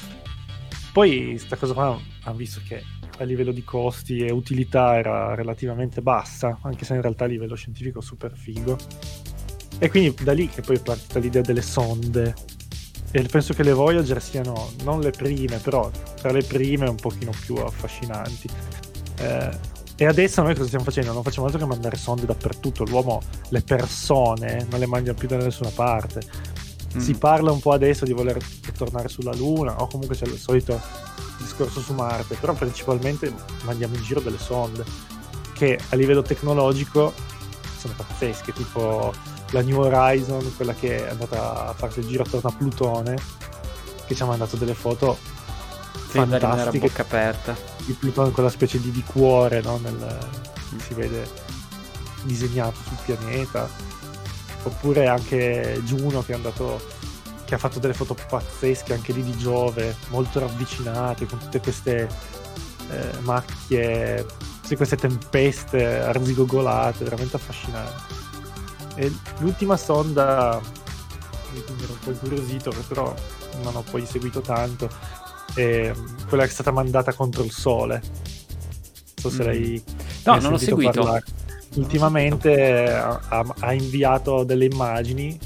Poi 0.99 1.39
sta 1.39 1.55
cosa 1.55 1.75
qua 1.75 1.97
hanno 2.25 2.37
visto 2.37 2.61
che 2.67 2.83
a 3.19 3.23
livello 3.23 3.53
di 3.53 3.63
costi 3.63 4.19
e 4.19 4.33
utilità 4.33 4.99
era 4.99 5.37
relativamente 5.37 6.03
bassa, 6.03 6.59
anche 6.63 6.85
se 6.85 6.95
in 6.95 7.03
realtà 7.03 7.23
a 7.23 7.29
livello 7.29 7.55
scientifico 7.55 8.01
super 8.01 8.37
figo. 8.37 8.77
E 9.79 9.89
quindi 9.91 10.13
da 10.25 10.33
lì 10.33 10.49
che 10.49 10.61
poi 10.61 10.75
è 10.75 10.83
partita 10.83 11.21
l'idea 11.21 11.43
delle 11.43 11.63
sonde. 11.63 12.35
E 13.13 13.23
penso 13.31 13.55
che 13.55 13.63
le 13.63 13.75
Voyager 13.75 14.21
siano 14.21 14.73
non 14.83 14.99
le 14.99 15.11
prime, 15.11 15.59
però 15.59 15.89
tra 16.17 16.33
le 16.33 16.43
prime 16.43 16.89
un 16.89 16.97
pochino 16.97 17.31
più 17.45 17.55
affascinanti. 17.55 18.49
Eh, 19.21 19.51
e 19.95 20.05
adesso 20.05 20.43
noi 20.43 20.55
cosa 20.55 20.67
stiamo 20.67 20.85
facendo? 20.85 21.13
Non 21.13 21.23
facciamo 21.23 21.47
altro 21.47 21.61
che 21.61 21.67
mandare 21.67 21.97
sonde 21.97 22.27
dappertutto. 22.27 22.83
L'uomo, 22.83 23.21
le 23.51 23.63
persone, 23.63 24.67
non 24.69 24.81
le 24.81 24.87
manda 24.87 25.15
più 25.15 25.29
da 25.29 25.37
nessuna 25.37 25.71
parte. 25.71 26.23
Mm. 26.97 27.01
Si 27.01 27.15
parla 27.15 27.53
un 27.53 27.61
po' 27.61 27.73
adesso 27.73 28.05
di 28.05 28.13
voler 28.13 28.39
tornare 28.77 29.09
sulla 29.09 29.35
Luna, 29.35 29.81
o 29.81 29.87
comunque 29.89 30.17
c'è 30.17 30.27
il 30.27 30.39
solito 30.39 30.81
discorso 31.39 31.81
su 31.81 31.93
Marte, 31.93 32.37
però 32.37 32.55
principalmente 32.55 33.33
mandiamo 33.65 33.95
in 33.95 34.03
giro 34.03 34.21
delle 34.21 34.39
sonde 34.39 34.85
che 35.53 35.79
a 35.89 35.97
livello 35.97 36.23
tecnologico 36.23 37.13
sono 37.77 37.95
pazzesche, 37.97 38.53
tipo 38.53 39.13
la 39.51 39.61
New 39.63 39.81
Horizon, 39.81 40.55
quella 40.57 40.75
che 40.75 41.07
è 41.07 41.11
andata 41.11 41.69
a 41.69 41.73
fare 41.73 41.93
il 42.01 42.07
giro 42.07 42.23
attorno 42.23 42.51
a 42.51 42.53
Plutone, 42.53 43.17
che 44.07 44.15
ci 44.15 44.23
ha 44.23 44.27
mandato 44.27 44.57
delle 44.57 44.75
foto 44.75 45.17
fantastiche. 46.09 46.87
bocca 46.87 47.03
aperta. 47.03 47.57
Di 47.85 47.93
Plutone, 47.93 48.31
quella 48.31 48.51
specie 48.51 48.81
di, 48.81 48.91
di 48.91 49.03
cuore, 49.03 49.61
no? 49.63 49.79
Nel, 49.79 50.19
si 50.79 50.95
vede 50.95 51.29
disegnato 52.23 52.79
sul 52.87 52.97
pianeta. 53.05 53.69
Oppure 54.69 55.09
anche 55.09 55.81
Juno 55.85 56.23
che 56.23 56.33
è 56.33 56.35
andato 56.35 56.81
che 57.45 57.55
ha 57.55 57.59
fatto 57.59 57.79
delle 57.79 57.95
foto 57.95 58.15
pazzesche 58.15 58.93
anche 58.93 59.13
lì 59.13 59.23
di 59.23 59.35
Giove, 59.39 59.97
molto 60.11 60.39
ravvicinate, 60.39 61.25
con 61.25 61.39
tutte 61.39 61.61
queste 61.61 62.07
eh, 62.91 63.19
macchie, 63.21 64.27
tutte 64.61 64.77
queste 64.77 64.97
tempeste 64.97 66.01
arzigogolate, 66.01 67.05
veramente 67.05 67.37
affascinante. 67.37 68.15
E 68.97 69.11
l'ultima 69.39 69.79
sonda, 69.79 70.61
mi 71.53 71.59
ero 71.59 71.93
un 71.93 71.99
po' 72.05 72.11
incuriosito, 72.11 72.75
però 72.87 73.15
non 73.63 73.77
ho 73.77 73.83
poi 73.83 74.05
seguito 74.05 74.43
tanto, 74.43 74.91
è 75.55 75.91
quella 76.29 76.43
che 76.43 76.51
è 76.51 76.53
stata 76.53 76.71
mandata 76.71 77.15
contro 77.15 77.43
il 77.43 77.51
Sole. 77.51 78.03
Non 78.03 79.15
so 79.15 79.31
se 79.31 79.43
mm. 79.43 79.47
lei... 79.47 79.83
No, 80.25 80.39
non 80.39 80.53
ho 80.53 80.59
seguito. 80.59 81.01
Parlare. 81.01 81.25
Ultimamente 81.79 82.93
ha, 82.93 83.55
ha 83.61 83.73
inviato 83.73 84.45
delle 84.45 84.65
immagini 84.67 85.39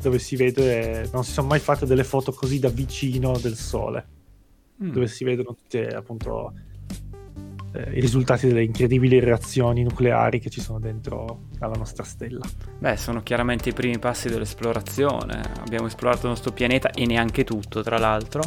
dove 0.00 0.18
si 0.18 0.36
vede, 0.36 1.08
non 1.12 1.24
si 1.24 1.32
sono 1.32 1.48
mai 1.48 1.58
fatte 1.58 1.86
delle 1.86 2.04
foto 2.04 2.32
così 2.32 2.58
da 2.58 2.68
vicino 2.68 3.36
del 3.38 3.54
Sole, 3.54 4.06
mm. 4.82 4.92
dove 4.92 5.06
si 5.08 5.24
vedono 5.24 5.54
tutte 5.54 5.88
appunto 5.88 6.52
eh, 7.72 7.96
i 7.96 8.00
risultati 8.00 8.46
delle 8.46 8.64
incredibili 8.64 9.20
reazioni 9.20 9.82
nucleari 9.82 10.40
che 10.40 10.50
ci 10.50 10.60
sono 10.60 10.78
dentro 10.80 11.48
alla 11.58 11.76
nostra 11.76 12.04
stella. 12.04 12.44
Beh, 12.78 12.96
sono 12.96 13.22
chiaramente 13.22 13.68
i 13.68 13.72
primi 13.72 13.98
passi 13.98 14.28
dell'esplorazione. 14.28 15.42
Abbiamo 15.60 15.86
esplorato 15.86 16.22
il 16.22 16.30
nostro 16.30 16.52
pianeta 16.52 16.90
e 16.90 17.04
neanche 17.04 17.44
tutto, 17.44 17.82
tra 17.82 17.98
l'altro. 17.98 18.42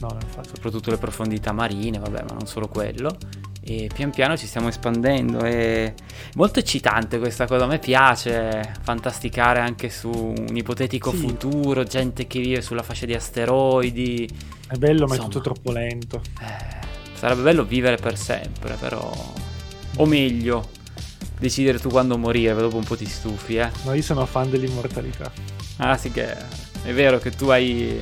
No. 0.00 0.16
Soprattutto 0.42 0.90
le 0.90 0.98
profondità 0.98 1.52
marine, 1.52 1.98
vabbè, 1.98 2.22
ma 2.28 2.34
non 2.34 2.46
solo 2.46 2.68
quello 2.68 3.16
e 3.68 3.90
pian 3.92 4.10
piano 4.10 4.36
ci 4.36 4.46
stiamo 4.46 4.68
espandendo 4.68 5.40
è 5.40 5.92
molto 6.34 6.58
eccitante 6.58 7.18
questa 7.18 7.46
cosa 7.46 7.64
a 7.64 7.66
me 7.66 7.78
piace 7.78 8.74
fantasticare 8.80 9.60
anche 9.60 9.90
su 9.90 10.08
un 10.10 10.56
ipotetico 10.56 11.10
sì. 11.10 11.18
futuro 11.18 11.84
gente 11.84 12.26
che 12.26 12.40
vive 12.40 12.62
sulla 12.62 12.82
fascia 12.82 13.04
di 13.04 13.14
asteroidi. 13.14 14.28
È 14.66 14.76
bello 14.76 15.02
Insomma, 15.02 15.16
ma 15.16 15.16
è 15.16 15.24
tutto 15.24 15.40
troppo 15.40 15.72
lento. 15.72 16.22
Eh, 16.40 16.86
sarebbe 17.14 17.42
bello 17.42 17.64
vivere 17.64 17.96
per 17.96 18.16
sempre 18.16 18.74
però 18.74 19.12
o 19.96 20.06
meglio 20.06 20.70
decidere 21.38 21.78
tu 21.78 21.88
quando 21.90 22.16
morire 22.16 22.54
dopo 22.54 22.76
un 22.76 22.84
po' 22.84 22.96
ti 22.96 23.06
stufi 23.06 23.56
eh. 23.56 23.70
No 23.84 23.92
io 23.92 24.02
sono 24.02 24.24
fan 24.24 24.48
dell'immortalità. 24.48 25.30
Ah 25.76 25.96
sì 25.96 26.10
che 26.10 26.34
è 26.84 26.92
vero 26.92 27.18
che 27.18 27.30
tu 27.30 27.48
hai 27.48 28.00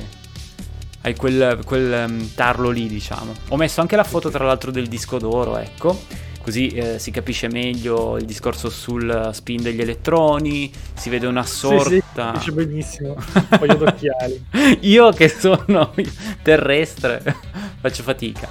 hai 1.07 1.15
quel, 1.15 1.59
quel 1.65 2.05
um, 2.09 2.33
tarlo 2.33 2.69
lì, 2.69 2.87
diciamo. 2.87 3.33
Ho 3.49 3.57
messo 3.57 3.81
anche 3.81 3.95
la 3.95 4.03
foto, 4.03 4.29
tra 4.29 4.45
l'altro, 4.45 4.71
del 4.71 4.87
disco 4.87 5.17
d'oro, 5.17 5.57
ecco. 5.57 5.99
Così 6.41 6.69
eh, 6.69 6.99
si 6.99 7.11
capisce 7.11 7.49
meglio 7.49 8.17
il 8.17 8.25
discorso 8.25 8.69
sul 8.69 9.31
spin 9.33 9.61
degli 9.61 9.81
elettroni, 9.81 10.71
si 10.93 11.09
vede 11.09 11.27
una 11.27 11.43
sorta... 11.43 12.35
Sì, 12.37 12.43
sì, 12.43 12.51
benissimo, 12.51 13.15
un 13.33 13.47
paio 13.49 13.75
d'occhiali. 13.75 14.45
Io 14.81 15.11
che 15.11 15.27
sono 15.27 15.93
terrestre 16.41 17.21
faccio 17.81 18.03
fatica. 18.03 18.47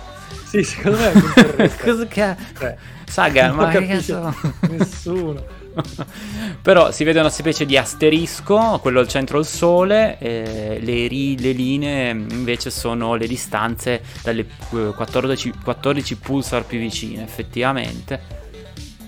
Sì, 0.47 0.63
secondo 0.63 0.99
me 0.99 1.13
è 1.13 1.15
un 1.15 1.33
terrestre. 1.35 1.85
Cosa 1.91 2.07
che... 2.07 2.31
Eh, 2.61 2.77
Saga, 3.09 3.53
ma 3.53 3.69
che 3.69 3.87
cazzo... 3.87 4.35
Nessuno. 4.69 5.56
Però 6.63 6.91
si 6.91 7.05
vede 7.05 7.21
una 7.21 7.31
specie 7.31 7.67
di 7.67 7.77
asterisco, 7.77 8.79
quello 8.81 9.01
al 9.01 9.09
centro 9.09 9.39
del 9.39 9.47
Sole, 9.47 10.17
le, 10.21 11.07
ri, 11.07 11.39
le 11.39 11.53
linee 11.53 12.11
invece 12.11 12.71
sono 12.71 13.15
le 13.15 13.27
distanze 13.27 14.03
dalle 14.23 14.47
14, 14.69 15.53
14 15.63 16.17
pulsar 16.17 16.65
più 16.65 16.79
vicine, 16.79 17.23
effettivamente. 17.23 18.45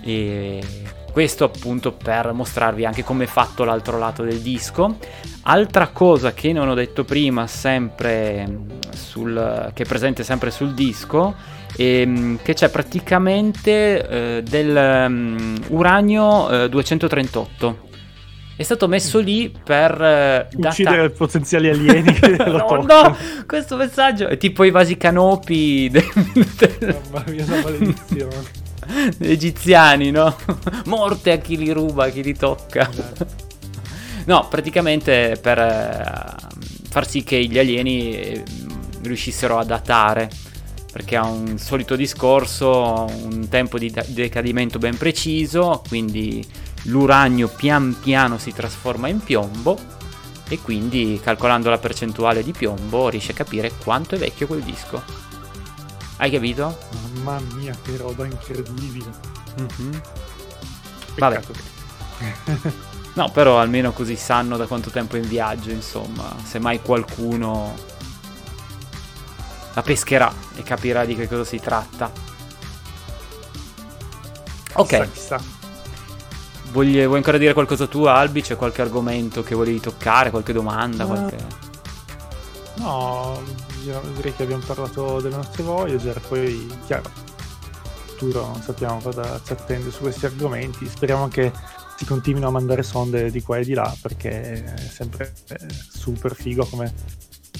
E 0.01 0.61
questo 1.11 1.43
appunto 1.43 1.91
per 1.91 2.31
mostrarvi 2.33 2.85
anche 2.85 3.03
come 3.03 3.25
è 3.25 3.27
fatto 3.27 3.63
l'altro 3.63 3.97
lato 3.97 4.23
del 4.23 4.39
disco. 4.39 4.97
Altra 5.43 5.87
cosa 5.87 6.33
che 6.33 6.53
non 6.53 6.69
ho 6.69 6.73
detto 6.73 7.03
prima, 7.03 7.47
sempre 7.47 8.47
sul, 8.91 9.71
che 9.73 9.83
è 9.83 9.85
presente 9.85 10.23
sempre 10.23 10.51
sul 10.51 10.73
disco, 10.73 11.35
ehm, 11.75 12.39
che 12.41 12.53
c'è 12.53 12.69
praticamente 12.69 14.07
eh, 14.07 14.43
del 14.43 15.05
um, 15.07 15.57
uranio 15.69 16.63
eh, 16.63 16.69
238. 16.69 17.87
È 18.55 18.63
stato 18.63 18.89
messo 18.89 19.19
lì 19.19 19.49
per 19.63 20.01
eh, 20.01 20.47
uccidere 20.53 21.03
data... 21.03 21.15
potenziali 21.15 21.69
alieni. 21.69 22.19
no, 22.45 22.83
no, 22.85 23.17
questo 23.47 23.77
messaggio 23.77 24.27
è 24.27 24.35
tipo 24.35 24.65
i 24.65 24.71
vasi 24.71 24.97
canopi 24.97 25.87
del... 25.89 26.03
Mamma 27.11 27.23
mia, 27.29 27.45
una 27.45 27.61
maledizione. 27.63 28.58
egiziani, 29.19 30.11
no? 30.11 30.35
Morte 30.85 31.31
a 31.31 31.37
chi 31.37 31.57
li 31.57 31.71
ruba, 31.71 32.05
a 32.05 32.09
chi 32.09 32.23
li 32.23 32.35
tocca. 32.35 32.89
no, 34.25 34.47
praticamente 34.47 35.37
per 35.41 35.59
eh, 35.59 36.35
far 36.89 37.07
sì 37.07 37.23
che 37.23 37.45
gli 37.45 37.57
alieni 37.57 38.13
eh, 38.13 38.43
riuscissero 39.01 39.57
a 39.57 39.63
datare 39.63 40.29
perché 40.91 41.15
ha 41.15 41.25
un 41.25 41.57
solito 41.59 41.95
discorso, 41.95 43.05
un 43.23 43.47
tempo 43.47 43.77
di 43.77 43.93
decadimento 44.07 44.79
ben 44.79 44.97
preciso, 44.97 45.83
quindi 45.87 46.43
l'uranio 46.83 47.47
pian 47.47 47.95
piano 48.01 48.39
si 48.39 48.51
trasforma 48.53 49.07
in 49.07 49.19
piombo 49.19 49.77
e 50.49 50.57
quindi 50.57 51.19
calcolando 51.23 51.69
la 51.69 51.77
percentuale 51.77 52.43
di 52.43 52.53
piombo 52.53 53.07
riesce 53.07 53.33
a 53.33 53.35
capire 53.35 53.71
quanto 53.83 54.15
è 54.15 54.17
vecchio 54.17 54.47
quel 54.47 54.61
disco. 54.61 55.28
Hai 56.21 56.29
capito? 56.29 56.77
Mamma 57.23 57.39
mia, 57.55 57.73
che 57.81 57.95
roba 57.95 58.25
incredibile. 58.25 59.09
Mm-hmm. 59.57 59.93
Vabbè. 61.17 61.41
no, 63.15 63.31
però 63.31 63.57
almeno 63.57 63.93
così 63.93 64.17
sanno 64.17 64.57
da 64.57 64.65
quanto 64.65 64.89
tempo 64.89 65.15
è 65.15 65.19
in 65.19 65.27
viaggio, 65.29 65.69
insomma, 65.69 66.35
se 66.43 66.59
mai 66.59 66.81
qualcuno 66.81 67.73
la 69.73 69.81
pescherà 69.81 70.29
e 70.55 70.63
capirà 70.63 71.05
di 71.05 71.15
che 71.15 71.25
cosa 71.25 71.45
si 71.45 71.57
tratta. 71.57 72.11
Ok. 74.73 74.87
Chissà, 74.87 75.05
chissà. 75.05 75.41
Vogli, 76.71 77.01
vuoi 77.05 77.15
ancora 77.15 77.37
dire 77.37 77.53
qualcosa 77.53 77.87
tu, 77.87 78.03
Albi? 78.03 78.41
C'è 78.41 78.57
qualche 78.57 78.81
argomento 78.81 79.41
che 79.41 79.55
volevi 79.55 79.79
toccare? 79.79 80.31
Qualche 80.31 80.51
domanda? 80.51 81.05
Uh, 81.05 81.07
qualche... 81.07 81.37
No, 82.75 83.41
direi 84.13 84.33
che 84.33 84.43
abbiamo 84.43 84.63
parlato 84.65 85.21
delle 85.21 85.35
nostre 85.35 85.63
Voyager. 85.63 86.19
Poi, 86.21 86.67
chiaro, 86.85 87.09
futuro 88.05 88.45
non 88.47 88.61
sappiamo 88.61 88.99
cosa 88.99 89.41
ci 89.43 89.53
attende 89.53 89.91
su 89.91 90.01
questi 90.01 90.25
argomenti. 90.25 90.85
Speriamo 90.87 91.27
che 91.27 91.51
si 91.95 92.05
continuino 92.05 92.47
a 92.47 92.51
mandare 92.51 92.83
sonde 92.83 93.31
di 93.31 93.41
qua 93.41 93.57
e 93.57 93.63
di 93.63 93.73
là 93.73 93.93
perché 94.01 94.63
è 94.63 94.77
sempre 94.77 95.33
super 95.89 96.35
figo 96.35 96.65
come 96.65 96.93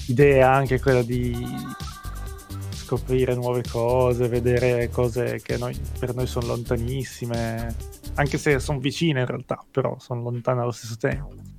idea 0.06 0.52
anche 0.52 0.80
quella 0.80 1.02
di 1.02 1.34
scoprire 2.70 3.34
nuove 3.34 3.62
cose, 3.70 4.28
vedere 4.28 4.90
cose 4.90 5.40
che 5.42 5.56
noi, 5.56 5.78
per 5.98 6.14
noi 6.14 6.26
sono 6.26 6.46
lontanissime, 6.46 7.74
anche 8.14 8.36
se 8.36 8.58
sono 8.58 8.80
vicine 8.80 9.20
in 9.20 9.26
realtà, 9.26 9.64
però 9.70 9.96
sono 9.98 10.22
lontane 10.22 10.60
allo 10.60 10.72
stesso 10.72 10.96
tempo. 10.96 11.49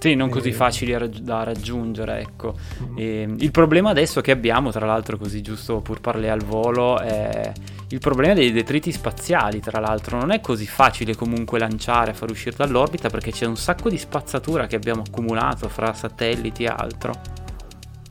Sì, 0.00 0.14
non 0.14 0.30
così 0.30 0.50
facili 0.52 0.96
da 1.20 1.42
raggiungere, 1.42 2.20
ecco. 2.20 2.54
Mm-hmm. 2.84 3.36
il 3.40 3.50
problema 3.50 3.90
adesso 3.90 4.22
che 4.22 4.30
abbiamo, 4.30 4.70
tra 4.70 4.86
l'altro, 4.86 5.18
così 5.18 5.42
giusto 5.42 5.80
pur 5.80 6.00
parli 6.00 6.30
al 6.30 6.42
volo, 6.42 6.98
è 6.98 7.52
il 7.88 7.98
problema 7.98 8.32
dei 8.32 8.50
detriti 8.50 8.92
spaziali, 8.92 9.60
tra 9.60 9.78
l'altro. 9.78 10.18
Non 10.18 10.30
è 10.30 10.40
così 10.40 10.66
facile 10.66 11.14
comunque 11.14 11.58
lanciare, 11.58 12.14
far 12.14 12.30
uscire 12.30 12.56
dall'orbita 12.56 13.10
perché 13.10 13.30
c'è 13.30 13.44
un 13.44 13.58
sacco 13.58 13.90
di 13.90 13.98
spazzatura 13.98 14.66
che 14.66 14.76
abbiamo 14.76 15.02
accumulato 15.06 15.68
fra 15.68 15.92
satelliti 15.92 16.64
e 16.64 16.68
altro. 16.68 17.12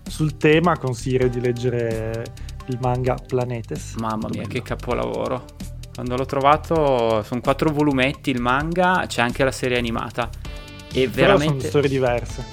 Sul 0.08 0.38
tema 0.38 0.78
consiglierei 0.78 1.30
di 1.32 1.42
leggere 1.42 2.24
il 2.68 2.78
manga 2.82 3.16
Planetes. 3.16 3.96
Mamma 3.96 4.28
mia, 4.30 4.46
che 4.46 4.62
capolavoro. 4.62 5.44
Quando 5.92 6.16
l'ho 6.16 6.26
trovato 6.26 7.24
sono 7.24 7.42
quattro 7.42 7.72
volumetti 7.72 8.30
il 8.30 8.40
manga, 8.40 9.06
c'è 9.08 9.24
anche 9.24 9.44
la 9.44 9.52
serie 9.52 9.80
animata. 9.80 10.30
E 10.92 11.10
Però 11.10 11.38
veramente... 11.38 11.60
sono 11.60 11.70
storie 11.70 11.90
diverse. 11.90 12.46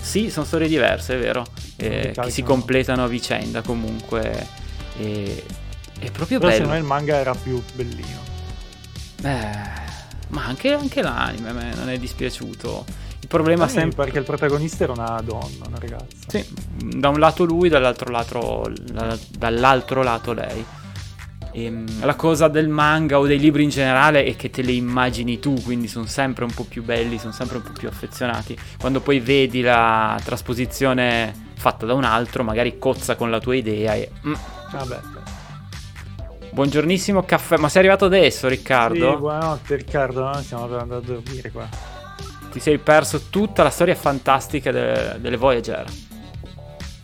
Sì, 0.00 0.30
sono 0.30 0.46
storie 0.46 0.68
diverse, 0.68 1.14
è 1.14 1.18
vero. 1.18 1.44
Eh, 1.76 2.12
che 2.14 2.30
si 2.30 2.42
completano 2.42 3.04
a 3.04 3.06
vicenda 3.06 3.62
comunque. 3.62 4.46
E... 4.98 5.44
È 5.98 6.10
proprio 6.10 6.38
Però 6.38 6.50
bello. 6.50 6.64
secondo 6.64 6.72
me 6.72 6.78
il 6.78 6.84
manga 6.84 7.16
era 7.16 7.34
più 7.34 7.62
bellino. 7.74 8.20
Eh, 9.22 9.84
ma 10.28 10.44
anche, 10.44 10.72
anche 10.72 11.02
l'anime 11.02 11.52
me 11.52 11.74
non 11.74 11.88
è 11.88 11.98
dispiaciuto. 11.98 12.84
Il 13.20 13.28
problema 13.28 13.66
sì, 13.66 13.74
sempre... 13.74 14.04
Perché 14.04 14.18
il 14.18 14.24
protagonista 14.24 14.84
era 14.84 14.92
una 14.92 15.20
donna, 15.24 15.66
una 15.66 15.78
ragazza. 15.80 16.06
Sì, 16.28 16.46
da 16.76 17.08
un 17.08 17.18
lato 17.18 17.44
lui, 17.44 17.68
dall'altro 17.68 18.10
lato, 18.10 18.72
dall'altro 19.36 20.02
lato 20.02 20.32
lei. 20.32 20.64
Ehm, 21.56 22.04
la 22.04 22.14
cosa 22.16 22.48
del 22.48 22.68
manga 22.68 23.18
o 23.18 23.26
dei 23.26 23.38
libri 23.38 23.62
in 23.62 23.70
generale 23.70 24.24
è 24.24 24.36
che 24.36 24.50
te 24.50 24.60
le 24.60 24.72
immagini 24.72 25.38
tu, 25.38 25.54
quindi 25.62 25.88
sono 25.88 26.04
sempre 26.04 26.44
un 26.44 26.52
po' 26.52 26.64
più 26.64 26.82
belli, 26.84 27.18
sono 27.18 27.32
sempre 27.32 27.56
un 27.56 27.62
po' 27.62 27.72
più 27.72 27.88
affezionati. 27.88 28.54
Quando 28.78 29.00
poi 29.00 29.20
vedi 29.20 29.62
la 29.62 30.20
trasposizione 30.22 31.34
fatta 31.56 31.86
da 31.86 31.94
un 31.94 32.04
altro, 32.04 32.44
magari 32.44 32.78
cozza 32.78 33.16
con 33.16 33.30
la 33.30 33.40
tua 33.40 33.54
idea 33.54 33.94
e... 33.94 34.10
Mm. 34.26 34.34
Vabbè. 34.70 35.00
Buongiornissimo 36.50 37.22
caffè, 37.22 37.56
ma 37.56 37.70
sei 37.70 37.80
arrivato 37.80 38.04
adesso 38.04 38.48
Riccardo? 38.48 39.12
Sì, 39.12 39.16
buonanotte 39.16 39.76
Riccardo, 39.76 40.24
no? 40.24 40.34
stiamo 40.42 40.66
per 40.66 40.78
andare 40.80 41.00
a 41.00 41.04
dormire 41.04 41.50
qua 41.50 41.94
ti 42.50 42.60
sei 42.62 42.78
perso 42.78 43.24
tutta 43.28 43.62
la 43.62 43.68
storia 43.68 43.94
fantastica 43.94 44.70
de- 44.70 45.16
delle 45.18 45.36
Voyager. 45.36 45.84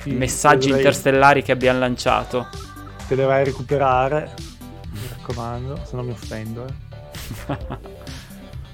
Sì, 0.01 0.09
I 0.09 0.13
messaggi 0.15 0.69
dovrei... 0.69 0.79
interstellari 0.79 1.43
che 1.43 1.53
abbiamo 1.53 1.79
lanciato. 1.79 2.49
Te 3.09 3.15
le 3.15 3.25
vai 3.25 3.41
a 3.43 3.45
recuperare, 3.45 4.35
mi 4.91 5.01
raccomando, 5.09 5.81
se 5.85 5.97
non 5.97 6.07
mi 6.07 6.13
offendo. 6.13 6.67
Eh. 6.67 7.57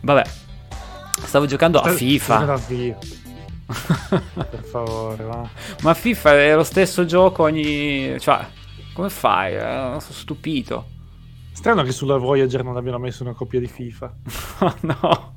Vabbè, 0.01 0.25
stavo 1.25 1.47
giocando 1.47 1.81
a 1.81 1.91
FIFA. 1.91 2.59
Per 3.69 4.65
favore, 4.65 5.25
va. 5.25 5.49
Ma 5.83 5.95
FIFA 5.95 6.35
è 6.35 6.55
lo 6.55 6.65
stesso 6.65 7.05
gioco 7.05 7.43
ogni... 7.43 8.19
Cioè, 8.19 8.47
come 8.95 9.11
fai? 9.11 9.55
Eh, 9.55 9.61
sono 9.61 10.01
stupito. 10.01 10.87
Strano 11.53 11.83
che 11.83 11.93
sulla 11.93 12.17
Voyager 12.17 12.65
non 12.65 12.77
abbiano 12.77 12.99
messo 12.99 13.23
una 13.23 13.35
copia 13.35 13.61
di 13.61 13.67
FIFA. 13.67 14.15
no. 14.83 15.35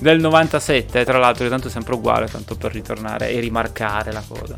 del 0.00 0.20
97, 0.20 1.04
tra 1.04 1.18
l'altro, 1.18 1.48
tanto 1.48 1.68
è 1.68 1.70
sempre 1.70 1.94
uguale, 1.94 2.26
tanto 2.26 2.56
per 2.56 2.72
ritornare 2.72 3.30
e 3.30 3.40
rimarcare 3.40 4.12
la 4.12 4.22
cosa. 4.26 4.54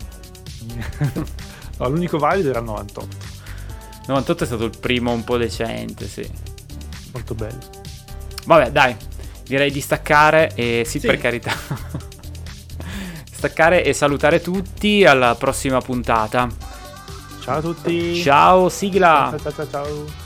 No, 1.79 1.89
l'unico 1.89 2.19
valido 2.19 2.51
era 2.51 2.59
il 2.61 2.65
98. 2.65 3.17
98 4.07 4.45
è 4.45 4.47
stato 4.47 4.65
il 4.65 4.79
primo 4.79 5.13
un 5.13 5.25
po' 5.25 5.37
decente, 5.37 6.07
sì. 6.07 6.29
Molto 7.13 7.35
bello. 7.35 7.59
Vabbè, 8.45 8.71
dai, 8.71 8.97
direi 9.45 9.71
di 9.71 9.81
staccare 9.81 10.53
e 10.55 10.85
sì, 10.87 11.01
sì. 11.01 11.07
per 11.07 11.19
carità. 11.19 11.53
staccare 13.31 13.85
e 13.85 13.93
salutare 13.93 14.41
tutti 14.41 15.05
alla 15.05 15.35
prossima 15.35 15.81
puntata. 15.81 16.49
Ciao 17.41 17.59
a 17.59 17.61
tutti. 17.61 18.21
Ciao, 18.23 18.69
sigla. 18.69 19.35
ciao, 19.37 19.53
ciao. 19.53 19.53
ciao. 19.53 19.85
ciao. 19.85 20.25